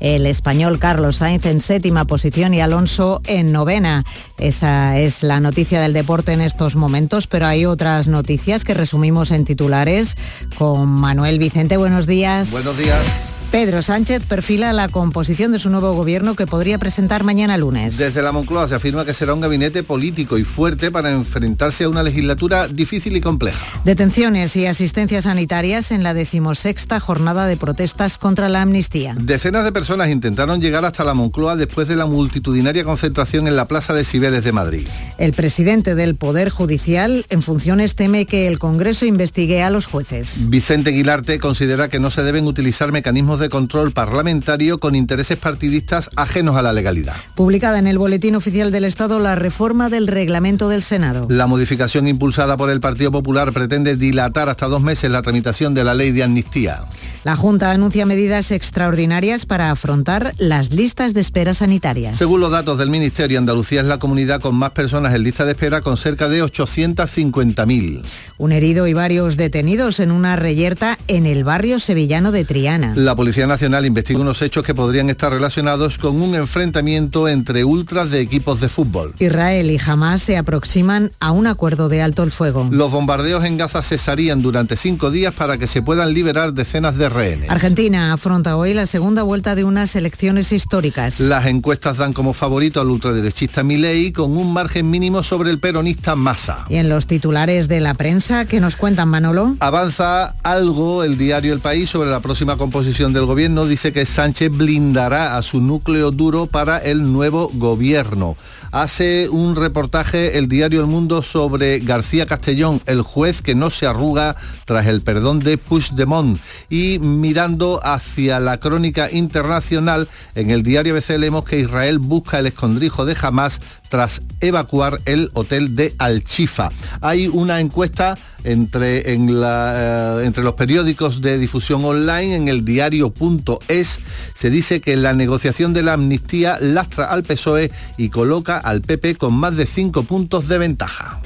el 0.00 0.26
español 0.26 0.78
Carlos 0.78 1.16
Sainz 1.16 1.46
en 1.46 1.62
séptima 1.62 2.04
posición 2.04 2.52
y 2.52 2.60
Alonso 2.60 3.22
en 3.24 3.50
novena. 3.50 4.04
Esa 4.36 4.98
es 4.98 5.22
la 5.22 5.40
noticia 5.40 5.80
del 5.80 5.94
deporte 5.94 6.34
en 6.34 6.42
estos 6.42 6.76
momentos, 6.76 7.28
pero 7.28 7.46
hay 7.46 7.64
otras 7.64 8.08
noticias 8.08 8.62
que 8.62 8.74
resumimos 8.74 9.30
en 9.30 9.46
titulares 9.46 10.18
con 10.58 10.92
Manuel 11.00 11.38
Vicente. 11.38 11.78
Buenos 11.78 12.06
días. 12.06 12.50
Buenos 12.50 12.76
días. 12.76 13.37
Pedro 13.50 13.80
Sánchez 13.80 14.26
perfila 14.26 14.74
la 14.74 14.90
composición 14.90 15.52
de 15.52 15.58
su 15.58 15.70
nuevo 15.70 15.94
gobierno 15.94 16.34
que 16.34 16.46
podría 16.46 16.76
presentar 16.76 17.24
mañana 17.24 17.56
lunes. 17.56 17.96
Desde 17.96 18.20
la 18.20 18.30
Moncloa 18.30 18.68
se 18.68 18.74
afirma 18.74 19.06
que 19.06 19.14
será 19.14 19.32
un 19.32 19.40
gabinete 19.40 19.82
político 19.82 20.36
y 20.36 20.44
fuerte 20.44 20.90
para 20.90 21.12
enfrentarse 21.12 21.84
a 21.84 21.88
una 21.88 22.02
legislatura 22.02 22.68
difícil 22.68 23.16
y 23.16 23.22
compleja. 23.22 23.80
Detenciones 23.86 24.54
y 24.56 24.66
asistencias 24.66 25.24
sanitarias 25.24 25.92
en 25.92 26.02
la 26.02 26.12
decimosexta 26.12 27.00
jornada 27.00 27.46
de 27.46 27.56
protestas 27.56 28.18
contra 28.18 28.50
la 28.50 28.60
amnistía. 28.60 29.14
Decenas 29.18 29.64
de 29.64 29.72
personas 29.72 30.10
intentaron 30.10 30.60
llegar 30.60 30.84
hasta 30.84 31.02
la 31.02 31.14
Moncloa 31.14 31.56
después 31.56 31.88
de 31.88 31.96
la 31.96 32.04
multitudinaria 32.04 32.84
concentración 32.84 33.48
en 33.48 33.56
la 33.56 33.64
Plaza 33.64 33.94
de 33.94 34.04
Cibeles 34.04 34.44
de 34.44 34.52
Madrid. 34.52 34.86
El 35.16 35.32
presidente 35.32 35.94
del 35.94 36.16
Poder 36.16 36.50
Judicial 36.50 37.24
en 37.30 37.40
funciones 37.40 37.94
teme 37.94 38.26
que 38.26 38.46
el 38.46 38.58
Congreso 38.58 39.06
investigue 39.06 39.62
a 39.62 39.70
los 39.70 39.86
jueces. 39.86 40.50
Vicente 40.50 40.90
Guilarte 40.90 41.38
considera 41.38 41.88
que 41.88 41.98
no 41.98 42.10
se 42.10 42.22
deben 42.22 42.46
utilizar 42.46 42.92
mecanismos 42.92 43.37
de 43.38 43.48
control 43.48 43.92
parlamentario 43.92 44.78
con 44.78 44.94
intereses 44.94 45.36
partidistas 45.38 46.10
ajenos 46.16 46.56
a 46.56 46.62
la 46.62 46.72
legalidad. 46.72 47.14
Publicada 47.34 47.78
en 47.78 47.86
el 47.86 47.98
Boletín 47.98 48.34
Oficial 48.36 48.70
del 48.70 48.84
Estado 48.84 49.18
la 49.18 49.34
reforma 49.34 49.88
del 49.90 50.06
reglamento 50.06 50.68
del 50.68 50.82
Senado. 50.82 51.26
La 51.28 51.46
modificación 51.46 52.06
impulsada 52.06 52.56
por 52.56 52.70
el 52.70 52.80
Partido 52.80 53.10
Popular 53.12 53.52
pretende 53.52 53.96
dilatar 53.96 54.48
hasta 54.48 54.66
dos 54.66 54.82
meses 54.82 55.10
la 55.10 55.22
tramitación 55.22 55.74
de 55.74 55.84
la 55.84 55.94
ley 55.94 56.12
de 56.12 56.22
amnistía. 56.22 56.82
La 57.24 57.36
Junta 57.36 57.72
anuncia 57.72 58.06
medidas 58.06 58.50
extraordinarias 58.50 59.44
para 59.44 59.70
afrontar 59.70 60.32
las 60.38 60.72
listas 60.72 61.14
de 61.14 61.20
espera 61.20 61.52
sanitarias. 61.54 62.16
Según 62.16 62.40
los 62.40 62.50
datos 62.50 62.78
del 62.78 62.90
Ministerio, 62.90 63.38
Andalucía 63.38 63.80
es 63.80 63.86
la 63.86 63.98
comunidad 63.98 64.40
con 64.40 64.54
más 64.54 64.70
personas 64.70 65.14
en 65.14 65.24
lista 65.24 65.44
de 65.44 65.52
espera 65.52 65.80
con 65.80 65.96
cerca 65.96 66.28
de 66.28 66.42
850.000. 66.42 68.04
Un 68.38 68.52
herido 68.52 68.86
y 68.86 68.94
varios 68.94 69.36
detenidos 69.36 70.00
en 70.00 70.10
una 70.10 70.36
reyerta 70.36 70.96
en 71.08 71.26
el 71.26 71.44
barrio 71.44 71.78
sevillano 71.78 72.32
de 72.32 72.44
Triana. 72.44 72.94
La 72.96 73.16
Policía 73.16 73.27
Nacional 73.36 73.84
investiga 73.84 74.20
unos 74.20 74.40
hechos 74.40 74.64
que 74.64 74.74
podrían 74.74 75.10
estar 75.10 75.30
relacionados 75.30 75.98
con 75.98 76.20
un 76.22 76.34
enfrentamiento 76.34 77.28
entre 77.28 77.62
ultras 77.62 78.10
de 78.10 78.20
equipos 78.20 78.60
de 78.60 78.68
fútbol. 78.68 79.12
Israel 79.18 79.70
y 79.70 79.78
Hamas 79.84 80.22
se 80.22 80.38
aproximan 80.38 81.10
a 81.20 81.30
un 81.30 81.46
acuerdo 81.46 81.88
de 81.88 82.00
alto 82.00 82.22
el 82.22 82.32
fuego. 82.32 82.68
Los 82.70 82.90
bombardeos 82.90 83.44
en 83.44 83.58
Gaza 83.58 83.82
cesarían 83.82 84.40
durante 84.40 84.76
cinco 84.76 85.10
días 85.10 85.34
para 85.34 85.58
que 85.58 85.66
se 85.66 85.82
puedan 85.82 86.14
liberar 86.14 86.54
decenas 86.54 86.96
de 86.96 87.08
rehenes. 87.10 87.50
Argentina 87.50 88.14
afronta 88.14 88.56
hoy 88.56 88.72
la 88.72 88.86
segunda 88.86 89.22
vuelta 89.22 89.54
de 89.54 89.64
unas 89.64 89.94
elecciones 89.94 90.50
históricas. 90.52 91.20
Las 91.20 91.46
encuestas 91.46 91.98
dan 91.98 92.14
como 92.14 92.32
favorito 92.32 92.80
al 92.80 92.88
ultraderechista 92.88 93.62
Milei 93.62 94.10
con 94.10 94.36
un 94.36 94.52
margen 94.52 94.90
mínimo 94.90 95.22
sobre 95.22 95.50
el 95.50 95.60
peronista 95.60 96.16
Massa. 96.16 96.64
Y 96.70 96.76
en 96.76 96.88
los 96.88 97.06
titulares 97.06 97.68
de 97.68 97.80
la 97.80 97.94
prensa, 97.94 98.46
¿qué 98.46 98.58
nos 98.58 98.76
cuentan 98.76 99.08
Manolo? 99.08 99.54
Avanza 99.60 100.34
algo 100.42 101.04
el 101.04 101.18
diario 101.18 101.52
El 101.52 101.60
País 101.60 101.90
sobre 101.90 102.10
la 102.10 102.20
próxima 102.20 102.56
composición 102.56 103.12
de 103.12 103.17
del 103.18 103.26
gobierno 103.26 103.66
dice 103.66 103.92
que 103.92 104.06
Sánchez 104.06 104.52
blindará 104.52 105.36
a 105.36 105.42
su 105.42 105.60
núcleo 105.60 106.12
duro 106.12 106.46
para 106.46 106.78
el 106.78 107.12
nuevo 107.12 107.50
gobierno. 107.52 108.36
Hace 108.70 109.28
un 109.28 109.56
reportaje 109.56 110.38
el 110.38 110.48
diario 110.48 110.80
El 110.80 110.86
Mundo 110.86 111.22
sobre 111.22 111.80
García 111.80 112.26
Castellón, 112.26 112.80
el 112.86 113.02
juez 113.02 113.42
que 113.42 113.56
no 113.56 113.70
se 113.70 113.86
arruga 113.86 114.36
tras 114.66 114.86
el 114.86 115.00
perdón 115.00 115.40
de 115.40 115.58
Puigdemont. 115.58 116.38
Y 116.70 117.00
mirando 117.00 117.80
hacia 117.82 118.38
la 118.38 118.60
crónica 118.60 119.10
internacional, 119.10 120.06
en 120.36 120.52
el 120.52 120.62
diario 120.62 120.94
ABC 120.94 121.18
leemos 121.18 121.44
que 121.44 121.58
Israel 121.58 121.98
busca 121.98 122.38
el 122.38 122.46
escondrijo 122.46 123.04
de 123.04 123.16
Hamas 123.20 123.60
tras 123.88 124.22
evacuar 124.40 125.00
el 125.06 125.30
hotel 125.34 125.74
de 125.74 125.92
Al-Chifa. 125.98 126.70
Hay 127.00 127.26
una 127.26 127.58
encuesta 127.58 128.16
entre, 128.44 129.12
eh, 129.12 130.24
entre 130.24 130.44
los 130.44 130.54
periódicos 130.54 131.20
de 131.20 131.38
difusión 131.38 131.84
online, 131.84 132.36
en 132.36 132.48
el 132.48 132.64
diario.es, 132.64 134.00
se 134.34 134.50
dice 134.50 134.80
que 134.80 134.96
la 134.96 135.14
negociación 135.14 135.72
de 135.72 135.82
la 135.82 135.94
amnistía 135.94 136.58
lastra 136.60 137.06
al 137.06 137.22
PSOE 137.22 137.70
y 137.96 138.08
coloca 138.08 138.58
al 138.58 138.82
PP 138.82 139.16
con 139.16 139.34
más 139.34 139.56
de 139.56 139.66
cinco 139.66 140.02
puntos 140.02 140.48
de 140.48 140.58
ventaja. 140.58 141.20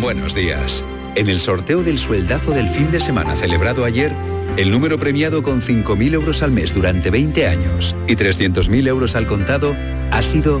Buenos 0.00 0.34
días. 0.34 0.84
En 1.14 1.28
el 1.28 1.40
sorteo 1.40 1.82
del 1.82 1.98
sueldazo 1.98 2.50
del 2.50 2.68
fin 2.68 2.90
de 2.90 3.00
semana 3.00 3.36
celebrado 3.36 3.84
ayer, 3.84 4.12
el 4.56 4.70
número 4.70 4.98
premiado 4.98 5.42
con 5.42 5.60
5.000 5.60 6.14
euros 6.14 6.42
al 6.42 6.50
mes 6.50 6.74
durante 6.74 7.10
20 7.10 7.46
años 7.46 7.96
y 8.06 8.16
300.000 8.16 8.88
euros 8.88 9.14
al 9.16 9.26
contado 9.26 9.74
ha 10.10 10.22
sido 10.22 10.60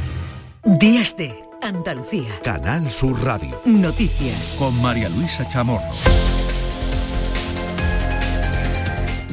Días 0.63 1.17
de 1.17 1.33
Andalucía. 1.63 2.29
Canal 2.43 2.91
Sur 2.91 3.23
Radio. 3.23 3.59
Noticias. 3.65 4.57
Con 4.59 4.79
María 4.79 5.09
Luisa 5.09 5.49
Chamorro. 5.49 5.81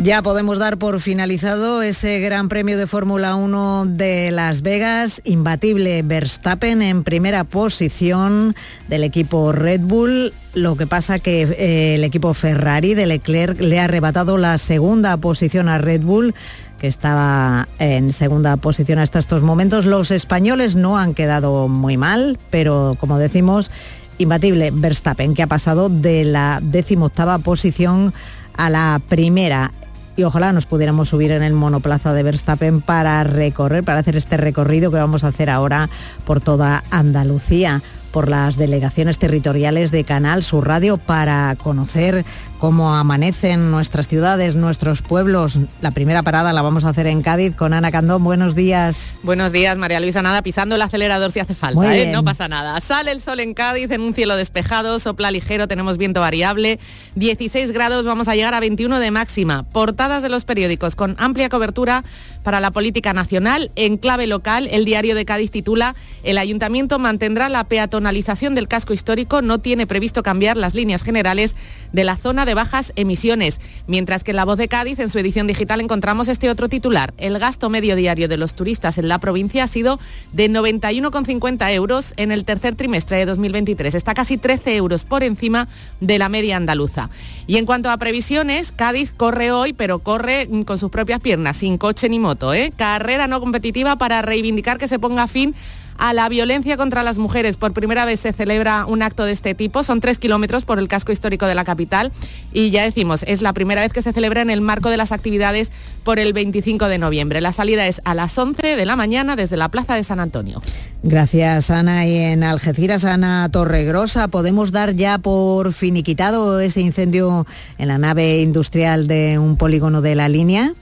Ya 0.03 0.23
podemos 0.23 0.59
dar 0.59 0.79
por 0.79 1.01
finalizado 1.01 1.83
ese 1.83 2.21
Gran 2.21 2.49
Premio 2.49 2.79
de 2.79 2.87
Fórmula 2.87 3.35
1 3.35 3.85
de 3.89 4.31
Las 4.31 4.63
Vegas, 4.63 5.21
imbatible 5.25 6.03
Verstappen 6.03 6.81
en 6.81 7.05
primera 7.05 7.45
posición 7.45 8.55
del 8.89 9.05
equipo 9.05 9.53
Red 9.53 9.81
Bull. 9.81 10.33
Lo 10.55 10.77
que 10.77 10.87
pasa 10.87 11.19
que 11.19 11.43
eh, 11.43 11.97
el 11.97 12.05
equipo 12.05 12.33
Ferrari 12.33 12.95
de 12.95 13.07
Leclerc 13.07 13.61
le 13.61 13.81
ha 13.81 13.85
arrebatado 13.85 14.39
la 14.39 14.57
segunda 14.57 15.17
posición 15.19 15.69
a 15.69 15.77
Red 15.77 16.01
Bull 16.01 16.35
que 16.79 16.87
estaba 16.87 17.69
en 17.79 18.13
segunda 18.13 18.57
posición 18.57 18.99
hasta 18.99 19.19
estos 19.19 19.43
momentos. 19.43 19.85
Los 19.85 20.11
españoles 20.11 20.77
no 20.77 20.97
han 20.97 21.15
quedado 21.15 21.69
muy 21.69 21.97
mal, 21.97 22.39
pero 22.51 22.97
como 22.99 23.19
decimos, 23.19 23.71
imbatible 24.19 24.71
Verstappen, 24.73 25.35
que 25.35 25.43
ha 25.43 25.47
pasado 25.47 25.89
de 25.89 26.25
la 26.25 26.61
decimoctava 26.63 27.39
posición 27.39 28.15
a 28.57 28.71
la 28.71 29.01
primera 29.09 29.73
y 30.17 30.25
ojalá 30.25 30.53
nos 30.53 30.67
pudiéramos 30.67 31.11
subir 31.11 31.31
en 31.31 31.45
el 31.45 31.53
monoplaza 31.53 32.13
de 32.13 32.25
Verstappen 32.25 32.81
para 32.81 33.23
recorrer, 33.23 33.85
para 33.85 34.01
hacer 34.01 34.17
este 34.17 34.37
recorrido 34.37 34.91
que 34.91 34.97
vamos 34.97 35.23
a 35.23 35.29
hacer 35.29 35.49
ahora 35.49 35.89
por 36.25 36.41
toda 36.41 36.83
Andalucía 36.91 37.83
por 38.11 38.29
las 38.29 38.57
delegaciones 38.57 39.19
territoriales 39.19 39.91
de 39.91 40.05
Canal 40.05 40.43
Sur 40.43 40.67
Radio 40.67 40.97
para 40.97 41.55
conocer 41.57 42.25
cómo 42.59 42.95
amanecen 42.95 43.71
nuestras 43.71 44.09
ciudades, 44.09 44.57
nuestros 44.57 45.03
pueblos. 45.03 45.59
La 45.81 45.93
primera 45.93 46.23
parada 46.23 46.53
la 46.53 46.61
vamos 46.61 46.85
a 46.85 46.91
hacer 46.91 47.07
en 47.07 47.23
Cádiz 47.23 47.55
con 47.55 47.73
Ana 47.73 47.91
Candón. 47.93 48.25
Buenos 48.25 48.55
días. 48.55 49.19
Buenos 49.23 49.53
días, 49.53 49.79
María 49.79 50.01
Luisa. 50.01 50.23
Nada, 50.23 50.43
pisando 50.43 50.75
el 50.75 50.83
acelerador 50.83 51.31
si 51.31 51.41
hace 51.41 51.55
falta, 51.55 51.97
¿eh? 51.97 52.11
no 52.13 52.25
pasa 52.25 52.49
nada. 52.49 52.81
Sale 52.81 53.13
el 53.13 53.21
sol 53.21 53.41
en 53.41 53.55
Cádiz 53.55 53.91
en 53.93 54.01
un 54.01 54.13
cielo 54.13 54.37
despejado, 54.37 54.99
sopla 54.99 55.31
ligero, 55.31 55.69
tenemos 55.69 55.99
viento 55.99 56.21
variable, 56.21 56.81
16 57.15 57.73
grados, 57.73 58.05
vamos 58.05 58.29
a 58.29 58.35
llegar 58.35 58.55
a 58.55 58.61
21 58.61 58.99
de 58.99 59.11
máxima. 59.11 59.63
Portadas 59.63 60.23
de 60.23 60.29
los 60.29 60.45
periódicos 60.45 60.97
con 60.97 61.15
amplia 61.19 61.49
cobertura 61.49 62.05
para 62.43 62.61
la 62.61 62.71
política 62.71 63.13
nacional. 63.13 63.71
En 63.77 63.99
clave 63.99 64.27
local, 64.27 64.69
el 64.71 64.85
diario 64.85 65.15
de 65.15 65.25
Cádiz 65.25 65.51
titula 65.51 65.95
El 66.23 66.39
ayuntamiento 66.39 66.99
mantendrá 66.99 67.49
la 67.49 67.65
peatonalización 67.65 68.55
del 68.55 68.69
casco 68.69 68.93
histórico, 68.93 69.43
no 69.43 69.59
tiene 69.59 69.87
previsto 69.87 70.23
cambiar 70.23 70.57
las 70.57 70.75
líneas 70.75 71.03
generales 71.03 71.57
de 71.93 72.05
la 72.05 72.17
zona 72.17 72.45
de 72.49 72.55
bajas 72.55 72.93
emisiones. 72.97 73.61
Mientras 73.87 74.25
que 74.25 74.33
en 74.33 74.37
La 74.37 74.45
Voz 74.45 74.59
de 74.59 74.67
Cádiz, 74.67 74.99
en 74.99 75.11
su 75.11 75.19
edición 75.19 75.47
digital, 75.47 75.81
encontramos 75.81 76.27
este 76.27 76.51
otro 76.51 76.69
titular. 76.69 77.15
El 77.19 77.39
gasto 77.39 77.71
medio 77.71 77.95
diario 77.95 78.27
de 78.27 78.37
los 78.37 78.55
turistas 78.55 78.99
en 78.99 79.07
la 79.07 79.19
provincia 79.19 79.65
ha 79.65 79.69
sido 79.69 80.01
de 80.33 80.51
91,50 80.51 81.73
euros 81.73 82.15
en 82.17 82.33
el 82.33 82.45
tercer 82.45 82.75
trimestre 82.75 83.19
de 83.19 83.27
2023. 83.27 83.95
Está 83.95 84.15
casi 84.15 84.39
13 84.39 84.77
euros 84.77 85.05
por 85.05 85.23
encima 85.23 85.69
de 86.01 86.19
la 86.19 86.29
media 86.29 86.57
andaluza. 86.57 87.11
Y 87.47 87.57
en 87.57 87.67
cuanto 87.67 87.91
a 87.91 87.97
previsiones, 87.97 88.73
Cádiz 88.73 89.13
corre 89.17 89.53
hoy, 89.53 89.73
pero 89.73 90.01
corre 90.01 90.49
con 90.67 90.79
sus 90.79 90.91
propias 90.91 91.21
piernas, 91.21 91.59
sin 91.59 91.79
coche 91.79 92.09
ni 92.09 92.19
moto. 92.19 92.53
¿eh? 92.53 92.73
Carrera 92.77 93.27
no 93.29 93.41
competitiva 93.41 93.97
para 93.97 94.23
reivindicar 94.23 94.79
que 94.79 94.89
se 94.89 94.99
ponga 94.99 95.27
fin 95.29 95.55
a 95.99 96.13
la 96.13 96.29
violencia 96.29 96.77
contra 96.77 97.03
las 97.03 97.19
mujeres. 97.19 97.57
Por 97.57 97.73
primera 97.73 98.05
vez 98.05 98.21
se 98.21 98.33
celebra 98.33 98.87
un 98.87 99.03
acto 99.03 99.25
de 99.25 99.33
este 99.33 99.55
tipo. 99.55 99.83
Son 99.83 100.01
tres 100.01 100.19
kilómetros 100.19 100.65
por 100.65 100.79
el 100.79 100.89
casco 100.89 101.13
histórico 101.13 101.47
de 101.47 101.55
la 101.55 101.65
capital 101.65 102.13
y 102.53 102.71
ya 102.71 102.85
decimos, 102.85 103.25
es 103.27 103.43
la 103.43 103.53
primera 103.53 103.83
vez 103.83 103.93
que 103.93 104.03
se 104.03 104.13
celebra 104.13 104.41
en 104.41 104.51
el 104.51 104.61
marco 104.61 104.89
de 104.89 104.97
las 104.97 105.13
actividades 105.13 105.71
por 106.05 106.19
el 106.19 106.33
25 106.33 106.89
de 106.89 106.99
noviembre. 106.99 107.41
La 107.41 107.53
salida 107.53 107.87
es 107.87 108.01
a 108.05 108.15
las 108.15 108.39
11 108.39 108.77
de 108.77 108.87
la 108.87 108.97
mañana 108.97 109.37
desde 109.37 109.57
la 109.57 109.69
Plaza 109.69 109.95
de 109.95 110.05
San 110.05 110.21
Antonio. 110.21 110.63
Gracias, 111.03 111.71
Ana. 111.71 112.07
Y 112.07 112.17
en 112.17 112.45
Algeciras, 112.45 113.05
Ana 113.05 113.49
Torregrosa, 113.51 114.29
¿podemos 114.29 114.73
dar 114.73 114.95
ya 114.95 115.19
por 115.19 115.73
finiquitado 115.73 116.61
ese 116.61 116.81
incendio 116.81 117.47
en 117.79 117.89
la 117.89 117.99
nave 117.99 118.41
industrial 118.41 119.07
de 119.07 119.39
un 119.39 119.57
polígono 119.57 120.01
de 120.01 120.15
la 120.15 120.29
línea? 120.29 120.75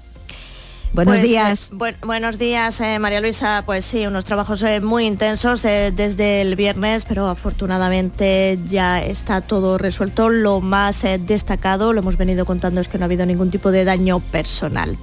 Buenos 0.97 1.17
Pues, 1.17 1.29
días. 1.29 1.65
eh, 1.67 1.75
buen- 1.75 1.97
buenos 2.01 2.39
días, 2.39 2.81
eh, 2.81 2.99
María 2.99 3.21
Luisa. 3.21 3.63
Pues 3.67 3.85
sí, 3.85 4.07
unos 4.07 4.25
trabajos 4.25 4.63
eh, 4.63 4.81
muy 4.81 5.05
intensos 5.05 5.61
desde 5.61 6.41
el 6.41 6.57
viernes, 6.57 7.05
pero 7.05 7.29
afortunadamente 7.29 8.59
ya 8.67 9.03
está 9.03 9.43
todo 9.43 9.77
resuelto. 9.77 10.31
Lo 10.31 10.63
más 10.63 11.05
destacado, 11.21 11.93
lo 11.93 12.01
hemos 12.01 12.17
venido 12.17 12.47
contando, 12.47 12.81
es 12.81 12.89
que 12.89 12.97
no 12.97 13.05
ha 13.05 13.09
habido 13.09 13.27
ningún 13.27 13.51
tipo 13.51 13.71
de 13.73 13.85
daño 13.85 14.21
personal. 14.21 14.97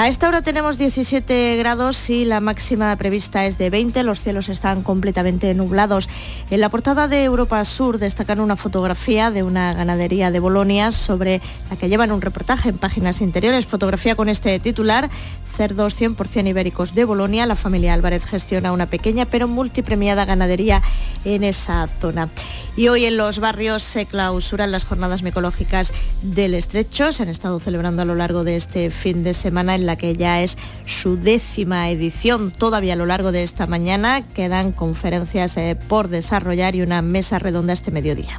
A 0.00 0.06
esta 0.06 0.28
hora 0.28 0.42
tenemos 0.42 0.78
17 0.78 1.56
grados 1.56 2.08
y 2.08 2.24
la 2.24 2.38
máxima 2.38 2.94
prevista 2.94 3.46
es 3.46 3.58
de 3.58 3.68
20. 3.68 4.04
Los 4.04 4.20
cielos 4.20 4.48
están 4.48 4.84
completamente 4.84 5.52
nublados. 5.54 6.08
En 6.50 6.60
la 6.60 6.68
portada 6.68 7.08
de 7.08 7.24
Europa 7.24 7.64
Sur 7.64 7.98
destacan 7.98 8.38
una 8.38 8.54
fotografía 8.54 9.32
de 9.32 9.42
una 9.42 9.74
ganadería 9.74 10.30
de 10.30 10.38
Bolonia 10.38 10.92
sobre 10.92 11.40
la 11.68 11.76
que 11.76 11.88
llevan 11.88 12.12
un 12.12 12.20
reportaje 12.20 12.68
en 12.68 12.78
páginas 12.78 13.20
interiores. 13.20 13.66
Fotografía 13.66 14.14
con 14.14 14.28
este 14.28 14.60
titular, 14.60 15.10
cerdos 15.56 16.00
100% 16.00 16.46
ibéricos 16.46 16.94
de 16.94 17.04
Bolonia. 17.04 17.44
La 17.46 17.56
familia 17.56 17.92
Álvarez 17.92 18.24
gestiona 18.24 18.70
una 18.70 18.86
pequeña 18.86 19.26
pero 19.26 19.48
multipremiada 19.48 20.24
ganadería 20.24 20.80
en 21.24 21.42
esa 21.42 21.88
zona. 22.00 22.28
Y 22.76 22.86
hoy 22.86 23.06
en 23.06 23.16
los 23.16 23.40
barrios 23.40 23.82
se 23.82 24.06
clausuran 24.06 24.70
las 24.70 24.84
jornadas 24.84 25.24
micológicas 25.24 25.92
del 26.22 26.54
Estrecho. 26.54 27.12
Se 27.12 27.24
han 27.24 27.28
estado 27.28 27.58
celebrando 27.58 28.02
a 28.02 28.04
lo 28.04 28.14
largo 28.14 28.44
de 28.44 28.54
este 28.54 28.92
fin 28.92 29.24
de 29.24 29.34
semana 29.34 29.74
en 29.74 29.87
la 29.88 29.96
que 29.96 30.14
ya 30.14 30.40
es 30.42 30.56
su 30.86 31.16
décima 31.16 31.90
edición. 31.90 32.52
Todavía 32.52 32.92
a 32.92 32.96
lo 32.96 33.06
largo 33.06 33.32
de 33.32 33.42
esta 33.42 33.66
mañana 33.66 34.22
quedan 34.22 34.70
conferencias 34.70 35.56
eh, 35.56 35.76
por 35.88 36.06
desarrollar 36.06 36.76
y 36.76 36.82
una 36.82 37.02
mesa 37.02 37.40
redonda 37.40 37.72
este 37.72 37.90
mediodía. 37.90 38.38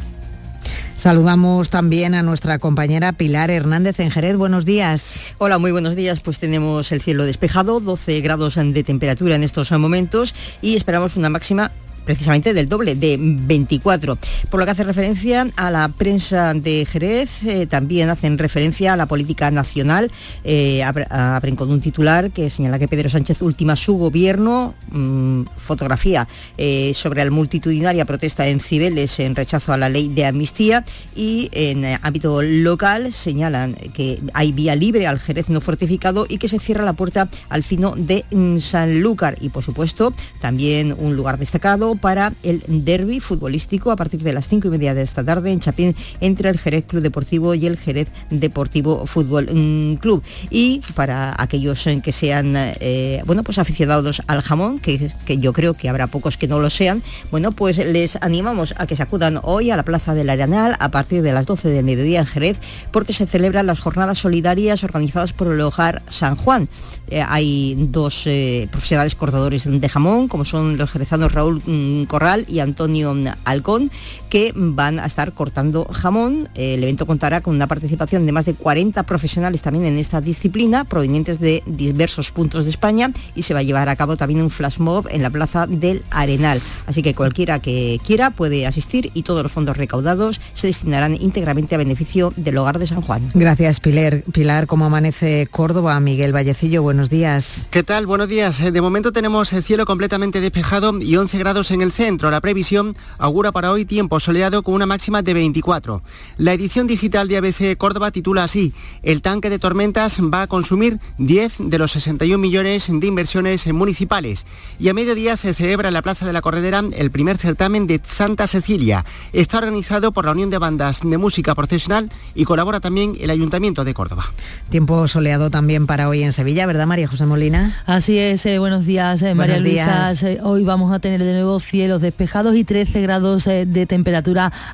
Saludamos 0.95 1.69
también 1.69 2.13
a 2.13 2.23
nuestra 2.23 2.59
compañera 2.59 3.13
Pilar 3.13 3.51
Hernández 3.51 4.01
en 4.01 4.11
Jerez. 4.11 4.35
Buenos 4.35 4.65
días. 4.65 5.15
Hola, 5.37 5.57
muy 5.57 5.71
buenos 5.71 5.95
días. 5.95 6.19
Pues 6.19 6.39
tenemos 6.39 6.91
el 6.91 7.01
cielo 7.01 7.25
despejado, 7.25 7.79
12 7.79 8.19
grados 8.19 8.55
de 8.55 8.83
temperatura 8.83 9.35
en 9.35 9.43
estos 9.43 9.71
momentos 9.71 10.35
y 10.61 10.75
esperamos 10.75 11.15
una 11.15 11.29
máxima 11.29 11.71
precisamente 12.05 12.53
del 12.53 12.67
doble, 12.67 12.95
de 12.95 13.17
24. 13.19 14.17
Por 14.49 14.59
lo 14.59 14.65
que 14.65 14.71
hace 14.71 14.83
referencia 14.83 15.47
a 15.55 15.71
la 15.71 15.87
prensa 15.89 16.53
de 16.53 16.85
Jerez, 16.89 17.43
eh, 17.43 17.65
también 17.67 18.09
hacen 18.09 18.37
referencia 18.37 18.93
a 18.93 18.97
la 18.97 19.05
política 19.05 19.51
nacional. 19.51 20.11
Eh, 20.43 20.83
abren 20.83 21.55
con 21.55 21.71
un 21.71 21.81
titular 21.81 22.31
que 22.31 22.49
señala 22.49 22.79
que 22.79 22.87
Pedro 22.87 23.09
Sánchez 23.09 23.41
ultima 23.41 23.75
su 23.75 23.97
gobierno, 23.97 24.75
mm, 24.91 25.43
fotografía 25.57 26.27
eh, 26.57 26.91
sobre 26.95 27.23
la 27.23 27.31
multitudinaria 27.31 28.05
protesta 28.05 28.47
en 28.47 28.59
Cibeles 28.59 29.19
en 29.19 29.35
rechazo 29.35 29.73
a 29.73 29.77
la 29.77 29.89
ley 29.89 30.07
de 30.09 30.25
amnistía 30.25 30.83
y 31.15 31.49
en 31.53 31.85
ámbito 32.01 32.41
local 32.41 33.11
señalan 33.13 33.75
que 33.93 34.19
hay 34.33 34.51
vía 34.51 34.75
libre 34.75 35.07
al 35.07 35.19
Jerez 35.19 35.49
no 35.49 35.61
fortificado 35.61 36.25
y 36.27 36.37
que 36.37 36.49
se 36.49 36.59
cierra 36.59 36.83
la 36.83 36.93
puerta 36.93 37.29
al 37.49 37.63
fino 37.63 37.93
de 37.95 38.25
Sanlúcar 38.59 39.37
y 39.41 39.49
por 39.49 39.63
supuesto 39.63 40.13
también 40.39 40.95
un 40.97 41.15
lugar 41.15 41.37
destacado 41.37 41.95
para 42.01 42.33
el 42.43 42.63
derby 42.67 43.19
futbolístico 43.19 43.91
a 43.91 43.95
partir 43.95 44.21
de 44.21 44.33
las 44.33 44.47
cinco 44.47 44.67
y 44.67 44.71
media 44.71 44.93
de 44.93 45.01
esta 45.01 45.23
tarde 45.23 45.51
en 45.51 45.59
Chapín 45.59 45.95
entre 46.21 46.49
el 46.49 46.57
Jerez 46.57 46.85
Club 46.85 47.01
Deportivo 47.01 47.55
y 47.55 47.65
el 47.65 47.77
Jerez 47.77 48.09
Deportivo 48.29 49.05
Fútbol 49.05 49.49
mm, 49.51 49.95
Club. 49.95 50.23
Y 50.49 50.81
para 50.95 51.35
aquellos 51.37 51.87
que 52.03 52.11
sean 52.11 52.53
eh, 52.55 53.21
bueno, 53.25 53.43
pues 53.43 53.57
aficionados 53.57 54.21
al 54.27 54.41
jamón, 54.41 54.79
que, 54.79 55.11
que, 55.25 55.37
yo 55.37 55.53
creo 55.53 55.73
que 55.73 55.89
habrá 55.89 56.07
pocos 56.07 56.37
que 56.37 56.47
no 56.47 56.59
lo 56.59 56.69
sean, 56.69 57.01
bueno, 57.31 57.51
pues 57.51 57.77
les 57.77 58.17
animamos 58.21 58.73
a 58.77 58.87
que 58.87 58.95
se 58.95 59.03
acudan 59.03 59.39
hoy 59.43 59.71
a 59.71 59.77
la 59.77 59.83
Plaza 59.83 60.13
del 60.13 60.29
Arenal 60.29 60.75
a 60.79 60.91
partir 60.91 61.21
de 61.21 61.31
las 61.31 61.45
12 61.45 61.69
del 61.69 61.85
mediodía 61.85 62.19
en 62.19 62.25
Jerez, 62.25 62.59
porque 62.91 63.13
se 63.13 63.27
celebran 63.27 63.67
las 63.67 63.79
jornadas 63.79 64.17
solidarias 64.17 64.83
organizadas 64.83 65.33
por 65.33 65.47
el 65.47 65.61
Hogar 65.61 66.01
San 66.09 66.35
Juan. 66.35 66.69
Eh, 67.09 67.23
hay 67.27 67.75
dos 67.77 68.23
eh, 68.25 68.67
profesionales 68.71 69.15
cortadores 69.15 69.63
de 69.69 69.89
jamón, 69.89 70.27
como 70.27 70.45
son 70.45 70.77
los 70.77 70.91
jerezanos 70.91 71.31
Raúl 71.31 71.61
mm, 71.65 72.03
Corral 72.05 72.45
y 72.47 72.59
Antonio 72.59 73.15
Alcón, 73.45 73.91
que 74.29 74.53
van 74.55 74.99
a 74.99 75.05
estar 75.05 75.33
cortando 75.33 75.85
jamón. 75.85 76.49
El 76.55 76.83
evento 76.83 77.05
contará 77.05 77.41
con 77.41 77.55
una 77.55 77.67
participación 77.67 78.25
de 78.25 78.31
más 78.31 78.45
de 78.45 78.53
40 78.53 79.03
profesionales 79.03 79.61
también 79.61 79.85
en 79.85 79.97
esta 79.97 80.21
disciplina, 80.21 80.85
provenientes 80.85 81.39
de 81.39 81.63
diversos 81.65 82.31
puntos 82.31 82.63
de 82.63 82.69
España, 82.69 83.11
y 83.35 83.43
se 83.43 83.53
va 83.53 83.61
a 83.61 83.63
llevar 83.63 83.89
a 83.89 83.95
cabo 83.95 84.17
también 84.17 84.41
un 84.41 84.49
flash 84.49 84.77
mob 84.77 85.07
en 85.09 85.21
la 85.21 85.29
Plaza 85.29 85.67
del 85.67 86.03
Arenal. 86.11 86.61
Así 86.85 87.01
que 87.01 87.13
cualquiera 87.13 87.59
que 87.59 87.99
quiera 88.05 88.31
puede 88.31 88.67
asistir 88.67 89.11
y 89.13 89.23
todos 89.23 89.43
los 89.43 89.51
fondos 89.51 89.77
recaudados 89.77 90.39
se 90.53 90.67
destinarán 90.67 91.15
íntegramente 91.19 91.75
a 91.75 91.77
beneficio 91.77 92.33
del 92.35 92.57
hogar 92.57 92.79
de 92.79 92.87
San 92.87 93.01
Juan. 93.01 93.31
Gracias, 93.33 93.79
Pilar. 93.79 94.23
Pilar, 94.31 94.67
¿cómo 94.67 94.85
amanece 94.85 95.47
Córdoba? 95.49 95.99
Miguel 95.99 96.33
Vallecillo, 96.33 96.83
buenos 96.83 97.09
días. 97.09 97.67
¿Qué 97.71 97.83
tal? 97.83 98.05
Buenos 98.05 98.27
días. 98.27 98.61
De 98.71 98.81
momento 98.81 99.11
tenemos 99.11 99.51
el 99.53 99.63
cielo 99.63 99.85
completamente 99.85 100.41
despejado 100.41 100.99
y 100.99 101.15
11 101.15 101.37
grados 101.39 101.71
en 101.71 101.81
el 101.81 101.91
centro. 101.91 102.31
La 102.31 102.41
previsión 102.41 102.95
augura 103.17 103.51
para 103.51 103.71
hoy 103.71 103.85
soleado 104.19 104.63
con 104.63 104.73
una 104.73 104.85
máxima 104.85 105.21
de 105.21 105.33
24. 105.33 106.01
La 106.37 106.53
edición 106.53 106.87
digital 106.87 107.27
de 107.27 107.37
ABC 107.37 107.77
Córdoba 107.77 108.11
titula 108.11 108.43
así, 108.43 108.73
el 109.03 109.21
tanque 109.21 109.49
de 109.49 109.59
tormentas 109.59 110.19
va 110.21 110.43
a 110.43 110.47
consumir 110.47 110.99
10 111.17 111.55
de 111.59 111.77
los 111.77 111.91
61 111.93 112.37
millones 112.37 112.89
de 112.91 113.07
inversiones 113.07 113.65
municipales. 113.73 114.45
Y 114.79 114.89
a 114.89 114.93
mediodía 114.93 115.37
se 115.37 115.53
celebra 115.53 115.87
en 115.87 115.93
la 115.93 116.01
Plaza 116.01 116.25
de 116.25 116.33
la 116.33 116.41
Corredera 116.41 116.81
el 116.93 117.11
primer 117.11 117.37
certamen 117.37 117.87
de 117.87 117.99
Santa 118.03 118.47
Cecilia. 118.47 119.05
Está 119.33 119.59
organizado 119.59 120.11
por 120.11 120.25
la 120.25 120.31
Unión 120.31 120.49
de 120.49 120.57
Bandas 120.57 121.01
de 121.03 121.17
Música 121.17 121.55
Profesional 121.55 122.11
y 122.35 122.45
colabora 122.45 122.79
también 122.79 123.13
el 123.19 123.29
Ayuntamiento 123.29 123.83
de 123.83 123.93
Córdoba. 123.93 124.25
Tiempo 124.69 125.07
soleado 125.07 125.49
también 125.49 125.87
para 125.87 126.09
hoy 126.09 126.23
en 126.23 126.33
Sevilla, 126.33 126.65
¿verdad 126.65 126.87
María 126.87 127.07
José 127.07 127.25
Molina? 127.25 127.81
Así 127.85 128.17
es, 128.17 128.45
eh, 128.45 128.59
buenos 128.59 128.85
días 128.85 129.21
eh, 129.21 129.33
María 129.33 129.59
Luisa. 129.59 130.13
Eh, 130.21 130.39
hoy 130.43 130.63
vamos 130.63 130.93
a 130.93 130.99
tener 130.99 131.23
de 131.23 131.33
nuevo 131.33 131.59
cielos 131.59 132.01
despejados 132.01 132.55
y 132.55 132.63
13 132.63 133.01
grados 133.01 133.47
eh, 133.47 133.65
de 133.65 133.85
temperatura 133.85 134.08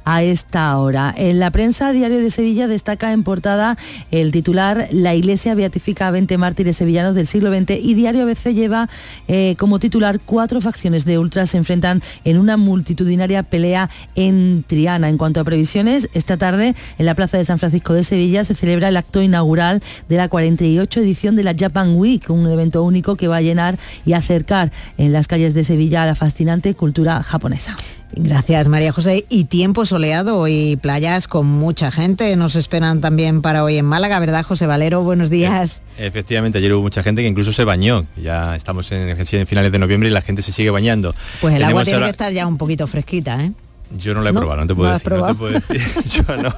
a 0.05 0.23
esta 0.23 0.77
hora. 0.77 1.13
En 1.17 1.39
la 1.39 1.51
prensa 1.51 1.91
Diario 1.91 2.19
de 2.19 2.29
Sevilla 2.29 2.67
destaca 2.67 3.11
en 3.11 3.23
portada 3.23 3.77
el 4.11 4.31
titular 4.31 4.87
La 4.91 5.15
Iglesia 5.15 5.55
beatifica 5.55 6.07
a 6.07 6.11
20 6.11 6.37
mártires 6.37 6.77
sevillanos 6.77 7.15
del 7.15 7.27
siglo 7.27 7.51
XX 7.53 7.71
y 7.81 7.93
Diario 7.93 8.23
ABC 8.23 8.53
lleva 8.53 8.89
eh, 9.27 9.55
como 9.57 9.79
titular 9.79 10.19
cuatro 10.19 10.61
facciones 10.61 11.05
de 11.05 11.17
ultras 11.17 11.49
se 11.49 11.57
enfrentan 11.57 12.01
en 12.23 12.37
una 12.37 12.57
multitudinaria 12.57 13.43
pelea 13.43 13.89
en 14.15 14.63
Triana. 14.67 15.09
En 15.09 15.17
cuanto 15.17 15.39
a 15.39 15.43
previsiones, 15.43 16.09
esta 16.13 16.37
tarde 16.37 16.75
en 16.97 17.05
la 17.05 17.15
Plaza 17.15 17.37
de 17.37 17.45
San 17.45 17.59
Francisco 17.59 17.93
de 17.93 18.03
Sevilla 18.03 18.43
se 18.43 18.55
celebra 18.55 18.89
el 18.89 18.97
acto 18.97 19.21
inaugural 19.21 19.81
de 20.09 20.17
la 20.17 20.27
48 20.27 20.99
edición 20.99 21.35
de 21.35 21.43
la 21.43 21.55
Japan 21.57 21.95
Week, 21.97 22.29
un 22.29 22.49
evento 22.49 22.83
único 22.83 23.15
que 23.15 23.27
va 23.27 23.37
a 23.37 23.41
llenar 23.41 23.77
y 24.05 24.13
acercar 24.13 24.71
en 24.97 25.13
las 25.13 25.27
calles 25.27 25.53
de 25.53 25.63
Sevilla 25.63 26.03
a 26.03 26.05
la 26.05 26.15
fascinante 26.15 26.73
cultura 26.73 27.21
japonesa. 27.23 27.75
Gracias 28.17 28.67
María 28.67 28.91
José. 28.91 29.24
Y 29.29 29.45
tiempo 29.45 29.85
soleado 29.85 30.47
y 30.47 30.75
playas 30.75 31.27
con 31.27 31.47
mucha 31.47 31.91
gente. 31.91 32.35
Nos 32.35 32.55
esperan 32.55 33.01
también 33.01 33.41
para 33.41 33.63
hoy 33.63 33.77
en 33.77 33.85
Málaga, 33.85 34.19
¿verdad 34.19 34.43
José 34.43 34.67
Valero? 34.67 35.01
Buenos 35.03 35.29
días. 35.29 35.81
Efectivamente, 35.97 36.59
ayer 36.59 36.73
hubo 36.73 36.83
mucha 36.83 37.03
gente 37.03 37.21
que 37.21 37.27
incluso 37.27 37.51
se 37.51 37.63
bañó. 37.63 38.05
Ya 38.15 38.55
estamos 38.55 38.91
en, 38.91 39.17
finales 39.47 39.71
de 39.71 39.79
noviembre 39.79 40.09
y 40.09 40.11
la 40.11 40.21
gente 40.21 40.41
se 40.41 40.51
sigue 40.51 40.69
bañando. 40.69 41.15
Pues 41.41 41.55
el 41.55 41.63
agua 41.63 41.83
tiene 41.83 42.03
que 42.03 42.09
estar 42.09 42.31
ya 42.31 42.45
un 42.47 42.57
poquito 42.57 42.87
fresquita, 42.87 43.43
¿eh? 43.43 43.51
Yo 43.91 44.13
no 44.13 44.21
la 44.21 44.31
he 44.31 44.33
probado, 44.33 44.61
no 44.61 44.67
te 44.67 44.75
puedo 44.75 44.91
decir. 44.91 45.11
No 45.13 45.27
te 45.27 45.35
puedo 45.35 45.53
decir. 45.53 45.81
Yo 46.27 46.37
no. 46.37 46.53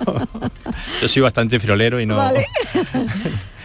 Yo 1.01 1.07
soy 1.07 1.22
bastante 1.22 1.59
friolero 1.59 1.99
y 1.99 2.05
no. 2.05 2.15
Vale. 2.15 2.45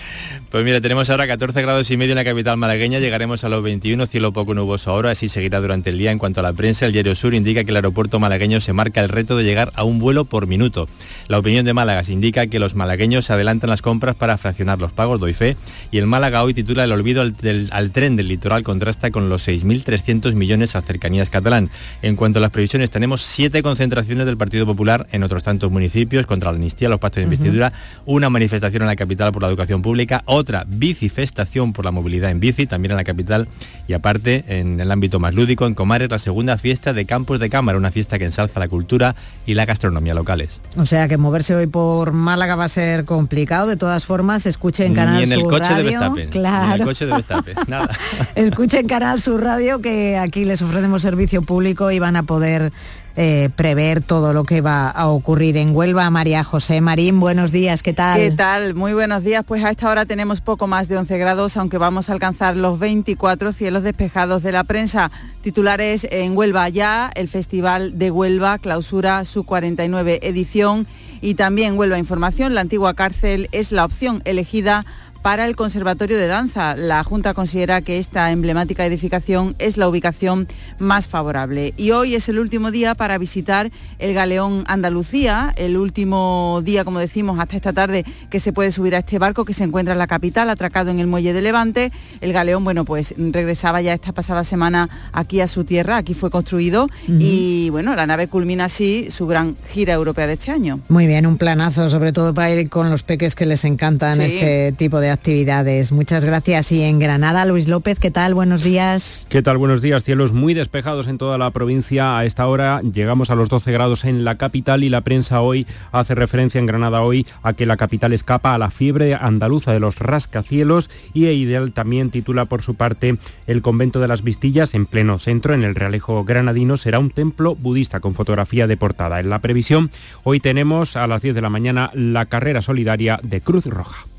Pues 0.53 0.66
mira, 0.66 0.82
tenemos 0.82 1.09
ahora 1.09 1.26
14 1.26 1.62
grados 1.62 1.90
y 1.90 1.96
medio 1.96 2.12
en 2.12 2.16
la 2.16 2.24
capital 2.24 2.59
malagueña, 2.59 2.98
llegaremos 2.98 3.42
a 3.42 3.48
los 3.48 3.62
21, 3.62 4.07
cielo 4.07 4.34
poco 4.34 4.53
nuboso 4.53 4.90
ahora, 4.90 5.12
así 5.12 5.30
seguirá 5.30 5.62
durante 5.62 5.88
el 5.88 5.96
día. 5.96 6.11
En 6.11 6.18
cuanto 6.18 6.40
a 6.40 6.42
la 6.42 6.53
prensa, 6.53 6.84
el 6.84 6.92
diario 6.92 7.14
Sur 7.14 7.32
indica 7.32 7.64
que 7.64 7.70
el 7.70 7.76
aeropuerto 7.76 8.20
malagueño 8.20 8.61
se 8.61 8.74
marca 8.74 9.00
el 9.00 9.09
reto 9.09 9.34
de 9.34 9.44
llegar 9.44 9.72
a 9.76 9.84
un 9.84 9.98
vuelo 9.98 10.26
por 10.26 10.46
minuto. 10.46 10.90
La 11.28 11.38
opinión 11.38 11.64
de 11.64 11.72
Málaga 11.72 12.03
indica 12.07 12.48
que 12.48 12.59
los 12.59 12.74
malagueños 12.74 13.24
se 13.24 13.32
adelantan 13.32 13.70
las 13.70 13.80
compras 13.80 14.14
para 14.14 14.36
fraccionar 14.36 14.78
los 14.78 14.92
pagos, 14.92 15.20
doy 15.20 15.32
fe, 15.32 15.57
y 15.90 15.96
el 15.96 16.07
Málaga 16.07 16.42
hoy 16.42 16.53
titula 16.53 16.84
el 16.84 16.92
olvido 16.92 17.22
al, 17.22 17.34
al 17.70 17.90
tren 17.90 18.16
del 18.16 18.28
litoral 18.28 18.62
contrasta 18.62 19.11
con 19.11 19.30
los 19.30 19.48
6.300 19.48 20.34
millones 20.34 20.76
a 20.76 20.82
cercanías 20.82 21.30
catalán. 21.30 21.70
En 22.03 22.14
cuanto 22.14 22.40
a 22.40 22.42
las 22.42 22.50
previsiones, 22.50 22.90
tenemos 22.90 23.22
siete 23.22 23.62
concentraciones 23.62 24.26
del 24.26 24.36
Partido 24.36 24.66
Popular 24.66 25.07
en 25.12 25.22
otros 25.22 25.44
tantos 25.44 25.70
municipios 25.70 26.26
contra 26.26 26.50
la 26.50 26.57
amnistía, 26.57 26.90
los 26.90 27.00
pactos 27.00 27.22
de 27.22 27.24
investidura, 27.24 27.72
una 28.05 28.28
manifestación 28.28 28.82
en 28.82 28.88
la 28.88 28.96
capital 28.96 29.32
por 29.32 29.40
la 29.40 29.48
educación 29.48 29.80
pública, 29.80 30.22
otra 30.26 30.41
bicifestación 30.66 31.72
por 31.72 31.84
la 31.84 31.90
movilidad 31.90 32.30
en 32.30 32.40
bici, 32.40 32.66
también 32.66 32.93
en 32.93 32.97
la 32.97 33.05
capital 33.05 33.49
y 33.88 33.93
aparte 33.93 34.45
en 34.47 34.80
el 34.80 34.90
ámbito 34.90 35.18
más 35.20 35.34
lúdico, 35.34 35.66
en 35.66 35.74
Comares, 35.74 36.11
la 36.11 36.18
segunda 36.18 36.59
fiesta 36.59 36.93
de 36.93 37.05
Campos 37.05 37.40
de 37.40 37.51
Cámara, 37.51 37.78
una 37.78 37.90
fiesta 37.90 38.18
que 38.18 38.24
ensalza 38.24 38.61
la 38.61 38.68
cultura 38.68 39.14
y 39.47 39.55
la 39.55 39.64
gastronomía 39.64 40.14
locales. 40.14 40.61
O 40.76 40.86
sea 40.86 41.09
que 41.09 41.16
moverse 41.16 41.55
hoy 41.55 41.66
por 41.66 42.12
Málaga 42.12 42.57
va 42.57 42.64
a 42.64 42.68
ser 42.68 43.05
complicado, 43.05 43.66
de 43.66 43.76
todas 43.76 44.05
formas, 44.05 44.47
escuche 44.47 44.86
en 44.86 44.95
Canal 44.95 45.16
Ni 45.16 45.24
en 45.24 45.32
el 45.32 45.43
coche 45.43 45.74
de 45.74 45.82
Verstappen. 45.82 46.30
Claro. 46.30 46.74
en 46.74 46.80
el 46.80 46.86
coche 46.86 47.07
de 47.07 47.12
Verstappen, 47.12 47.57
nada. 47.66 47.90
escuche 48.34 48.80
en 48.80 48.86
Canal 48.86 49.20
Sur 49.20 49.43
Radio 49.43 49.80
que 49.80 50.16
aquí 50.16 50.45
les 50.45 50.62
ofrecemos 50.62 51.03
servicio 51.03 51.43
público 51.43 51.90
y 51.90 51.99
van 51.99 52.16
a 52.16 52.22
poder 52.22 52.72
eh, 53.17 53.51
prever 53.55 54.03
todo 54.03 54.33
lo 54.33 54.45
que 54.45 54.61
va 54.61 54.89
a 54.89 55.09
ocurrir 55.09 55.57
en 55.57 55.75
Huelva. 55.75 56.09
María 56.11 56.45
José 56.45 56.81
Marín, 56.81 57.21
buenos 57.21 57.53
días, 57.53 57.83
¿qué 57.83 57.93
tal? 57.93 58.19
¿Qué 58.19 58.31
tal? 58.31 58.75
Muy 58.75 58.95
buenos 58.95 59.23
días. 59.23 59.45
Pues 59.47 59.63
a 59.65 59.71
esta 59.71 59.91
hora 59.91 60.07
tenemos 60.07 60.41
poco 60.41 60.67
más 60.67 60.89
de 60.89 60.97
11 60.97 61.19
grados, 61.19 61.57
aunque 61.57 61.79
vamos 61.79 62.09
a 62.09 62.13
alcanzar 62.15 62.57
los 62.57 62.79
24 62.79 63.53
cielos 63.53 63.83
despejados 63.83 64.43
de 64.43 64.53
la 64.53 64.65
prensa. 64.65 65.11
Titulares 65.43 66.07
en 66.11 66.37
Huelva 66.37 66.69
ya, 66.69 67.11
el 67.15 67.29
Festival 67.29 67.99
de 67.99 68.11
Huelva 68.11 68.59
clausura 68.59 69.25
su 69.25 69.45
49 69.45 70.21
edición 70.23 70.87
y 71.21 71.35
también 71.35 71.79
Huelva 71.79 71.99
Información, 71.99 72.55
la 72.55 72.63
antigua 72.63 72.95
cárcel 72.95 73.49
es 73.53 73.73
la 73.73 73.85
opción 73.85 74.23
elegida 74.25 74.85
para 75.23 75.47
el 75.47 75.55
Conservatorio 75.57 76.18
de 76.18 76.27
Danza. 76.27 76.75
La 76.77 77.03
Junta 77.05 77.33
considera 77.33 77.81
que 77.81 77.99
esta 77.99 78.33
emblemática 78.33 78.85
edificación 78.85 79.55
es 79.59 79.77
la 79.77 79.89
ubicación 79.89 80.49
más 80.79 81.07
favorable. 81.07 81.73
Y 81.77 81.93
hoy 81.93 82.16
es 82.16 82.29
el 82.29 82.41
último 82.41 82.73
día 82.73 82.95
para 82.97 83.16
visitar 83.18 83.70
el 84.01 84.14
Galeón 84.14 84.64
Andalucía, 84.66 85.55
el 85.57 85.77
último 85.77 86.61
día, 86.64 86.85
como 86.85 86.99
decimos, 86.99 87.39
hasta 87.39 87.57
esta 87.57 87.73
tarde 87.73 88.05
que 88.31 88.41
se 88.41 88.53
puede 88.53 88.73
subir 88.73 88.97
a 88.97 88.99
este 88.99 89.18
barco 89.18 89.45
que 89.45 89.53
se 89.53 89.64
encuentra 89.64 89.93
en 89.93 89.99
la 89.99 90.09
capital, 90.09 90.51
atracado 90.51 90.91
en 90.91 90.99
el 90.99 91.07
muelle 91.07 91.33
de 91.33 91.43
Levante. 91.43 91.93
El 92.20 92.33
Galeón, 92.33 92.64
bueno, 92.64 92.85
pues 92.85 93.14
regresaba 93.16 93.81
ya 93.81 93.95
esta 93.95 94.12
pasada 94.12 94.43
semana 94.43 94.91
aquí 95.12 95.41
a 95.41 95.47
su 95.47 95.64
tierra, 95.64 95.97
aquí 95.97 96.14
fue 96.14 96.31
construido 96.31 96.89
y 97.07 97.70
bueno, 97.70 97.95
la 97.95 98.07
nave 98.07 98.27
culmina 98.27 98.64
así 98.64 99.07
su 99.11 99.27
gran 99.27 99.57
gira 99.73 99.95
europea 99.95 100.27
de 100.27 100.33
este 100.33 100.51
año. 100.51 100.81
Muy 100.89 101.07
bien, 101.07 101.27
un 101.27 101.37
planazo, 101.37 101.89
sobre 101.89 102.12
todo 102.12 102.35
para 102.35 102.51
ir 102.51 102.68
con 102.68 102.91
los 102.91 103.05
peques 103.05 103.37
que 103.37 103.47
les 103.47 103.64
encantan 103.64 104.20
este 104.20 104.73
tipo 104.73 104.99
de 104.99 105.12
actividades. 105.13 105.93
Muchas 105.93 106.25
gracias. 106.25 106.73
Y 106.73 106.83
en 106.83 106.99
Granada, 106.99 107.45
Luis 107.45 107.69
López, 107.69 107.99
¿qué 107.99 108.11
tal? 108.11 108.35
Buenos 108.35 108.63
días. 108.63 109.27
¿Qué 109.29 109.43
tal? 109.43 109.59
Buenos 109.59 109.83
días. 109.83 110.03
Cielos 110.03 110.33
muy 110.33 110.55
despejados 110.55 111.07
en 111.07 111.19
toda 111.19 111.39
la 111.39 111.51
provincia. 111.51 112.19
A 112.19 112.25
esta 112.25 112.47
hora 112.47 112.81
llegamos 112.83 113.31
a 113.31 113.35
los 113.35 113.49
12 113.49 113.71
grados 113.73 114.05
en 114.05 114.25
la 114.25 114.37
capital 114.37 114.83
y 114.83 114.89
la 114.89 115.03
prensa 115.03 115.41
hoy 115.41 115.67
hace 115.93 116.15
referencia 116.15 116.59
en 116.59 116.67
Granada 116.67 117.03
hoy 117.03 117.27
a 117.43 117.53
que 117.53 117.67
la 117.67 117.77
capital 117.77 118.13
escapa 118.13 118.55
a 118.55 118.59
la 118.59 118.71
fiebre 118.71 119.15
andaluza 119.15 119.73
de 119.73 119.81
los 119.81 119.99
rascacielos 119.99 120.91
y 121.15 121.27
Ideal 121.27 121.73
también 121.73 122.11
titula 122.11 122.45
por 122.45 122.63
su 122.63 122.75
parte 122.75 123.17
el 123.47 123.63
convento 123.63 124.01
de 124.01 124.09
las 124.09 124.23
Vistillas 124.23 124.75
en 124.75 124.87
pleno 124.87 125.19
centro 125.19 125.55
en 125.55 125.65
el 125.65 125.75
Realejo 125.75 126.25
granadino 126.25 126.77
será 126.77 126.99
un 126.99 127.11
templo 127.11 127.55
budista 127.55 128.01
con 128.01 128.15
fotografía 128.15 128.67
de 128.67 128.77
portada. 128.77 129.21
En 129.21 129.31
la 129.31 129.41
previsión 129.41 129.91
hoy 130.25 130.41
tenemos 130.41 130.97
a 130.97 131.07
las 131.07 131.23
10 131.23 131.35
de 131.35 131.43
la 131.43 131.51
mañana 131.51 131.91
la 131.95 132.27
carrera 132.27 132.63
solidaria 132.63 133.19
de 133.23 133.41
Cruz 133.41 133.67
Roja. 133.67 134.12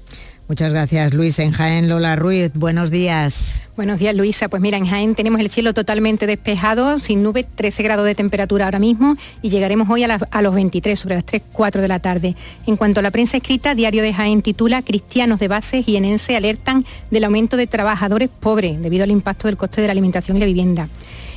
Muchas 0.49 0.73
gracias, 0.73 1.13
Luis. 1.13 1.39
En 1.39 1.51
Jaén, 1.51 1.87
Lola 1.87 2.17
Ruiz, 2.17 2.51
buenos 2.53 2.91
días. 2.91 3.63
Buenos 3.77 3.97
días, 3.97 4.13
Luisa. 4.13 4.49
Pues 4.49 4.61
mira, 4.61 4.77
en 4.77 4.85
Jaén 4.85 5.15
tenemos 5.15 5.39
el 5.39 5.49
cielo 5.49 5.73
totalmente 5.73 6.27
despejado, 6.27 6.99
sin 6.99 7.23
nubes, 7.23 7.45
13 7.55 7.81
grados 7.81 8.05
de 8.05 8.13
temperatura 8.13 8.65
ahora 8.65 8.77
mismo 8.77 9.15
y 9.41 9.49
llegaremos 9.49 9.89
hoy 9.89 10.03
a, 10.03 10.15
a, 10.15 10.41
los 10.41 10.53
23, 10.53 10.99
sobre 10.99 11.15
las 11.15 11.25
3, 11.25 11.43
4 11.53 11.81
de 11.81 11.87
la 11.87 11.99
tarde. 11.99 12.35
En 12.67 12.75
cuanto 12.75 12.99
a 12.99 13.03
la 13.03 13.11
prensa 13.11 13.37
escrita, 13.37 13.73
Diario 13.73 14.03
de 14.03 14.13
Jaén 14.13 14.41
titula 14.41 14.81
Cristianos 14.81 15.39
de 15.39 15.47
base 15.47 15.81
jienense 15.81 16.35
alertan 16.35 16.85
del 17.09 17.23
aumento 17.23 17.55
de 17.55 17.65
trabajadores 17.65 18.29
pobres 18.29 18.81
debido 18.81 19.05
al 19.05 19.11
impacto 19.11 19.47
del 19.47 19.55
coste 19.55 19.79
de 19.79 19.87
la 19.87 19.91
alimentación 19.91 20.35
y 20.35 20.41
la 20.41 20.45
vivienda. 20.45 20.89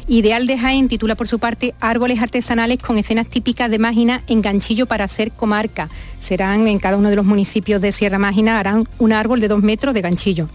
Ideal 0.08 0.46
de 0.46 0.56
Jaén 0.56 0.86
titula 0.86 1.16
por 1.16 1.26
su 1.26 1.40
parte 1.40 1.74
Árboles 1.80 2.22
artesanales 2.22 2.78
con 2.78 2.96
escenas 2.96 3.26
típicas 3.26 3.68
de 3.68 3.80
Mágina 3.80 4.22
en 4.28 4.40
Ganchillo 4.40 4.86
para 4.86 5.02
hacer 5.02 5.32
comarca. 5.32 5.88
Serán 6.20 6.68
en 6.68 6.78
cada 6.78 6.96
uno 6.96 7.10
de 7.10 7.16
los 7.16 7.24
municipios 7.24 7.80
de 7.80 7.90
Sierra 7.90 8.16
Mágina, 8.16 8.60
harán 8.60 8.86
un 9.00 9.12
árbol 9.12 9.40
de 9.40 9.48
dos 9.48 9.64
metros 9.64 9.94
de 9.94 10.02
ganchillo. 10.02 10.48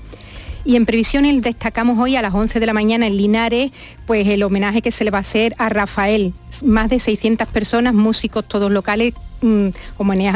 Y 0.63 0.77
en 0.77 0.85
previsiones 0.85 1.41
destacamos 1.41 1.99
hoy 1.99 2.15
a 2.15 2.21
las 2.21 2.33
11 2.33 2.61
de 2.61 2.65
la 2.65 2.71
mañana 2.71 3.07
en 3.07 3.17
Linares, 3.17 3.71
pues 4.05 4.25
el 4.27 4.43
homenaje 4.43 4.81
que 4.81 4.91
se 4.91 5.03
le 5.03 5.11
va 5.11 5.17
a 5.17 5.21
hacer 5.21 5.53
a 5.57 5.67
Rafael. 5.67 6.33
Más 6.63 6.89
de 6.89 6.99
600 6.99 7.45
personas, 7.49 7.93
músicos 7.93 8.47
todos 8.47 8.71
locales, 8.71 9.13
mm, 9.41 9.69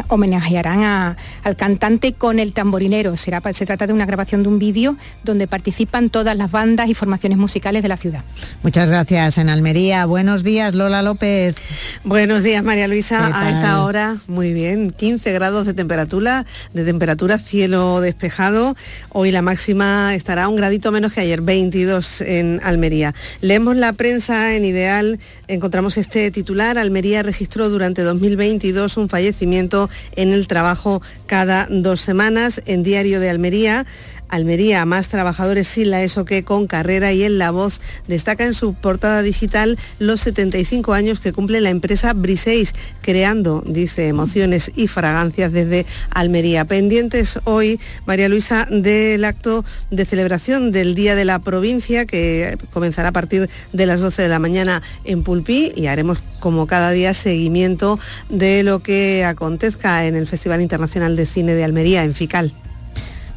homenajearán 0.10 1.16
al 1.44 1.56
cantante 1.56 2.14
con 2.14 2.40
el 2.40 2.54
tamborinero. 2.54 3.18
Será, 3.18 3.42
se 3.54 3.66
trata 3.66 3.88
de 3.88 3.94
una 3.94 4.06
grabación 4.06 4.44
de 4.44 4.50
un 4.50 4.60
vídeo 4.60 4.98
donde 5.24 5.48
participan 5.48 6.10
todas 6.10 6.36
las 6.36 6.52
bandas 6.52 6.90
y 6.90 6.94
formaciones 6.94 7.38
musicales 7.38 7.84
de 7.84 7.90
la 7.90 7.98
ciudad. 7.98 8.24
Muchas 8.64 8.90
gracias 8.90 9.38
en 9.38 9.50
Almería. 9.50 10.06
Buenos 10.06 10.44
días, 10.44 10.74
Lola 10.74 11.02
López. 11.02 11.56
Buenos 12.04 12.44
días, 12.44 12.64
María 12.64 12.88
Luisa. 12.88 13.32
A 13.34 13.50
esta 13.50 13.84
hora, 13.84 14.18
muy 14.28 14.54
bien, 14.54 14.92
15 14.92 15.34
grados 15.34 15.66
de 15.66 15.74
temperatura, 15.74 16.46
de 16.74 16.84
temperatura, 16.84 17.38
cielo 17.40 18.02
despejado. 18.02 18.76
Hoy 19.10 19.32
la 19.32 19.42
máxima 19.42 20.16
estará 20.16 20.48
un 20.48 20.56
gradito 20.56 20.92
menos 20.92 21.14
que 21.14 21.22
ayer, 21.22 21.42
22 21.42 22.22
en 22.22 22.60
Almería. 22.64 23.14
Leemos 23.42 23.76
la 23.76 23.94
prensa 23.94 24.56
en 24.56 24.66
Ideal, 24.66 25.20
encontramos 25.48 25.98
este 25.98 26.32
titular. 26.32 26.78
Almería 26.78 27.24
registró 27.24 27.70
durante 27.70 28.02
2022 28.02 28.95
un 28.98 29.10
fallecimiento 29.10 29.90
en 30.16 30.34
el 30.34 30.48
trabajo 30.48 31.02
cada 31.26 31.68
dos 31.70 32.02
semanas. 32.02 32.62
En 32.66 32.84
Diario 32.84 33.20
de 33.20 33.30
Almería, 33.30 33.86
Almería, 34.30 34.86
más 34.86 35.10
trabajadores 35.10 35.68
sin 35.68 35.92
la 35.92 36.04
ESO 36.04 36.26
que 36.26 36.44
con 36.44 36.68
carrera 36.68 37.14
y 37.14 37.24
en 37.24 37.38
La 37.38 37.52
Voz 37.52 37.82
destaca 38.08 38.46
en 38.46 38.54
su 38.54 38.74
portada 38.74 39.22
digital 39.22 39.78
los 40.00 40.22
75 40.22 40.94
años 40.94 41.20
que 41.20 41.34
cumple 41.34 41.62
la 41.62 41.70
empresa 41.70 42.14
Briseis, 42.14 42.74
creando, 43.02 43.64
dice, 43.66 44.08
emociones 44.08 44.72
y 44.76 44.88
fragancias 44.88 45.52
desde 45.52 45.86
Almería. 46.12 46.66
Pendientes 46.66 47.40
hoy, 47.44 47.80
María 48.06 48.30
Luisa, 48.30 48.66
del 48.70 49.24
acto 49.26 49.64
de 49.92 50.06
celebración 50.06 50.72
del 50.72 50.96
Día 50.96 51.16
de 51.16 51.26
la 51.26 51.40
Provincia 51.40 52.06
que 52.06 52.58
comenzará 52.72 53.10
a 53.10 53.14
partir 53.14 53.50
de 53.74 53.86
las 53.86 54.02
12 54.02 54.24
de 54.24 54.30
la 54.30 54.40
mañana 54.40 54.82
en 55.04 55.24
Pulpí 55.24 55.72
y 55.76 55.88
haremos 55.88 56.20
como 56.40 56.68
cada 56.68 56.92
día 56.92 57.14
seguimiento 57.14 58.00
de 58.30 58.64
lo 58.64 58.84
que 58.84 59.26
acontezca 59.26 60.06
en 60.06 60.16
el 60.16 60.28
Festival 60.28 60.62
Internacional 60.62 61.16
de 61.16 61.26
Cine 61.26 61.56
de 61.56 61.64
Almería 61.64 62.04
en 62.04 62.14
Fical. 62.14 62.54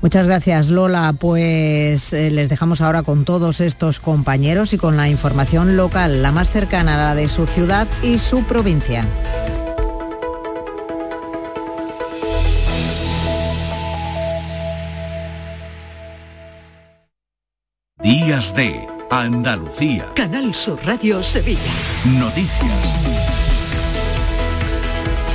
Muchas 0.00 0.26
gracias 0.26 0.68
Lola, 0.68 1.12
pues 1.18 2.12
eh, 2.12 2.30
les 2.30 2.48
dejamos 2.48 2.80
ahora 2.80 3.02
con 3.02 3.24
todos 3.24 3.60
estos 3.60 3.98
compañeros 3.98 4.72
y 4.72 4.78
con 4.78 4.96
la 4.96 5.08
información 5.08 5.76
local, 5.76 6.22
la 6.22 6.30
más 6.30 6.50
cercana 6.50 6.94
a 6.94 6.98
la 7.08 7.14
de 7.14 7.28
su 7.28 7.46
ciudad 7.46 7.88
y 8.02 8.18
su 8.18 8.44
provincia. 8.44 9.04
Días 18.00 18.54
de 18.54 18.86
Andalucía. 19.10 20.06
Canal 20.14 20.54
Sur 20.54 20.78
Radio 20.84 21.22
Sevilla. 21.22 21.60
Noticias. 22.04 23.47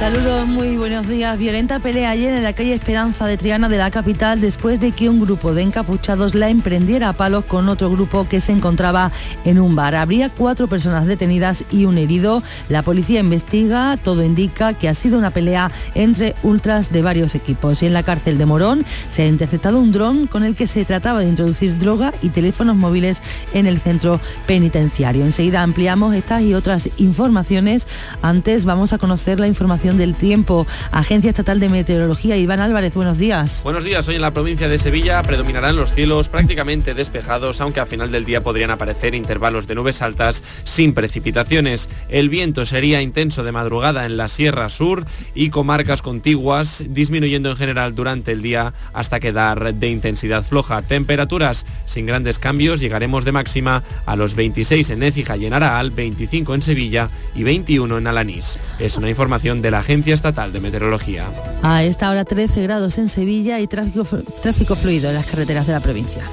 Saludos, 0.03 0.45
muy 0.47 0.75
buenos 0.75 1.07
días. 1.07 1.39
Violenta 1.39 1.79
pelea 1.79 2.09
ayer 2.09 2.33
en 2.33 2.43
la 2.43 2.51
calle 2.51 2.73
Esperanza 2.73 3.25
de 3.25 3.37
Triana 3.37 3.69
de 3.69 3.77
la 3.77 3.89
capital 3.89 4.41
después 4.41 4.81
de 4.81 4.91
que 4.91 5.07
un 5.07 5.21
grupo 5.21 5.53
de 5.53 5.61
encapuchados 5.61 6.35
la 6.35 6.49
emprendiera 6.49 7.07
a 7.07 7.13
palos 7.13 7.45
con 7.45 7.69
otro 7.69 7.89
grupo 7.89 8.27
que 8.27 8.41
se 8.41 8.51
encontraba 8.51 9.13
en 9.45 9.61
un 9.61 9.77
bar. 9.77 9.95
Habría 9.95 10.29
cuatro 10.29 10.67
personas 10.67 11.05
detenidas 11.05 11.63
y 11.71 11.85
un 11.85 11.97
herido. 11.97 12.43
La 12.67 12.81
policía 12.81 13.21
investiga, 13.21 13.95
todo 13.95 14.25
indica 14.25 14.73
que 14.73 14.89
ha 14.89 14.93
sido 14.93 15.17
una 15.17 15.31
pelea 15.31 15.71
entre 15.95 16.35
ultras 16.43 16.91
de 16.91 17.01
varios 17.01 17.33
equipos. 17.33 17.81
Y 17.81 17.85
en 17.85 17.93
la 17.93 18.03
cárcel 18.03 18.37
de 18.37 18.45
Morón 18.45 18.83
se 19.07 19.21
ha 19.21 19.27
interceptado 19.27 19.79
un 19.79 19.93
dron 19.93 20.27
con 20.27 20.43
el 20.43 20.57
que 20.57 20.67
se 20.67 20.83
trataba 20.83 21.21
de 21.21 21.29
introducir 21.29 21.77
droga 21.77 22.13
y 22.21 22.27
teléfonos 22.27 22.75
móviles 22.75 23.23
en 23.53 23.67
el 23.67 23.79
centro 23.79 24.19
penitenciario. 24.47 25.23
Enseguida 25.23 25.63
ampliamos 25.63 26.13
estas 26.13 26.41
y 26.41 26.55
otras 26.55 26.89
informaciones. 26.97 27.87
Antes 28.21 28.65
vamos 28.65 28.91
a 28.91 28.97
conocer 28.97 29.39
la 29.39 29.47
información 29.47 29.92
del 29.97 30.15
tiempo. 30.15 30.67
Agencia 30.91 31.29
Estatal 31.29 31.59
de 31.59 31.69
Meteorología, 31.69 32.37
Iván 32.37 32.59
Álvarez, 32.59 32.93
buenos 32.93 33.17
días. 33.17 33.61
Buenos 33.63 33.83
días, 33.83 34.07
hoy 34.07 34.15
en 34.15 34.21
la 34.21 34.33
provincia 34.33 34.67
de 34.67 34.77
Sevilla 34.77 35.21
predominarán 35.23 35.75
los 35.75 35.93
cielos 35.93 36.29
prácticamente 36.29 36.93
despejados, 36.93 37.61
aunque 37.61 37.79
a 37.79 37.85
final 37.85 38.11
del 38.11 38.25
día 38.25 38.43
podrían 38.43 38.71
aparecer 38.71 39.15
intervalos 39.15 39.67
de 39.67 39.75
nubes 39.75 40.01
altas 40.01 40.43
sin 40.63 40.93
precipitaciones. 40.93 41.89
El 42.09 42.29
viento 42.29 42.65
sería 42.65 43.01
intenso 43.01 43.43
de 43.43 43.51
madrugada 43.51 44.05
en 44.05 44.17
la 44.17 44.27
Sierra 44.27 44.69
Sur 44.69 45.05
y 45.35 45.49
comarcas 45.49 46.01
contiguas, 46.01 46.83
disminuyendo 46.89 47.51
en 47.51 47.57
general 47.57 47.95
durante 47.95 48.31
el 48.31 48.41
día 48.41 48.73
hasta 48.93 49.19
quedar 49.19 49.73
de 49.73 49.89
intensidad 49.89 50.43
floja. 50.43 50.81
Temperaturas 50.81 51.65
sin 51.85 52.05
grandes 52.05 52.39
cambios, 52.39 52.79
llegaremos 52.79 53.25
de 53.25 53.31
máxima 53.31 53.83
a 54.05 54.15
los 54.15 54.35
26 54.35 54.89
en 54.89 55.03
Écija 55.03 55.37
y 55.37 55.45
en 55.45 55.53
Araal, 55.53 55.91
25 55.91 56.55
en 56.55 56.61
Sevilla 56.61 57.09
y 57.35 57.43
21 57.43 57.97
en 57.97 58.07
Alanís. 58.07 58.59
Es 58.79 58.97
una 58.97 59.09
información 59.09 59.61
de 59.61 59.71
la 59.71 59.82
Agencia 59.83 60.13
Estatal 60.13 60.53
de 60.53 60.61
Meteorología. 60.61 61.29
A 61.61 61.83
esta 61.83 62.09
hora 62.09 62.23
13 62.23 62.63
grados 62.63 62.97
en 62.97 63.09
Sevilla 63.09 63.59
y 63.59 63.67
tráfico, 63.67 64.05
tráfico 64.41 64.77
fluido 64.77 65.09
en 65.09 65.15
las 65.15 65.25
carreteras 65.25 65.67
de 65.67 65.73
la 65.73 65.81
provincia. 65.81 66.23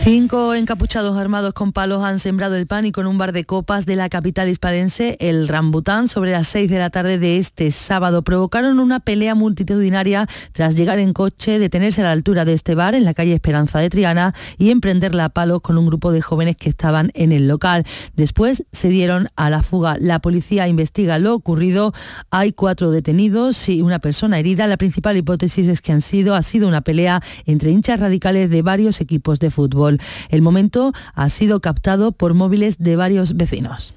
Cinco 0.00 0.54
encapuchados 0.54 1.18
armados 1.18 1.52
con 1.52 1.72
palos 1.72 2.02
han 2.02 2.18
sembrado 2.18 2.54
el 2.56 2.66
pánico 2.66 3.00
en 3.00 3.08
un 3.08 3.18
bar 3.18 3.32
de 3.32 3.44
copas 3.44 3.84
de 3.84 3.96
la 3.96 4.08
capital 4.08 4.48
hispalense, 4.48 5.16
el 5.20 5.48
Rambután, 5.48 6.08
sobre 6.08 6.30
las 6.30 6.48
seis 6.48 6.70
de 6.70 6.78
la 6.78 6.88
tarde 6.88 7.18
de 7.18 7.36
este 7.36 7.70
sábado. 7.72 8.22
Provocaron 8.22 8.78
una 8.78 9.00
pelea 9.00 9.34
multitudinaria 9.34 10.26
tras 10.52 10.76
llegar 10.76 10.98
en 10.98 11.12
coche, 11.12 11.58
detenerse 11.58 12.00
a 12.00 12.04
la 12.04 12.12
altura 12.12 12.44
de 12.46 12.54
este 12.54 12.74
bar 12.74 12.94
en 12.94 13.04
la 13.04 13.12
calle 13.12 13.34
Esperanza 13.34 13.80
de 13.80 13.90
Triana 13.90 14.34
y 14.56 14.70
emprenderla 14.70 15.26
a 15.26 15.28
palos 15.30 15.60
con 15.60 15.76
un 15.76 15.86
grupo 15.86 16.12
de 16.12 16.22
jóvenes 16.22 16.56
que 16.56 16.70
estaban 16.70 17.10
en 17.14 17.32
el 17.32 17.48
local. 17.48 17.84
Después 18.14 18.64
se 18.72 18.88
dieron 18.88 19.28
a 19.36 19.50
la 19.50 19.62
fuga. 19.62 19.96
La 20.00 20.20
policía 20.20 20.68
investiga 20.68 21.18
lo 21.18 21.34
ocurrido. 21.34 21.92
Hay 22.30 22.52
cuatro 22.52 22.92
detenidos 22.92 23.68
y 23.68 23.82
una 23.82 23.98
persona 23.98 24.38
herida. 24.38 24.68
La 24.68 24.78
principal 24.78 25.16
hipótesis 25.16 25.66
es 25.66 25.82
que 25.82 25.92
han 25.92 26.00
sido, 26.00 26.34
ha 26.34 26.42
sido 26.42 26.68
una 26.68 26.82
pelea 26.82 27.20
entre 27.44 27.72
hinchas 27.72 28.00
radicales 28.00 28.48
de 28.48 28.62
varios 28.62 29.00
equipos 29.00 29.40
de 29.40 29.50
fútbol. 29.50 29.87
El 30.28 30.42
momento 30.42 30.92
ha 31.14 31.28
sido 31.28 31.60
captado 31.60 32.12
por 32.12 32.34
móviles 32.34 32.78
de 32.78 32.96
varios 32.96 33.36
vecinos. 33.36 33.94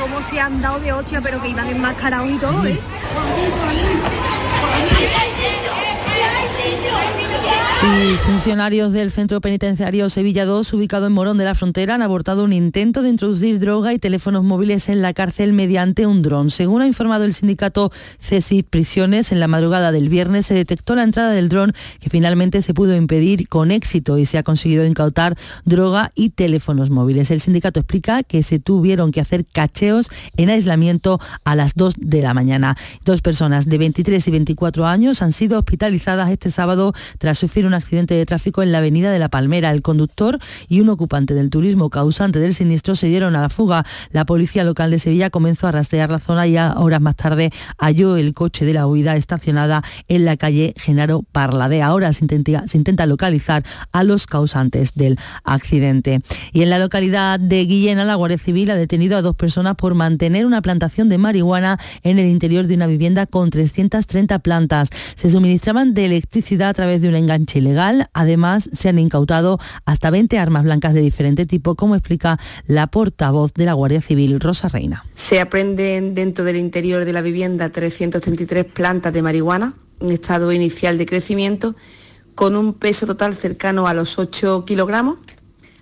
Como 0.00 0.22
se 0.22 0.40
han 0.40 0.60
dado 0.60 0.80
de 0.80 0.92
hostia, 0.92 1.20
pero 1.20 1.40
que 1.40 1.48
iban 1.48 1.68
enmascarados 1.68 2.30
y 2.30 2.38
todo, 2.38 2.66
¿eh? 2.66 2.78
Funcionarios 8.24 8.92
del 8.92 9.10
Centro 9.10 9.40
Penitenciario 9.40 10.08
Sevilla 10.08 10.44
II, 10.44 10.62
ubicado 10.72 11.06
en 11.06 11.12
Morón 11.12 11.38
de 11.38 11.44
la 11.44 11.56
Frontera, 11.56 11.96
han 11.96 12.02
abortado 12.02 12.44
un 12.44 12.52
intento 12.52 13.02
de 13.02 13.08
introducir 13.08 13.58
droga 13.58 13.92
y 13.92 13.98
teléfonos 13.98 14.44
móviles 14.44 14.88
en 14.88 15.02
la 15.02 15.12
cárcel 15.12 15.52
mediante 15.52 16.06
un 16.06 16.22
dron. 16.22 16.50
Según 16.50 16.82
ha 16.82 16.86
informado 16.86 17.24
el 17.24 17.34
sindicato 17.34 17.90
CESI 18.20 18.62
Prisiones, 18.62 19.32
en 19.32 19.40
la 19.40 19.48
madrugada 19.48 19.90
del 19.90 20.08
viernes 20.08 20.46
se 20.46 20.54
detectó 20.54 20.94
la 20.94 21.02
entrada 21.02 21.32
del 21.32 21.48
dron 21.48 21.72
que 22.00 22.10
finalmente 22.10 22.62
se 22.62 22.72
pudo 22.74 22.94
impedir 22.94 23.48
con 23.48 23.72
éxito 23.72 24.16
y 24.18 24.26
se 24.26 24.38
ha 24.38 24.44
conseguido 24.44 24.86
incautar 24.86 25.36
droga 25.64 26.12
y 26.14 26.30
teléfonos 26.30 26.90
móviles. 26.90 27.32
El 27.32 27.40
sindicato 27.40 27.80
explica 27.80 28.22
que 28.22 28.44
se 28.44 28.60
tuvieron 28.60 29.10
que 29.10 29.20
hacer 29.20 29.44
cacheos 29.44 30.08
en 30.36 30.50
aislamiento 30.50 31.18
a 31.44 31.56
las 31.56 31.74
2 31.74 31.94
de 31.98 32.22
la 32.22 32.34
mañana. 32.34 32.76
Dos 33.04 33.22
personas 33.22 33.66
de 33.66 33.78
23 33.78 34.28
y 34.28 34.30
24 34.30 34.86
años 34.86 35.22
han 35.22 35.32
sido 35.32 35.58
hospitalizadas 35.58 36.30
este 36.30 36.50
sábado 36.50 36.94
tras 37.18 37.38
sufrir 37.38 37.66
un 37.72 37.76
accidente 37.76 38.14
de 38.14 38.26
tráfico 38.26 38.62
en 38.62 38.70
la 38.70 38.78
avenida 38.78 39.10
de 39.10 39.18
La 39.18 39.30
Palmera. 39.30 39.70
El 39.70 39.80
conductor 39.80 40.38
y 40.68 40.80
un 40.80 40.90
ocupante 40.90 41.32
del 41.32 41.48
turismo 41.48 41.88
causante 41.88 42.38
del 42.38 42.52
siniestro 42.52 42.94
se 42.94 43.06
dieron 43.06 43.34
a 43.34 43.40
la 43.40 43.48
fuga. 43.48 43.86
La 44.10 44.26
policía 44.26 44.62
local 44.62 44.90
de 44.90 44.98
Sevilla 44.98 45.30
comenzó 45.30 45.68
a 45.68 45.72
rastrear 45.72 46.10
la 46.10 46.18
zona 46.18 46.46
y 46.46 46.58
a 46.58 46.74
horas 46.76 47.00
más 47.00 47.16
tarde 47.16 47.50
halló 47.78 48.18
el 48.18 48.34
coche 48.34 48.66
de 48.66 48.74
la 48.74 48.86
huida 48.86 49.16
estacionada 49.16 49.82
en 50.08 50.26
la 50.26 50.36
calle 50.36 50.74
Genaro 50.76 51.24
Parladea. 51.32 51.86
Ahora 51.86 52.12
se 52.12 52.24
intenta, 52.24 52.66
se 52.66 52.76
intenta 52.76 53.06
localizar 53.06 53.64
a 53.90 54.04
los 54.04 54.26
causantes 54.26 54.92
del 54.94 55.18
accidente. 55.44 56.20
Y 56.52 56.62
en 56.62 56.68
la 56.68 56.78
localidad 56.78 57.40
de 57.40 57.64
Guillena, 57.64 58.04
la 58.04 58.16
Guardia 58.16 58.36
Civil 58.36 58.70
ha 58.70 58.76
detenido 58.76 59.16
a 59.16 59.22
dos 59.22 59.34
personas 59.34 59.76
por 59.76 59.94
mantener 59.94 60.44
una 60.44 60.60
plantación 60.60 61.08
de 61.08 61.16
marihuana 61.16 61.78
en 62.02 62.18
el 62.18 62.26
interior 62.26 62.66
de 62.66 62.74
una 62.74 62.86
vivienda 62.86 63.24
con 63.24 63.48
330 63.48 64.40
plantas. 64.40 64.90
Se 65.14 65.30
suministraban 65.30 65.94
de 65.94 66.04
electricidad 66.04 66.68
a 66.68 66.74
través 66.74 67.00
de 67.00 67.08
un 67.08 67.14
enganche 67.14 67.61
ilegal. 67.62 68.10
Además, 68.12 68.68
se 68.72 68.88
han 68.88 68.98
incautado 68.98 69.58
hasta 69.86 70.10
20 70.10 70.38
armas 70.38 70.64
blancas 70.64 70.94
de 70.94 71.00
diferente 71.00 71.46
tipo, 71.46 71.74
como 71.74 71.94
explica 71.94 72.38
la 72.66 72.88
portavoz 72.88 73.54
de 73.54 73.64
la 73.64 73.72
Guardia 73.72 74.02
Civil, 74.02 74.40
Rosa 74.40 74.68
Reina. 74.68 75.04
Se 75.14 75.40
aprenden 75.40 76.14
dentro 76.14 76.44
del 76.44 76.56
interior 76.56 77.04
de 77.04 77.12
la 77.12 77.22
vivienda 77.22 77.70
333 77.70 78.66
plantas 78.66 79.12
de 79.12 79.22
marihuana 79.22 79.74
en 80.00 80.10
estado 80.10 80.52
inicial 80.52 80.98
de 80.98 81.06
crecimiento, 81.06 81.76
con 82.34 82.56
un 82.56 82.74
peso 82.74 83.06
total 83.06 83.34
cercano 83.34 83.86
a 83.86 83.94
los 83.94 84.18
8 84.18 84.64
kilogramos. 84.64 85.18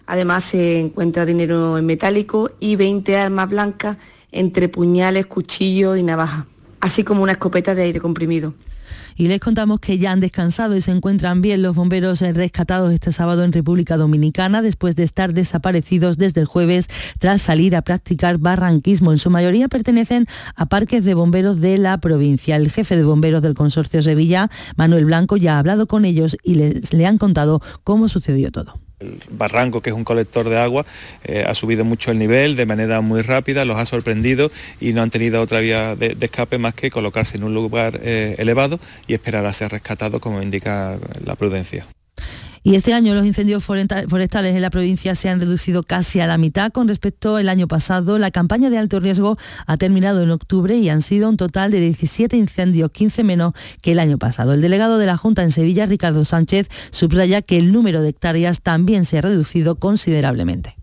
Además, 0.07 0.45
se 0.45 0.81
encuentra 0.81 1.25
dinero 1.25 1.79
en 1.79 1.87
metálico 1.87 2.51
y 2.61 2.77
20 2.77 3.17
armas 3.17 3.49
blancas 3.49 3.97
entre 4.33 4.69
puñales, 4.69 5.27
cuchillos 5.27 5.99
y 5.99 6.03
navajas, 6.03 6.47
así 6.81 7.05
como 7.05 7.23
una 7.23 7.33
escopeta 7.33 7.75
de 7.75 7.83
aire 7.83 8.01
comprimido. 8.01 8.55
Y 9.17 9.29
les 9.29 9.41
contamos 9.41 9.81
que 9.81 9.99
ya 9.99 10.13
han 10.13 10.21
descansado 10.21 10.77
y 10.77 10.81
se 10.81 10.91
encuentran 10.91 11.43
bien 11.43 11.63
los 11.63 11.75
bomberos 11.75 12.21
rescatados 12.21 12.93
este 12.93 13.13
sábado 13.13 13.45
en 13.45 13.53
República 13.53 13.97
Dominicana 13.97 14.63
después 14.63 14.97
de 14.97 15.03
estar 15.03 15.35
desaparecidos 15.35 16.19
desde 16.19 16.41
el 16.41 16.47
jueves 16.47 16.89
tras 17.19 17.43
salir 17.43 17.77
a 17.77 17.83
practicar 17.83 18.39
barranquismo. 18.39 19.13
En 19.13 19.19
su 19.19 19.31
mayoría 19.31 19.69
pertenecen 19.69 20.27
a 20.57 20.67
parques 20.67 21.05
de 21.05 21.15
bomberos 21.15 21.61
de 21.61 21.79
la 21.79 21.99
provincia. 21.99 22.57
El 22.57 22.71
jefe 22.71 22.97
de 22.97 23.05
bomberos 23.05 23.43
del 23.43 23.55
Consorcio 23.55 24.03
Sevilla, 24.03 24.51
Manuel 24.77 25.05
Blanco, 25.05 25.37
ya 25.37 25.57
ha 25.57 25.59
hablado 25.59 25.87
con 25.87 26.05
ellos 26.05 26.37
y 26.43 26.55
les, 26.55 26.93
le 26.93 27.07
han 27.07 27.19
contado 27.19 27.61
cómo 27.85 28.09
sucedió 28.09 28.51
todo. 28.51 28.90
El 29.01 29.19
barranco, 29.31 29.81
que 29.81 29.91
es 29.91 29.97
un 29.97 30.05
colector 30.05 30.49
de 30.49 30.59
agua, 30.59 30.85
eh, 31.25 31.45
ha 31.47 31.55
subido 31.55 31.85
mucho 31.85 32.11
el 32.11 32.19
nivel 32.19 32.55
de 32.55 32.67
manera 32.67 33.01
muy 33.01 33.23
rápida, 33.23 33.65
los 33.65 33.79
ha 33.79 33.87
sorprendido 33.87 34.51
y 34.81 34.93
no 34.93 35.03
han 35.03 35.11
tenido 35.11 35.41
otra 35.41 35.61
vía 35.61 35.97
de, 35.97 36.17
escape 36.21 36.59
más 36.59 36.75
que 36.75 36.91
colocarse 36.91 37.37
en 37.37 37.45
un 37.45 37.55
lugar 37.55 37.99
eh, 38.03 38.35
elevado 38.39 38.79
y 39.07 39.15
esperar 39.15 39.47
a 39.47 39.53
ser 39.53 39.73
rescatados 39.73 40.21
como 40.21 40.43
indica 40.43 40.99
la 41.25 41.35
prudencia. 41.35 41.87
Y 42.63 42.75
este 42.75 42.93
año 42.93 43.15
los 43.15 43.25
incendios 43.25 43.65
forestales 43.65 44.55
en 44.55 44.61
la 44.61 44.69
provincia 44.69 45.15
se 45.15 45.31
han 45.31 45.41
reducido 45.41 45.83
casi 45.83 46.21
a 46.21 46.27
la 46.27 46.37
mitad 46.37 46.71
con 46.71 46.89
respecto 46.89 47.37
al 47.37 47.49
año 47.49 47.67
pasado. 47.69 48.19
La 48.19 48.31
campaña 48.31 48.69
de 48.69 48.77
alto 48.77 49.01
riesgo 49.01 49.39
ha 49.67 49.77
terminado 49.79 50.23
en 50.23 50.31
octubre 50.31 50.77
y 50.77 50.91
han 50.91 51.01
sido 51.01 51.31
un 51.31 51.39
total 51.39 51.71
de 51.71 51.81
17 51.81 52.37
incendios, 52.37 52.91
15 52.91 53.25
menos 53.25 53.55
que 53.81 53.93
el 53.93 53.99
año 53.99 54.19
pasado. 54.19 54.53
El 54.53 54.61
delegado 54.61 54.99
de 54.99 55.07
la 55.07 55.17
Junta 55.17 55.43
en 55.43 55.51
Sevilla, 55.51 55.87
Ricardo 55.87 56.27
Sánchez, 56.27 56.69
subraya 56.91 57.41
que 57.41 57.57
el 57.57 57.73
número 57.73 58.03
de 58.03 58.11
hectáreas 58.11 58.61
también 58.61 59.07
se 59.07 59.19
ha 59.19 59.23
reducido 59.23 59.77
considerablemente 59.77 60.77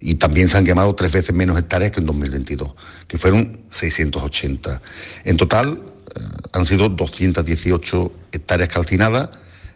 y 0.00 0.14
también 0.14 0.48
se 0.48 0.56
han 0.56 0.64
quemado 0.64 0.94
tres 0.94 1.10
veces 1.10 1.34
menos 1.34 1.58
hectáreas 1.58 1.90
que 1.90 1.98
en 1.98 2.06
2022, 2.06 2.72
que 3.08 3.18
fueron 3.18 3.58
680. 3.70 4.80
En 5.24 5.36
total 5.36 5.82
eh, 6.14 6.20
han 6.52 6.64
sido 6.64 6.88
218 6.88 8.12
hectáreas 8.30 8.68
calcinadas 8.68 9.30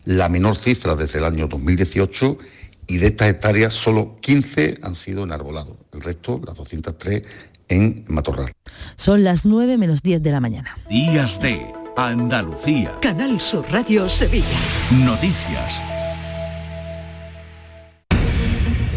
la 0.05 0.29
menor 0.29 0.57
cifra 0.57 0.95
desde 0.97 1.19
el 1.19 1.25
año 1.25 1.47
2018 1.47 2.39
y 2.87 2.99
de 2.99 3.07
estas 3.09 3.29
hectáreas 3.29 3.75
solo 3.75 4.17
15 4.21 4.79
han 4.83 4.95
sido 4.95 5.25
en 5.25 5.33
arbolado, 5.33 5.77
el 5.93 6.01
resto, 6.01 6.41
las 6.45 6.57
203, 6.57 7.23
en 7.69 8.05
matorral. 8.09 8.53
Son 8.97 9.25
las 9.25 9.45
9 9.45 9.79
menos 9.79 10.03
10 10.03 10.23
de 10.23 10.31
la 10.31 10.41
mañana. 10.41 10.77
Días 10.91 11.41
de 11.41 11.73
Andalucía. 11.97 12.99
Canal 13.01 13.41
Sur 13.41 13.65
Radio 13.71 14.09
Sevilla. 14.09 14.47
Noticias. 15.05 15.83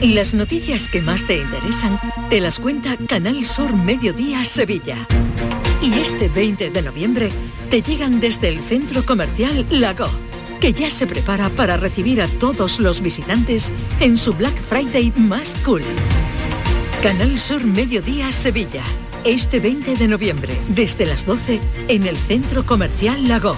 Las 0.01 0.33
noticias 0.33 0.89
que 0.89 1.01
más 1.01 1.25
te 1.25 1.37
interesan 1.37 1.99
te 2.29 2.41
las 2.41 2.59
cuenta 2.59 2.95
Canal 3.07 3.45
Sur 3.45 3.73
Mediodía 3.73 4.43
Sevilla. 4.43 4.97
Y 5.81 5.93
este 5.99 6.29
20 6.29 6.71
de 6.71 6.81
noviembre 6.81 7.29
te 7.69 7.81
llegan 7.81 8.19
desde 8.19 8.49
el 8.49 8.61
Centro 8.61 9.05
Comercial 9.05 9.65
Lago 9.69 10.09
que 10.59 10.73
ya 10.73 10.89
se 10.89 11.07
prepara 11.07 11.49
para 11.49 11.77
recibir 11.77 12.21
a 12.21 12.27
todos 12.27 12.79
los 12.79 13.01
visitantes 13.01 13.71
en 13.99 14.17
su 14.17 14.33
Black 14.33 14.55
Friday 14.61 15.13
más 15.15 15.55
cool. 15.65 15.81
Canal 17.01 17.37
Sur 17.37 17.63
Mediodía 17.63 18.31
Sevilla, 18.31 18.83
este 19.23 19.59
20 19.59 19.95
de 19.95 20.07
noviembre, 20.07 20.57
desde 20.69 21.05
las 21.05 21.25
12, 21.25 21.61
en 21.87 22.07
el 22.07 22.17
Centro 22.17 22.65
Comercial 22.65 23.27
Lago. 23.27 23.55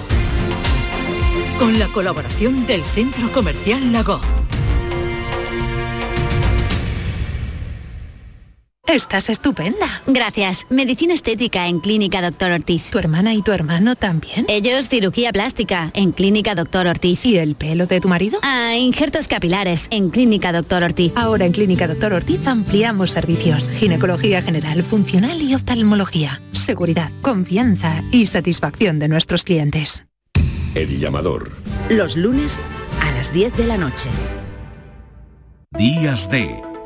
Con 1.59 1.79
la 1.79 1.87
colaboración 1.87 2.65
del 2.65 2.83
Centro 2.83 3.31
Comercial 3.31 3.91
Lago. 3.91 4.19
Estás 8.87 9.29
estupenda. 9.29 10.01
Gracias. 10.07 10.65
Medicina 10.69 11.13
estética 11.13 11.67
en 11.67 11.81
Clínica 11.81 12.21
Doctor 12.21 12.51
Ortiz. 12.51 12.89
¿Tu 12.89 12.97
hermana 12.97 13.33
y 13.33 13.41
tu 13.41 13.51
hermano 13.51 13.97
también? 13.97 14.45
Ellos 14.47 14.87
cirugía 14.87 15.33
plástica 15.33 15.91
en 15.93 16.13
Clínica 16.13 16.55
Doctor 16.55 16.87
Ortiz. 16.87 17.25
¿Y 17.25 17.37
el 17.37 17.55
pelo 17.55 17.85
de 17.85 17.99
tu 17.99 18.07
marido? 18.07 18.39
Ah, 18.43 18.77
injertos 18.77 19.27
capilares 19.27 19.87
en 19.91 20.09
Clínica 20.09 20.53
Doctor 20.53 20.83
Ortiz. 20.83 21.11
Ahora 21.17 21.45
en 21.45 21.51
Clínica 21.51 21.85
Doctor 21.85 22.13
Ortiz 22.13 22.47
ampliamos 22.47 23.11
servicios. 23.11 23.69
Ginecología 23.71 24.41
general, 24.41 24.81
funcional 24.83 25.41
y 25.41 25.53
oftalmología. 25.53 26.41
Seguridad, 26.53 27.11
confianza 27.21 28.03
y 28.13 28.25
satisfacción 28.27 28.99
de 28.99 29.09
nuestros 29.09 29.43
clientes. 29.43 30.05
El 30.75 30.97
llamador. 30.97 31.51
Los 31.89 32.15
lunes 32.15 32.57
a 33.01 33.11
las 33.11 33.33
10 33.33 33.53
de 33.57 33.67
la 33.67 33.77
noche. 33.77 34.09
Días 35.77 36.31
de 36.31 36.55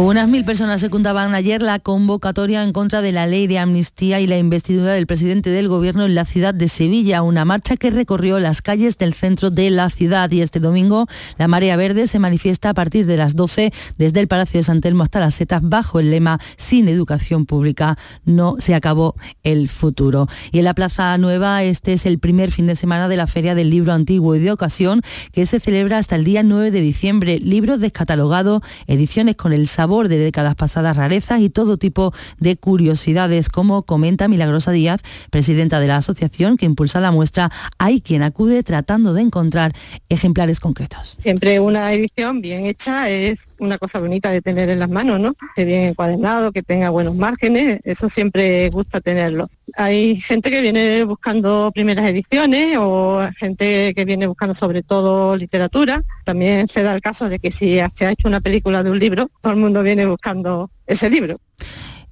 Unas 0.00 0.28
mil 0.28 0.44
personas 0.44 0.80
secundaban 0.80 1.34
ayer 1.34 1.60
la 1.60 1.80
convocatoria 1.80 2.62
en 2.62 2.72
contra 2.72 3.02
de 3.02 3.10
la 3.10 3.26
ley 3.26 3.48
de 3.48 3.58
amnistía 3.58 4.20
y 4.20 4.28
la 4.28 4.38
investidura 4.38 4.92
del 4.92 5.08
presidente 5.08 5.50
del 5.50 5.66
gobierno 5.66 6.06
en 6.06 6.14
la 6.14 6.24
ciudad 6.24 6.54
de 6.54 6.68
Sevilla, 6.68 7.22
una 7.22 7.44
marcha 7.44 7.76
que 7.76 7.90
recorrió 7.90 8.38
las 8.38 8.62
calles 8.62 8.96
del 8.96 9.12
centro 9.12 9.50
de 9.50 9.70
la 9.70 9.90
ciudad 9.90 10.30
y 10.30 10.40
este 10.40 10.60
domingo 10.60 11.08
la 11.36 11.48
marea 11.48 11.76
verde 11.76 12.06
se 12.06 12.20
manifiesta 12.20 12.70
a 12.70 12.74
partir 12.74 13.06
de 13.06 13.16
las 13.16 13.34
12 13.34 13.72
desde 13.98 14.20
el 14.20 14.28
Palacio 14.28 14.60
de 14.60 14.64
San 14.64 14.80
Telmo 14.80 15.02
hasta 15.02 15.18
las 15.18 15.34
Setas 15.34 15.62
bajo 15.64 15.98
el 15.98 16.12
lema 16.12 16.38
Sin 16.56 16.88
educación 16.88 17.44
pública 17.44 17.98
no 18.24 18.54
se 18.60 18.76
acabó 18.76 19.16
el 19.42 19.68
futuro. 19.68 20.28
Y 20.52 20.60
en 20.60 20.64
la 20.64 20.74
Plaza 20.74 21.18
Nueva 21.18 21.64
este 21.64 21.92
es 21.94 22.06
el 22.06 22.20
primer 22.20 22.52
fin 22.52 22.68
de 22.68 22.76
semana 22.76 23.08
de 23.08 23.16
la 23.16 23.26
Feria 23.26 23.56
del 23.56 23.70
Libro 23.70 23.92
Antiguo 23.92 24.36
y 24.36 24.38
de 24.38 24.52
Ocasión 24.52 25.02
que 25.32 25.44
se 25.44 25.58
celebra 25.58 25.98
hasta 25.98 26.14
el 26.14 26.22
día 26.22 26.44
9 26.44 26.70
de 26.70 26.82
diciembre. 26.82 27.40
Libros 27.40 27.80
descatalogados, 27.80 28.62
ediciones 28.86 29.34
con 29.34 29.52
el 29.52 29.66
sabor 29.66 29.87
de 29.88 30.18
décadas 30.18 30.54
pasadas, 30.54 30.96
rarezas 30.96 31.40
y 31.40 31.48
todo 31.48 31.78
tipo 31.78 32.12
de 32.38 32.56
curiosidades, 32.56 33.48
como 33.48 33.82
comenta 33.82 34.28
Milagrosa 34.28 34.70
Díaz, 34.70 35.00
presidenta 35.30 35.80
de 35.80 35.88
la 35.88 35.96
asociación 35.96 36.56
que 36.56 36.66
impulsa 36.66 37.00
la 37.00 37.10
muestra. 37.10 37.50
Hay 37.78 38.00
quien 38.00 38.22
acude 38.22 38.62
tratando 38.62 39.14
de 39.14 39.22
encontrar 39.22 39.72
ejemplares 40.08 40.60
concretos. 40.60 41.16
Siempre 41.18 41.58
una 41.58 41.92
edición 41.92 42.42
bien 42.42 42.66
hecha 42.66 43.08
es 43.08 43.48
una 43.58 43.78
cosa 43.78 43.98
bonita 43.98 44.30
de 44.30 44.42
tener 44.42 44.68
en 44.68 44.78
las 44.78 44.90
manos, 44.90 45.18
¿no? 45.18 45.34
Que 45.56 45.64
bien 45.64 45.84
encuadernado, 45.84 46.52
que 46.52 46.62
tenga 46.62 46.90
buenos 46.90 47.16
márgenes, 47.16 47.80
eso 47.84 48.08
siempre 48.08 48.68
gusta 48.70 49.00
tenerlo. 49.00 49.48
Hay 49.76 50.20
gente 50.20 50.50
que 50.50 50.60
viene 50.60 51.04
buscando 51.04 51.70
primeras 51.72 52.08
ediciones 52.08 52.76
o 52.78 53.28
gente 53.38 53.92
que 53.94 54.04
viene 54.04 54.26
buscando 54.26 54.54
sobre 54.54 54.82
todo 54.82 55.36
literatura. 55.36 56.02
También 56.24 56.68
se 56.68 56.82
da 56.82 56.94
el 56.94 57.00
caso 57.00 57.28
de 57.28 57.38
que 57.38 57.50
si 57.50 57.78
se 57.94 58.06
ha 58.06 58.10
hecho 58.10 58.28
una 58.28 58.40
película 58.40 58.82
de 58.82 58.90
un 58.90 58.98
libro, 58.98 59.30
todo 59.40 59.52
el 59.52 59.58
mundo 59.58 59.82
viene 59.82 60.06
buscando 60.06 60.70
ese 60.86 61.10
libro 61.10 61.38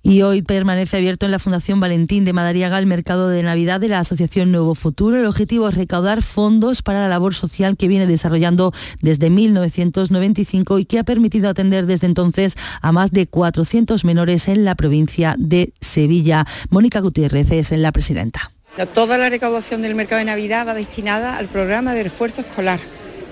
y 0.08 0.22
hoy 0.22 0.42
permanece 0.42 0.96
abierto 0.96 1.26
en 1.26 1.32
la 1.32 1.40
Fundación 1.40 1.80
Valentín 1.80 2.24
de 2.24 2.32
Madariaga 2.32 2.78
el 2.78 2.86
mercado 2.86 3.28
de 3.28 3.42
Navidad 3.42 3.80
de 3.80 3.88
la 3.88 3.98
Asociación 3.98 4.52
Nuevo 4.52 4.76
Futuro. 4.76 5.16
El 5.16 5.26
objetivo 5.26 5.68
es 5.68 5.74
recaudar 5.74 6.22
fondos 6.22 6.82
para 6.82 7.00
la 7.00 7.08
labor 7.08 7.34
social 7.34 7.76
que 7.76 7.88
viene 7.88 8.06
desarrollando 8.06 8.72
desde 9.02 9.30
1995 9.30 10.78
y 10.78 10.84
que 10.84 11.00
ha 11.00 11.04
permitido 11.04 11.50
atender 11.50 11.86
desde 11.86 12.06
entonces 12.06 12.54
a 12.82 12.92
más 12.92 13.10
de 13.10 13.26
400 13.26 14.04
menores 14.04 14.46
en 14.46 14.64
la 14.64 14.76
provincia 14.76 15.34
de 15.38 15.72
Sevilla. 15.80 16.46
Mónica 16.70 17.00
Gutiérrez 17.00 17.50
es 17.50 17.72
la 17.72 17.90
presidenta. 17.90 18.52
Toda 18.94 19.18
la 19.18 19.28
recaudación 19.28 19.82
del 19.82 19.96
mercado 19.96 20.20
de 20.20 20.26
Navidad 20.26 20.68
va 20.68 20.74
destinada 20.74 21.36
al 21.36 21.48
programa 21.48 21.94
de 21.94 22.04
refuerzo 22.04 22.42
escolar. 22.42 22.78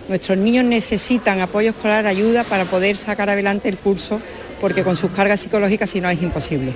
Nuestros 0.08 0.36
niños 0.38 0.64
necesitan 0.64 1.40
apoyo 1.40 1.70
escolar, 1.70 2.06
ayuda 2.06 2.44
para 2.44 2.66
poder 2.66 2.96
sacar 2.96 3.30
adelante 3.30 3.68
el 3.68 3.78
curso 3.78 4.20
porque 4.60 4.82
con 4.82 4.96
sus 4.96 5.10
cargas 5.10 5.40
psicológicas 5.40 5.90
si 5.90 6.00
no 6.00 6.08
es 6.08 6.20
imposible. 6.22 6.74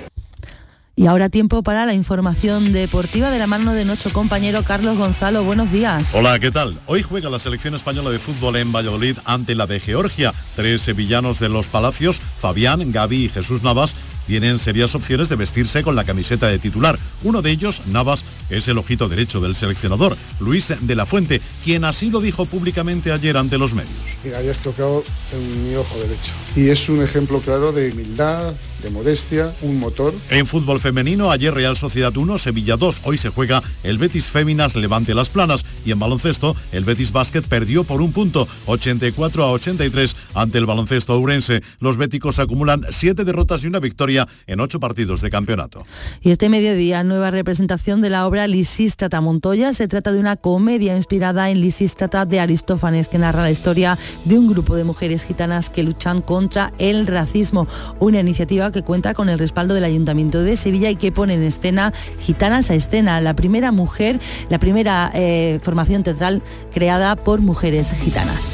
Y 0.99 1.07
ahora 1.07 1.29
tiempo 1.29 1.63
para 1.63 1.85
la 1.85 1.93
información 1.93 2.73
deportiva 2.73 3.31
de 3.31 3.39
la 3.39 3.47
mano 3.47 3.71
de 3.73 3.85
nuestro 3.85 4.11
compañero 4.11 4.65
Carlos 4.65 4.97
Gonzalo. 4.97 5.45
Buenos 5.45 5.71
días. 5.71 6.13
Hola, 6.13 6.37
¿qué 6.39 6.51
tal? 6.51 6.77
Hoy 6.87 7.03
juega 7.03 7.29
la 7.29 7.39
selección 7.39 7.73
española 7.73 8.09
de 8.09 8.19
fútbol 8.19 8.57
en 8.57 8.73
Valladolid 8.73 9.17
ante 9.23 9.55
la 9.55 9.65
de 9.65 9.79
Georgia. 9.79 10.33
Tres 10.57 10.81
sevillanos 10.81 11.39
de 11.39 11.47
los 11.47 11.69
Palacios, 11.69 12.19
Fabián, 12.19 12.91
Gaby 12.91 13.25
y 13.25 13.29
Jesús 13.29 13.63
Navas, 13.63 13.95
tienen 14.29 14.59
serias 14.59 14.93
opciones 14.93 15.27
de 15.27 15.35
vestirse 15.35 15.81
con 15.81 15.95
la 15.95 16.03
camiseta 16.03 16.45
de 16.45 16.59
titular. 16.59 16.99
Uno 17.23 17.41
de 17.41 17.49
ellos, 17.49 17.81
Navas, 17.87 18.23
es 18.51 18.67
el 18.67 18.77
ojito 18.77 19.09
derecho 19.09 19.41
del 19.41 19.55
seleccionador, 19.55 20.15
Luis 20.39 20.71
de 20.79 20.95
la 20.95 21.07
Fuente, 21.07 21.41
quien 21.63 21.83
así 21.83 22.11
lo 22.11 22.21
dijo 22.21 22.45
públicamente 22.45 23.11
ayer 23.11 23.37
ante 23.37 23.57
los 23.57 23.73
medios. 23.73 23.91
Mira, 24.23 24.37
hayas 24.37 24.59
tocado 24.59 25.03
en 25.33 25.67
mi 25.67 25.73
ojo 25.73 25.97
derecho. 25.97 26.31
Y 26.55 26.69
es 26.69 26.89
un 26.89 27.01
ejemplo 27.01 27.39
claro 27.39 27.71
de 27.71 27.91
humildad, 27.91 28.53
de 28.81 28.89
modestia, 28.89 29.53
un 29.61 29.79
motor. 29.79 30.13
En 30.29 30.45
fútbol 30.45 30.79
femenino, 30.79 31.31
ayer 31.31 31.53
Real 31.53 31.75
Sociedad 31.75 32.15
1, 32.15 32.37
Sevilla 32.37 32.77
2. 32.77 33.01
Hoy 33.03 33.17
se 33.17 33.29
juega 33.29 33.61
el 33.83 33.97
Betis 33.97 34.27
Féminas 34.27 34.75
Levante 34.75 35.13
Las 35.13 35.29
Planas. 35.29 35.65
Y 35.85 35.91
en 35.91 35.99
baloncesto, 35.99 36.55
el 36.71 36.83
Betis 36.83 37.11
Basket 37.11 37.41
perdió 37.41 37.83
por 37.83 38.01
un 38.01 38.11
punto, 38.11 38.47
84 38.65 39.43
a 39.43 39.51
83 39.51 40.15
ante 40.33 40.57
el 40.57 40.65
baloncesto 40.65 41.17
urense. 41.19 41.61
Los 41.79 41.97
béticos 41.97 42.39
acumulan 42.39 42.85
siete 42.91 43.23
derrotas 43.23 43.63
y 43.63 43.67
una 43.67 43.79
victoria 43.79 44.27
en 44.47 44.59
ocho 44.59 44.79
partidos 44.79 45.21
de 45.21 45.29
campeonato. 45.29 45.85
Y 46.21 46.31
este 46.31 46.49
mediodía, 46.49 47.03
nueva 47.03 47.31
representación 47.31 48.01
de 48.01 48.09
la 48.09 48.27
obra 48.27 48.47
Lisístrata 48.47 49.21
Montoya. 49.21 49.73
Se 49.73 49.87
trata 49.87 50.11
de 50.11 50.19
una 50.19 50.35
comedia 50.35 50.95
inspirada 50.95 51.49
en 51.49 51.61
Lisístrata 51.61 52.25
de 52.25 52.39
Aristófanes, 52.39 53.07
que 53.07 53.17
narra 53.17 53.43
la 53.43 53.51
historia 53.51 53.97
de 54.25 54.37
un 54.37 54.47
grupo 54.47 54.75
de 54.75 54.83
mujeres 54.83 55.23
gitanas 55.23 55.69
que 55.69 55.83
luchan 55.83 56.21
contra 56.21 56.73
el 56.77 57.07
racismo. 57.07 57.67
Una 57.99 58.19
iniciativa 58.19 58.68
que 58.71 58.83
cuenta 58.83 59.13
con 59.13 59.29
el 59.29 59.39
respaldo 59.39 59.73
del 59.73 59.83
Ayuntamiento 59.83 60.43
de 60.43 60.57
Sevilla 60.57 60.89
y 60.89 60.95
que 60.95 61.11
pone 61.11 61.33
en 61.33 61.43
escena 61.43 61.93
Gitanas 62.19 62.69
a 62.69 62.75
Escena, 62.75 63.21
la 63.21 63.35
primera 63.35 63.71
mujer, 63.71 64.19
la 64.49 64.59
primera 64.59 65.11
eh, 65.13 65.59
formación 65.63 66.03
teatral 66.03 66.41
creada 66.73 67.15
por 67.15 67.41
mujeres 67.41 67.91
gitanas. 67.91 68.49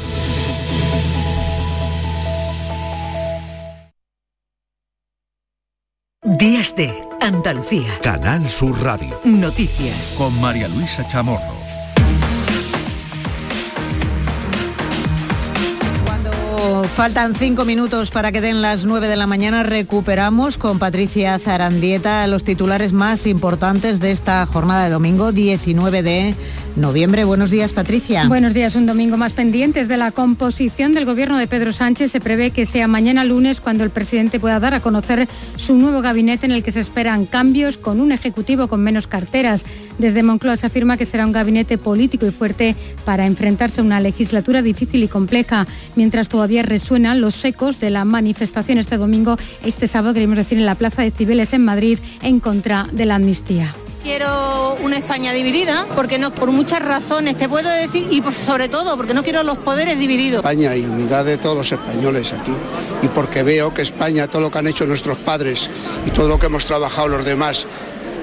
Días 6.38 6.74
de 6.74 6.92
Andalucía. 7.20 7.88
Canal 8.02 8.48
Sur 8.48 8.82
Radio. 8.82 9.18
Noticias. 9.24 10.16
Con 10.18 10.38
María 10.40 10.66
Luisa 10.66 11.06
Chamorro. 11.06 11.65
Faltan 16.96 17.34
cinco 17.34 17.66
minutos 17.66 18.10
para 18.10 18.32
que 18.32 18.40
den 18.40 18.62
las 18.62 18.86
nueve 18.86 19.06
de 19.06 19.16
la 19.16 19.26
mañana. 19.26 19.62
Recuperamos 19.62 20.56
con 20.56 20.78
Patricia 20.78 21.38
Zarandieta 21.38 22.26
los 22.26 22.42
titulares 22.42 22.94
más 22.94 23.26
importantes 23.26 24.00
de 24.00 24.12
esta 24.12 24.46
jornada 24.46 24.84
de 24.84 24.90
domingo 24.90 25.30
19 25.30 26.02
de 26.02 26.34
noviembre. 26.76 27.24
Buenos 27.24 27.50
días, 27.50 27.72
Patricia. 27.72 28.28
Buenos 28.28 28.54
días. 28.54 28.76
Un 28.76 28.86
domingo 28.86 29.16
más 29.16 29.32
pendientes 29.32 29.88
de 29.88 29.96
la 29.96 30.12
composición 30.12 30.92
del 30.92 31.04
gobierno 31.04 31.38
de 31.38 31.46
Pedro 31.46 31.72
Sánchez. 31.72 32.12
Se 32.12 32.20
prevé 32.20 32.50
que 32.50 32.66
sea 32.66 32.86
mañana 32.86 33.24
lunes 33.24 33.60
cuando 33.60 33.84
el 33.84 33.90
presidente 33.90 34.38
pueda 34.38 34.60
dar 34.60 34.74
a 34.74 34.80
conocer 34.80 35.28
su 35.56 35.74
nuevo 35.74 36.02
gabinete 36.02 36.46
en 36.46 36.52
el 36.52 36.62
que 36.62 36.72
se 36.72 36.80
esperan 36.80 37.26
cambios 37.26 37.76
con 37.76 38.00
un 38.00 38.12
ejecutivo 38.12 38.68
con 38.68 38.82
menos 38.82 39.06
carteras. 39.06 39.64
Desde 39.98 40.22
Moncloa 40.22 40.56
se 40.56 40.66
afirma 40.66 40.96
que 40.96 41.06
será 41.06 41.24
un 41.24 41.32
gabinete 41.32 41.78
político 41.78 42.26
y 42.26 42.30
fuerte 42.30 42.76
para 43.04 43.26
enfrentarse 43.26 43.80
a 43.80 43.84
una 43.84 44.00
legislatura 44.00 44.60
difícil 44.62 45.02
y 45.02 45.08
compleja, 45.08 45.66
mientras 45.94 46.28
todavía 46.28 46.62
resuenan 46.62 47.20
los 47.20 47.42
ecos 47.44 47.80
de 47.80 47.90
la 47.90 48.04
manifestación 48.04 48.78
este 48.78 48.98
domingo, 48.98 49.38
este 49.64 49.86
sábado, 49.86 50.14
queremos 50.14 50.36
decir, 50.36 50.58
en 50.58 50.66
la 50.66 50.74
Plaza 50.74 51.02
de 51.02 51.10
Cibeles 51.10 51.52
en 51.54 51.64
Madrid, 51.64 51.98
en 52.22 52.40
contra 52.40 52.88
de 52.92 53.06
la 53.06 53.14
amnistía 53.14 53.74
quiero 54.06 54.76
una 54.84 54.98
España 54.98 55.32
dividida, 55.32 55.84
porque 55.96 56.16
no, 56.16 56.32
por 56.32 56.52
muchas 56.52 56.80
razones, 56.80 57.36
te 57.36 57.48
puedo 57.48 57.68
decir, 57.68 58.06
y 58.08 58.22
sobre 58.32 58.68
todo 58.68 58.96
porque 58.96 59.14
no 59.14 59.24
quiero 59.24 59.42
los 59.42 59.58
poderes 59.58 59.98
divididos. 59.98 60.44
España 60.44 60.76
y 60.76 60.84
unidad 60.84 61.24
de 61.24 61.36
todos 61.36 61.56
los 61.56 61.72
españoles 61.72 62.32
aquí, 62.32 62.52
y 63.02 63.08
porque 63.08 63.42
veo 63.42 63.74
que 63.74 63.82
España, 63.82 64.28
todo 64.28 64.42
lo 64.42 64.50
que 64.52 64.58
han 64.58 64.68
hecho 64.68 64.86
nuestros 64.86 65.18
padres 65.18 65.68
y 66.06 66.10
todo 66.12 66.28
lo 66.28 66.38
que 66.38 66.46
hemos 66.46 66.66
trabajado 66.66 67.08
los 67.08 67.24
demás, 67.24 67.66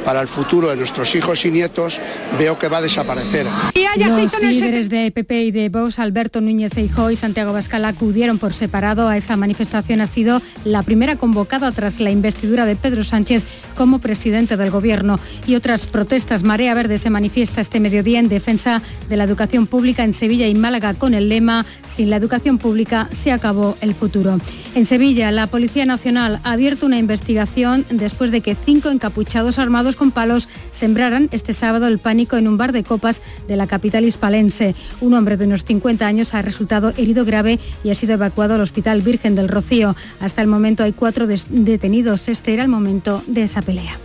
para 0.04 0.22
el 0.22 0.28
futuro 0.28 0.70
de 0.70 0.78
nuestros 0.78 1.16
hijos 1.16 1.46
y 1.46 1.52
nietos, 1.52 2.00
veo 2.38 2.58
que 2.60 2.68
va 2.68 2.78
a 2.78 2.82
desaparecer. 2.82 3.48
Los 3.96 4.42
líderes 4.42 4.90
de 4.90 5.12
PP 5.12 5.44
y 5.44 5.52
de 5.52 5.70
Vox, 5.70 6.00
Alberto 6.00 6.42
Núñez 6.42 6.74
Feijóo 6.74 7.12
y 7.12 7.16
Santiago 7.16 7.54
Bascal, 7.54 7.86
acudieron 7.86 8.40
por 8.40 8.54
separado 8.54 9.08
a 9.08 9.18
esa 9.18 9.38
manifestación. 9.38 10.02
Ha 10.02 10.08
sido 10.08 10.42
la 10.66 10.84
primera 10.84 11.16
convocada 11.16 11.72
tras 11.72 12.00
la 12.00 12.10
investidura 12.10 12.66
de 12.66 12.76
Pedro 12.76 13.04
Sánchez 13.04 13.44
como 13.76 14.00
presidente 14.00 14.58
del 14.58 14.72
Gobierno. 14.72 15.20
Y 15.48 15.56
otras 15.56 15.86
protestas. 15.86 16.44
Marea 16.44 16.74
Verde 16.74 16.98
se 16.98 17.10
manifiesta 17.10 17.62
este 17.62 17.80
mediodía 17.80 18.20
en 18.20 18.30
defensa 18.30 18.82
de 19.10 19.18
la 19.18 19.24
educación 19.24 19.68
pública 19.68 20.04
en 20.04 20.14
Sevilla 20.14 20.48
y 20.48 20.56
Málaga 20.56 20.94
con 20.94 21.14
el 21.14 21.30
lema 21.30 21.66
Sin 21.86 22.10
la 22.10 22.16
educación 22.16 22.58
pública 22.58 23.08
se 23.12 23.32
acabó 23.32 23.78
el 23.82 23.94
futuro. 23.94 24.40
En 24.76 24.86
Sevilla, 24.86 25.32
la 25.32 25.48
Policía 25.48 25.86
Nacional 25.86 26.40
ha 26.44 26.52
abierto 26.54 26.86
una 26.86 26.98
investigación 26.98 27.86
después 27.90 28.32
de 28.32 28.42
que 28.42 28.56
cinco 28.56 28.90
encapuchados 28.90 29.60
armados 29.60 29.93
con 29.96 30.12
palos 30.12 30.50
sembraran 30.72 31.30
este 31.32 31.54
sábado 31.54 31.88
el 31.88 32.00
pánico 32.00 32.38
en 32.38 32.48
un 32.48 32.58
bar 32.58 32.72
de 32.72 32.84
copas 32.84 33.22
de 33.48 33.58
la 33.58 33.68
capital 33.68 34.06
hispalense. 34.06 34.76
Un 35.02 35.14
hombre 35.14 35.38
de 35.38 35.46
unos 35.46 35.64
50 35.64 36.06
años 36.06 36.34
ha 36.34 36.42
resultado 36.42 36.94
herido 36.98 37.26
grave 37.26 37.60
y 37.84 37.90
ha 37.90 37.96
sido 37.96 38.14
evacuado 38.14 38.56
al 38.56 38.62
Hospital 38.62 39.02
Virgen 39.02 39.36
del 39.36 39.50
Rocío. 39.50 39.96
Hasta 40.20 40.42
el 40.42 40.48
momento 40.48 40.84
hay 40.84 40.94
cuatro 40.94 41.28
detenidos. 41.28 42.28
Este 42.28 42.54
era 42.54 42.64
el 42.64 42.70
momento 42.70 43.24
de 43.28 43.44
esa 43.44 43.62
pelea. 43.62 43.98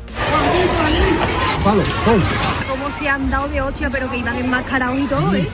Como 2.69 2.91
se 2.91 3.09
han 3.09 3.31
dado 3.31 3.49
de 3.49 3.61
hostia, 3.61 3.91
pero 3.91 4.11
que 4.11 4.19
iban 4.19 4.37
enmascarados 4.37 4.99
¿eh? 5.35 5.49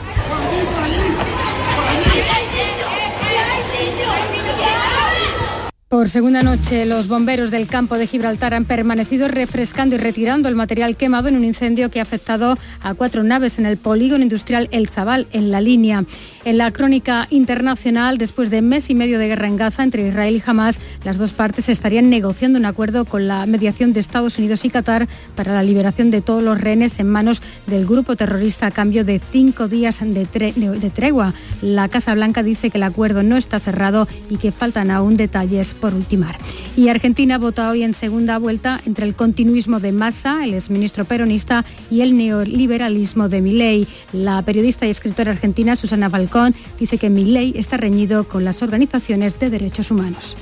Por 5.88 6.08
segunda 6.08 6.42
noche, 6.42 6.86
los 6.86 7.08
bomberos 7.08 7.50
del 7.50 7.68
campo 7.68 7.98
de 7.98 8.06
Gibraltar 8.06 8.54
han 8.54 8.64
permanecido 8.64 9.28
refrescando 9.28 9.94
y 9.94 9.98
retirando 9.98 10.48
el 10.48 10.56
material 10.56 10.96
quemado 10.96 11.28
en 11.28 11.36
un 11.36 11.44
incendio 11.44 11.90
que 11.90 12.00
ha 12.00 12.02
afectado 12.02 12.58
a 12.82 12.94
cuatro 12.94 13.22
naves 13.22 13.58
en 13.58 13.66
el 13.66 13.76
polígono 13.76 14.24
industrial 14.24 14.68
El 14.72 14.88
Zabal, 14.88 15.28
en 15.32 15.50
la 15.50 15.60
línea. 15.60 16.04
En 16.44 16.58
la 16.58 16.72
crónica 16.72 17.28
internacional, 17.30 18.18
después 18.18 18.50
de 18.50 18.60
mes 18.60 18.90
y 18.90 18.94
medio 18.94 19.18
de 19.18 19.28
guerra 19.28 19.46
en 19.46 19.56
Gaza 19.56 19.82
entre 19.82 20.08
Israel 20.08 20.34
y 20.34 20.50
Hamas, 20.50 20.80
las 21.04 21.16
dos 21.16 21.32
partes 21.32 21.68
estarían 21.68 22.10
negociando 22.10 22.58
un 22.58 22.64
acuerdo 22.64 23.04
con 23.04 23.28
la 23.28 23.46
mediación 23.46 23.92
de 23.92 24.00
Estados 24.00 24.38
Unidos 24.38 24.64
y 24.64 24.70
Qatar 24.70 25.06
para 25.36 25.54
la 25.54 25.62
liberación 25.62 26.10
de 26.10 26.22
todos 26.22 26.42
los 26.42 26.60
rehenes 26.60 26.98
en 26.98 27.08
manos 27.08 27.40
del 27.66 27.86
grupo 27.86 28.16
terrorista 28.16 28.66
a 28.66 28.70
cambio 28.70 29.04
de 29.04 29.20
cinco 29.20 29.68
días 29.68 30.00
de, 30.00 30.26
de 30.26 30.90
tregua. 30.90 31.34
La 31.62 31.88
Casa 31.88 32.14
Blanca 32.14 32.42
dice 32.42 32.70
que 32.70 32.78
el 32.78 32.84
acuerdo 32.84 33.22
no 33.22 33.36
está 33.36 33.60
cerrado 33.60 34.08
y 34.28 34.38
que 34.38 34.50
faltan 34.50 34.90
aún 34.90 35.16
detalles 35.16 35.74
por 35.84 35.94
ultimar. 35.94 36.34
Y 36.78 36.88
Argentina 36.88 37.36
vota 37.36 37.68
hoy 37.68 37.82
en 37.82 37.92
segunda 37.92 38.38
vuelta 38.38 38.80
entre 38.86 39.04
el 39.04 39.14
continuismo 39.14 39.80
de 39.80 39.92
Massa, 39.92 40.42
el 40.42 40.54
exministro 40.54 41.04
peronista, 41.04 41.62
y 41.90 42.00
el 42.00 42.16
neoliberalismo 42.16 43.28
de 43.28 43.42
Milei. 43.42 43.86
La 44.14 44.40
periodista 44.40 44.86
y 44.86 44.90
escritora 44.90 45.32
argentina 45.32 45.76
Susana 45.76 46.08
Falcón 46.08 46.54
dice 46.80 46.96
que 46.96 47.10
Milei 47.10 47.52
está 47.58 47.76
reñido 47.76 48.24
con 48.26 48.44
las 48.44 48.62
organizaciones 48.62 49.38
de 49.38 49.50
derechos 49.50 49.90
humanos. 49.90 50.38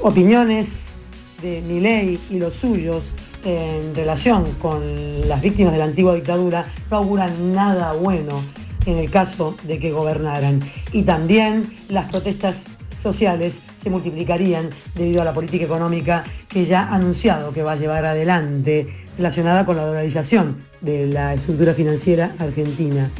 Opiniones 0.00 0.68
de 1.42 1.60
Milei 1.62 2.20
y 2.30 2.38
los 2.38 2.54
suyos 2.54 3.02
en 3.44 3.96
relación 3.96 4.44
con 4.62 4.80
las 5.28 5.42
víctimas 5.42 5.72
de 5.72 5.80
la 5.80 5.86
antigua 5.86 6.14
dictadura 6.14 6.68
no 6.88 6.98
auguran 6.98 7.52
nada 7.52 7.94
bueno 7.94 8.44
en 8.86 8.98
el 8.98 9.10
caso 9.10 9.56
de 9.64 9.80
que 9.80 9.90
gobernaran. 9.90 10.60
Y 10.92 11.02
también 11.02 11.64
las 11.88 12.08
protestas 12.10 12.62
sociales 13.02 13.58
se 13.84 13.90
multiplicarían 13.90 14.70
debido 14.94 15.20
a 15.20 15.24
la 15.26 15.34
política 15.34 15.66
económica 15.66 16.24
que 16.48 16.64
ya 16.64 16.88
ha 16.88 16.94
anunciado 16.94 17.52
que 17.52 17.62
va 17.62 17.72
a 17.72 17.76
llevar 17.76 18.06
adelante 18.06 18.88
relacionada 19.18 19.66
con 19.66 19.76
la 19.76 19.84
dolarización 19.84 20.64
de 20.80 21.06
la 21.06 21.34
estructura 21.34 21.74
financiera 21.74 22.32
argentina. 22.38 23.10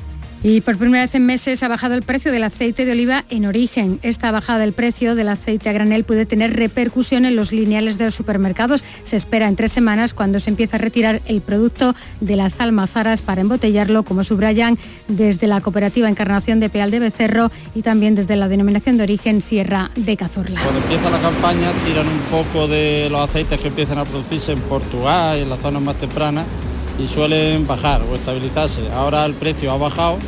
Y 0.47 0.61
por 0.61 0.77
primera 0.77 1.05
vez 1.05 1.15
en 1.15 1.25
meses 1.25 1.63
ha 1.63 1.69
bajado 1.69 1.95
el 1.95 2.03
precio 2.03 2.31
del 2.31 2.45
aceite 2.45 2.85
de 2.85 2.93
oliva 2.93 3.25
en 3.31 3.47
origen. 3.47 3.99
Esta 4.03 4.31
bajada 4.31 4.59
del 4.59 4.75
precio 4.75 5.15
del 5.15 5.31
aceite 5.31 5.71
a 5.71 5.73
granel 5.73 6.05
puede 6.05 6.27
tener 6.27 6.55
repercusión 6.55 7.25
en 7.25 7.35
los 7.35 7.51
lineales 7.51 7.97
de 7.97 8.05
los 8.05 8.15
supermercados. 8.15 8.85
Se 9.05 9.17
espera 9.17 9.49
en 9.49 9.57
tres 9.57 9.73
semanas 9.73 10.13
cuando 10.13 10.41
se 10.41 10.51
empiece 10.51 10.77
a 10.77 10.81
retirar 10.81 11.23
el 11.25 11.41
producto 11.41 11.95
de 12.21 12.37
las 12.37 12.61
almazaras 12.61 13.23
para 13.23 13.41
embotellarlo, 13.41 14.03
como 14.03 14.23
subrayan 14.23 14.77
desde 15.09 15.47
la 15.47 15.63
cooperativa 15.63 16.11
Encarnación 16.11 16.61
de 16.61 16.69
Peal 16.69 16.91
de 16.91 17.01
Becerro 17.01 17.51
y 17.75 17.81
también 17.81 18.15
desde 18.15 18.37
la 18.37 18.47
denominación 18.47 18.99
de 18.99 19.05
origen 19.05 19.41
Sierra 19.41 19.93
de 19.97 20.15
Cazorla. 20.19 20.61
Cuando 20.61 20.83
empieza 20.83 21.09
la 21.09 21.21
campaña 21.21 21.73
tiran 21.87 22.07
un 22.07 22.21
poco 22.31 22.69
de 22.69 23.09
los 23.11 23.27
aceites 23.31 23.59
que 23.59 23.69
empiezan 23.69 23.97
a 23.97 24.05
producirse 24.05 24.53
en 24.53 24.61
Portugal 24.61 25.39
y 25.39 25.41
en 25.41 25.49
las 25.49 25.61
zonas 25.61 25.81
más 25.81 25.97
tempranas 25.97 26.45
y 26.99 27.07
suelen 27.07 27.67
bajar 27.67 28.03
o 28.03 28.15
estabilizarse. 28.15 28.83
Ahora 28.93 29.25
el 29.27 29.35
precio 29.35 29.73
ha 29.73 29.77
bajado, 29.77 30.19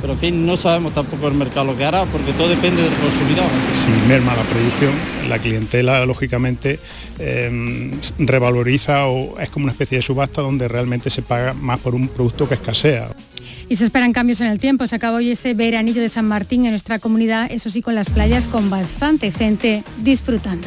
pero 0.00 0.14
en 0.14 0.18
fin, 0.18 0.46
no 0.46 0.56
sabemos 0.56 0.94
tampoco 0.94 1.28
el 1.28 1.34
mercado 1.34 1.66
lo 1.66 1.76
que 1.76 1.84
hará 1.84 2.04
porque 2.06 2.32
todo 2.32 2.48
depende 2.48 2.82
del 2.82 2.92
consumidor. 2.94 3.46
Si 3.72 4.08
merma 4.08 4.34
la 4.34 4.42
producción, 4.42 4.92
la 5.28 5.38
clientela 5.38 6.04
lógicamente 6.06 6.78
em, 7.18 7.92
revaloriza 8.18 9.06
o 9.06 9.38
es 9.38 9.50
como 9.50 9.64
una 9.64 9.72
especie 9.72 9.98
de 9.98 10.02
subasta 10.02 10.42
donde 10.42 10.68
realmente 10.68 11.10
se 11.10 11.22
paga 11.22 11.52
más 11.52 11.80
por 11.80 11.94
un 11.94 12.08
producto 12.08 12.48
que 12.48 12.54
escasea. 12.54 13.08
Y 13.68 13.76
se 13.76 13.84
esperan 13.84 14.12
cambios 14.12 14.40
en 14.40 14.48
el 14.48 14.58
tiempo. 14.58 14.86
Se 14.86 14.96
acabó 14.96 15.18
hoy 15.18 15.30
ese 15.30 15.54
veranillo 15.54 16.02
de 16.02 16.08
San 16.08 16.26
Martín 16.26 16.64
en 16.64 16.72
nuestra 16.72 16.98
comunidad, 16.98 17.50
eso 17.52 17.70
sí, 17.70 17.82
con 17.82 17.94
las 17.94 18.10
playas 18.10 18.46
con 18.46 18.68
bastante 18.68 19.30
gente 19.30 19.84
disfrutando. 20.02 20.66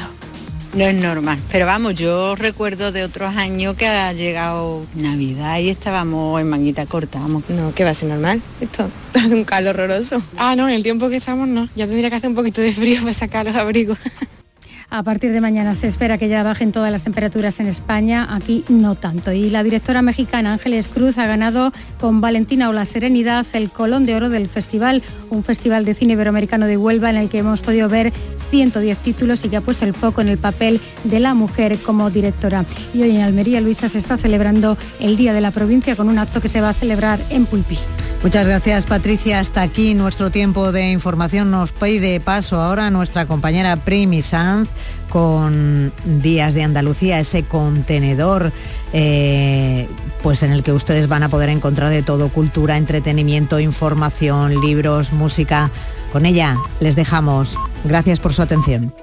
No 0.74 0.86
es 0.86 0.96
normal, 0.96 1.38
pero 1.52 1.68
vamos, 1.68 1.94
yo 1.94 2.36
recuerdo 2.36 2.92
de 2.92 3.04
otros 3.04 3.36
años 3.36 3.76
que 3.76 3.86
ha 3.86 4.12
llegado 4.12 4.88
Navidad 4.96 5.60
y 5.60 5.70
estábamos 5.70 6.42
en 6.42 6.50
manguita 6.50 6.88
corta, 6.88 7.20
vamos. 7.20 7.44
No, 7.48 7.76
que 7.76 7.84
va 7.84 7.92
a 7.92 7.94
ser 7.94 8.10
normal, 8.10 8.42
esto 8.60 8.90
hace 9.14 9.36
un 9.36 9.44
calor 9.44 9.76
horroroso. 9.76 10.24
Ah, 10.36 10.56
no, 10.56 10.68
en 10.68 10.74
el 10.74 10.82
tiempo 10.82 11.10
que 11.10 11.18
estamos 11.18 11.48
no, 11.48 11.70
ya 11.76 11.86
tendría 11.86 12.10
que 12.10 12.16
hacer 12.16 12.30
un 12.30 12.36
poquito 12.36 12.62
de 12.62 12.74
frío 12.74 13.02
para 13.02 13.14
sacar 13.14 13.46
los 13.46 13.56
abrigos. 13.56 14.00
A 14.90 15.04
partir 15.04 15.32
de 15.32 15.42
mañana 15.42 15.76
se 15.76 15.88
espera 15.88 16.18
que 16.18 16.28
ya 16.28 16.44
bajen 16.44 16.72
todas 16.72 16.92
las 16.92 17.04
temperaturas 17.04 17.60
en 17.60 17.68
España, 17.68 18.28
aquí 18.30 18.64
no 18.70 18.96
tanto. 18.96 19.32
Y 19.32 19.50
la 19.50 19.64
directora 19.64 20.02
mexicana 20.02 20.54
Ángeles 20.54 20.88
Cruz 20.88 21.18
ha 21.18 21.26
ganado 21.26 21.72
con 22.00 22.22
Valentina 22.22 22.70
o 22.70 22.74
la 22.74 22.86
Serenidad 22.86 23.46
el 23.54 23.70
Colón 23.70 24.06
de 24.06 24.16
Oro 24.16 24.30
del 24.30 24.48
festival, 24.48 25.02
un 25.30 25.44
festival 25.44 25.86
de 25.86 25.94
cine 25.94 26.14
iberoamericano 26.14 26.68
de 26.68 26.78
Huelva 26.78 27.10
en 27.10 27.18
el 27.18 27.30
que 27.30 27.40
hemos 27.40 27.62
podido 27.62 27.90
ver 27.90 28.14
110 28.50 28.98
títulos 29.00 29.44
y 29.44 29.50
que 29.50 29.58
ha 29.58 29.62
puesto 29.62 29.86
el 29.86 29.96
foco 29.96 30.22
en 30.22 30.30
el 30.30 30.38
papel 30.38 30.80
de 31.04 31.20
la 31.20 31.34
mujer 31.34 31.80
como 31.80 32.12
directora. 32.12 32.66
Y 32.94 33.02
hoy 33.02 33.16
en 33.16 33.24
Almería, 33.24 33.62
Luisa, 33.62 33.90
se 33.90 33.98
está 33.98 34.18
celebrando 34.18 34.78
el 35.00 35.18
Día 35.18 35.34
de 35.34 35.42
la 35.42 35.52
Provincia 35.52 35.96
con 35.96 36.08
un 36.08 36.20
acto 36.20 36.40
que 36.40 36.50
se 36.50 36.62
va 36.62 36.70
a 36.70 36.74
celebrar 36.74 37.20
en 37.30 37.46
Pulpí. 37.46 37.80
Muchas 38.24 38.48
gracias 38.48 38.86
Patricia. 38.86 39.40
Hasta 39.40 39.62
aquí 39.62 39.94
nuestro 39.96 40.32
tiempo 40.32 40.72
de 40.72 40.90
información. 40.92 41.52
Nos 41.52 41.74
pide 41.74 42.22
paso 42.22 42.62
ahora 42.62 42.90
nuestra 42.90 43.26
compañera 43.26 43.76
Primi 43.76 44.22
Sanz 44.22 44.70
con 45.10 45.92
Días 46.06 46.54
de 46.54 46.64
Andalucía, 46.64 47.20
ese 47.20 47.44
contenedor 47.44 48.54
eh, 48.94 49.90
pues 50.24 50.42
en 50.42 50.52
el 50.52 50.64
que 50.64 50.72
ustedes 50.72 51.10
van 51.10 51.24
a 51.24 51.30
poder 51.30 51.50
encontrar 51.50 51.90
de 51.90 52.02
todo, 52.02 52.30
cultura, 52.30 52.78
entretenimiento, 52.78 53.60
información, 53.60 54.62
libros, 54.62 55.12
música. 55.12 55.70
Con 56.14 56.26
ella 56.26 56.58
les 56.80 56.96
dejamos. 56.96 57.58
Gracias 57.84 58.22
por 58.22 58.34
su 58.34 58.42
atención. 58.42 58.94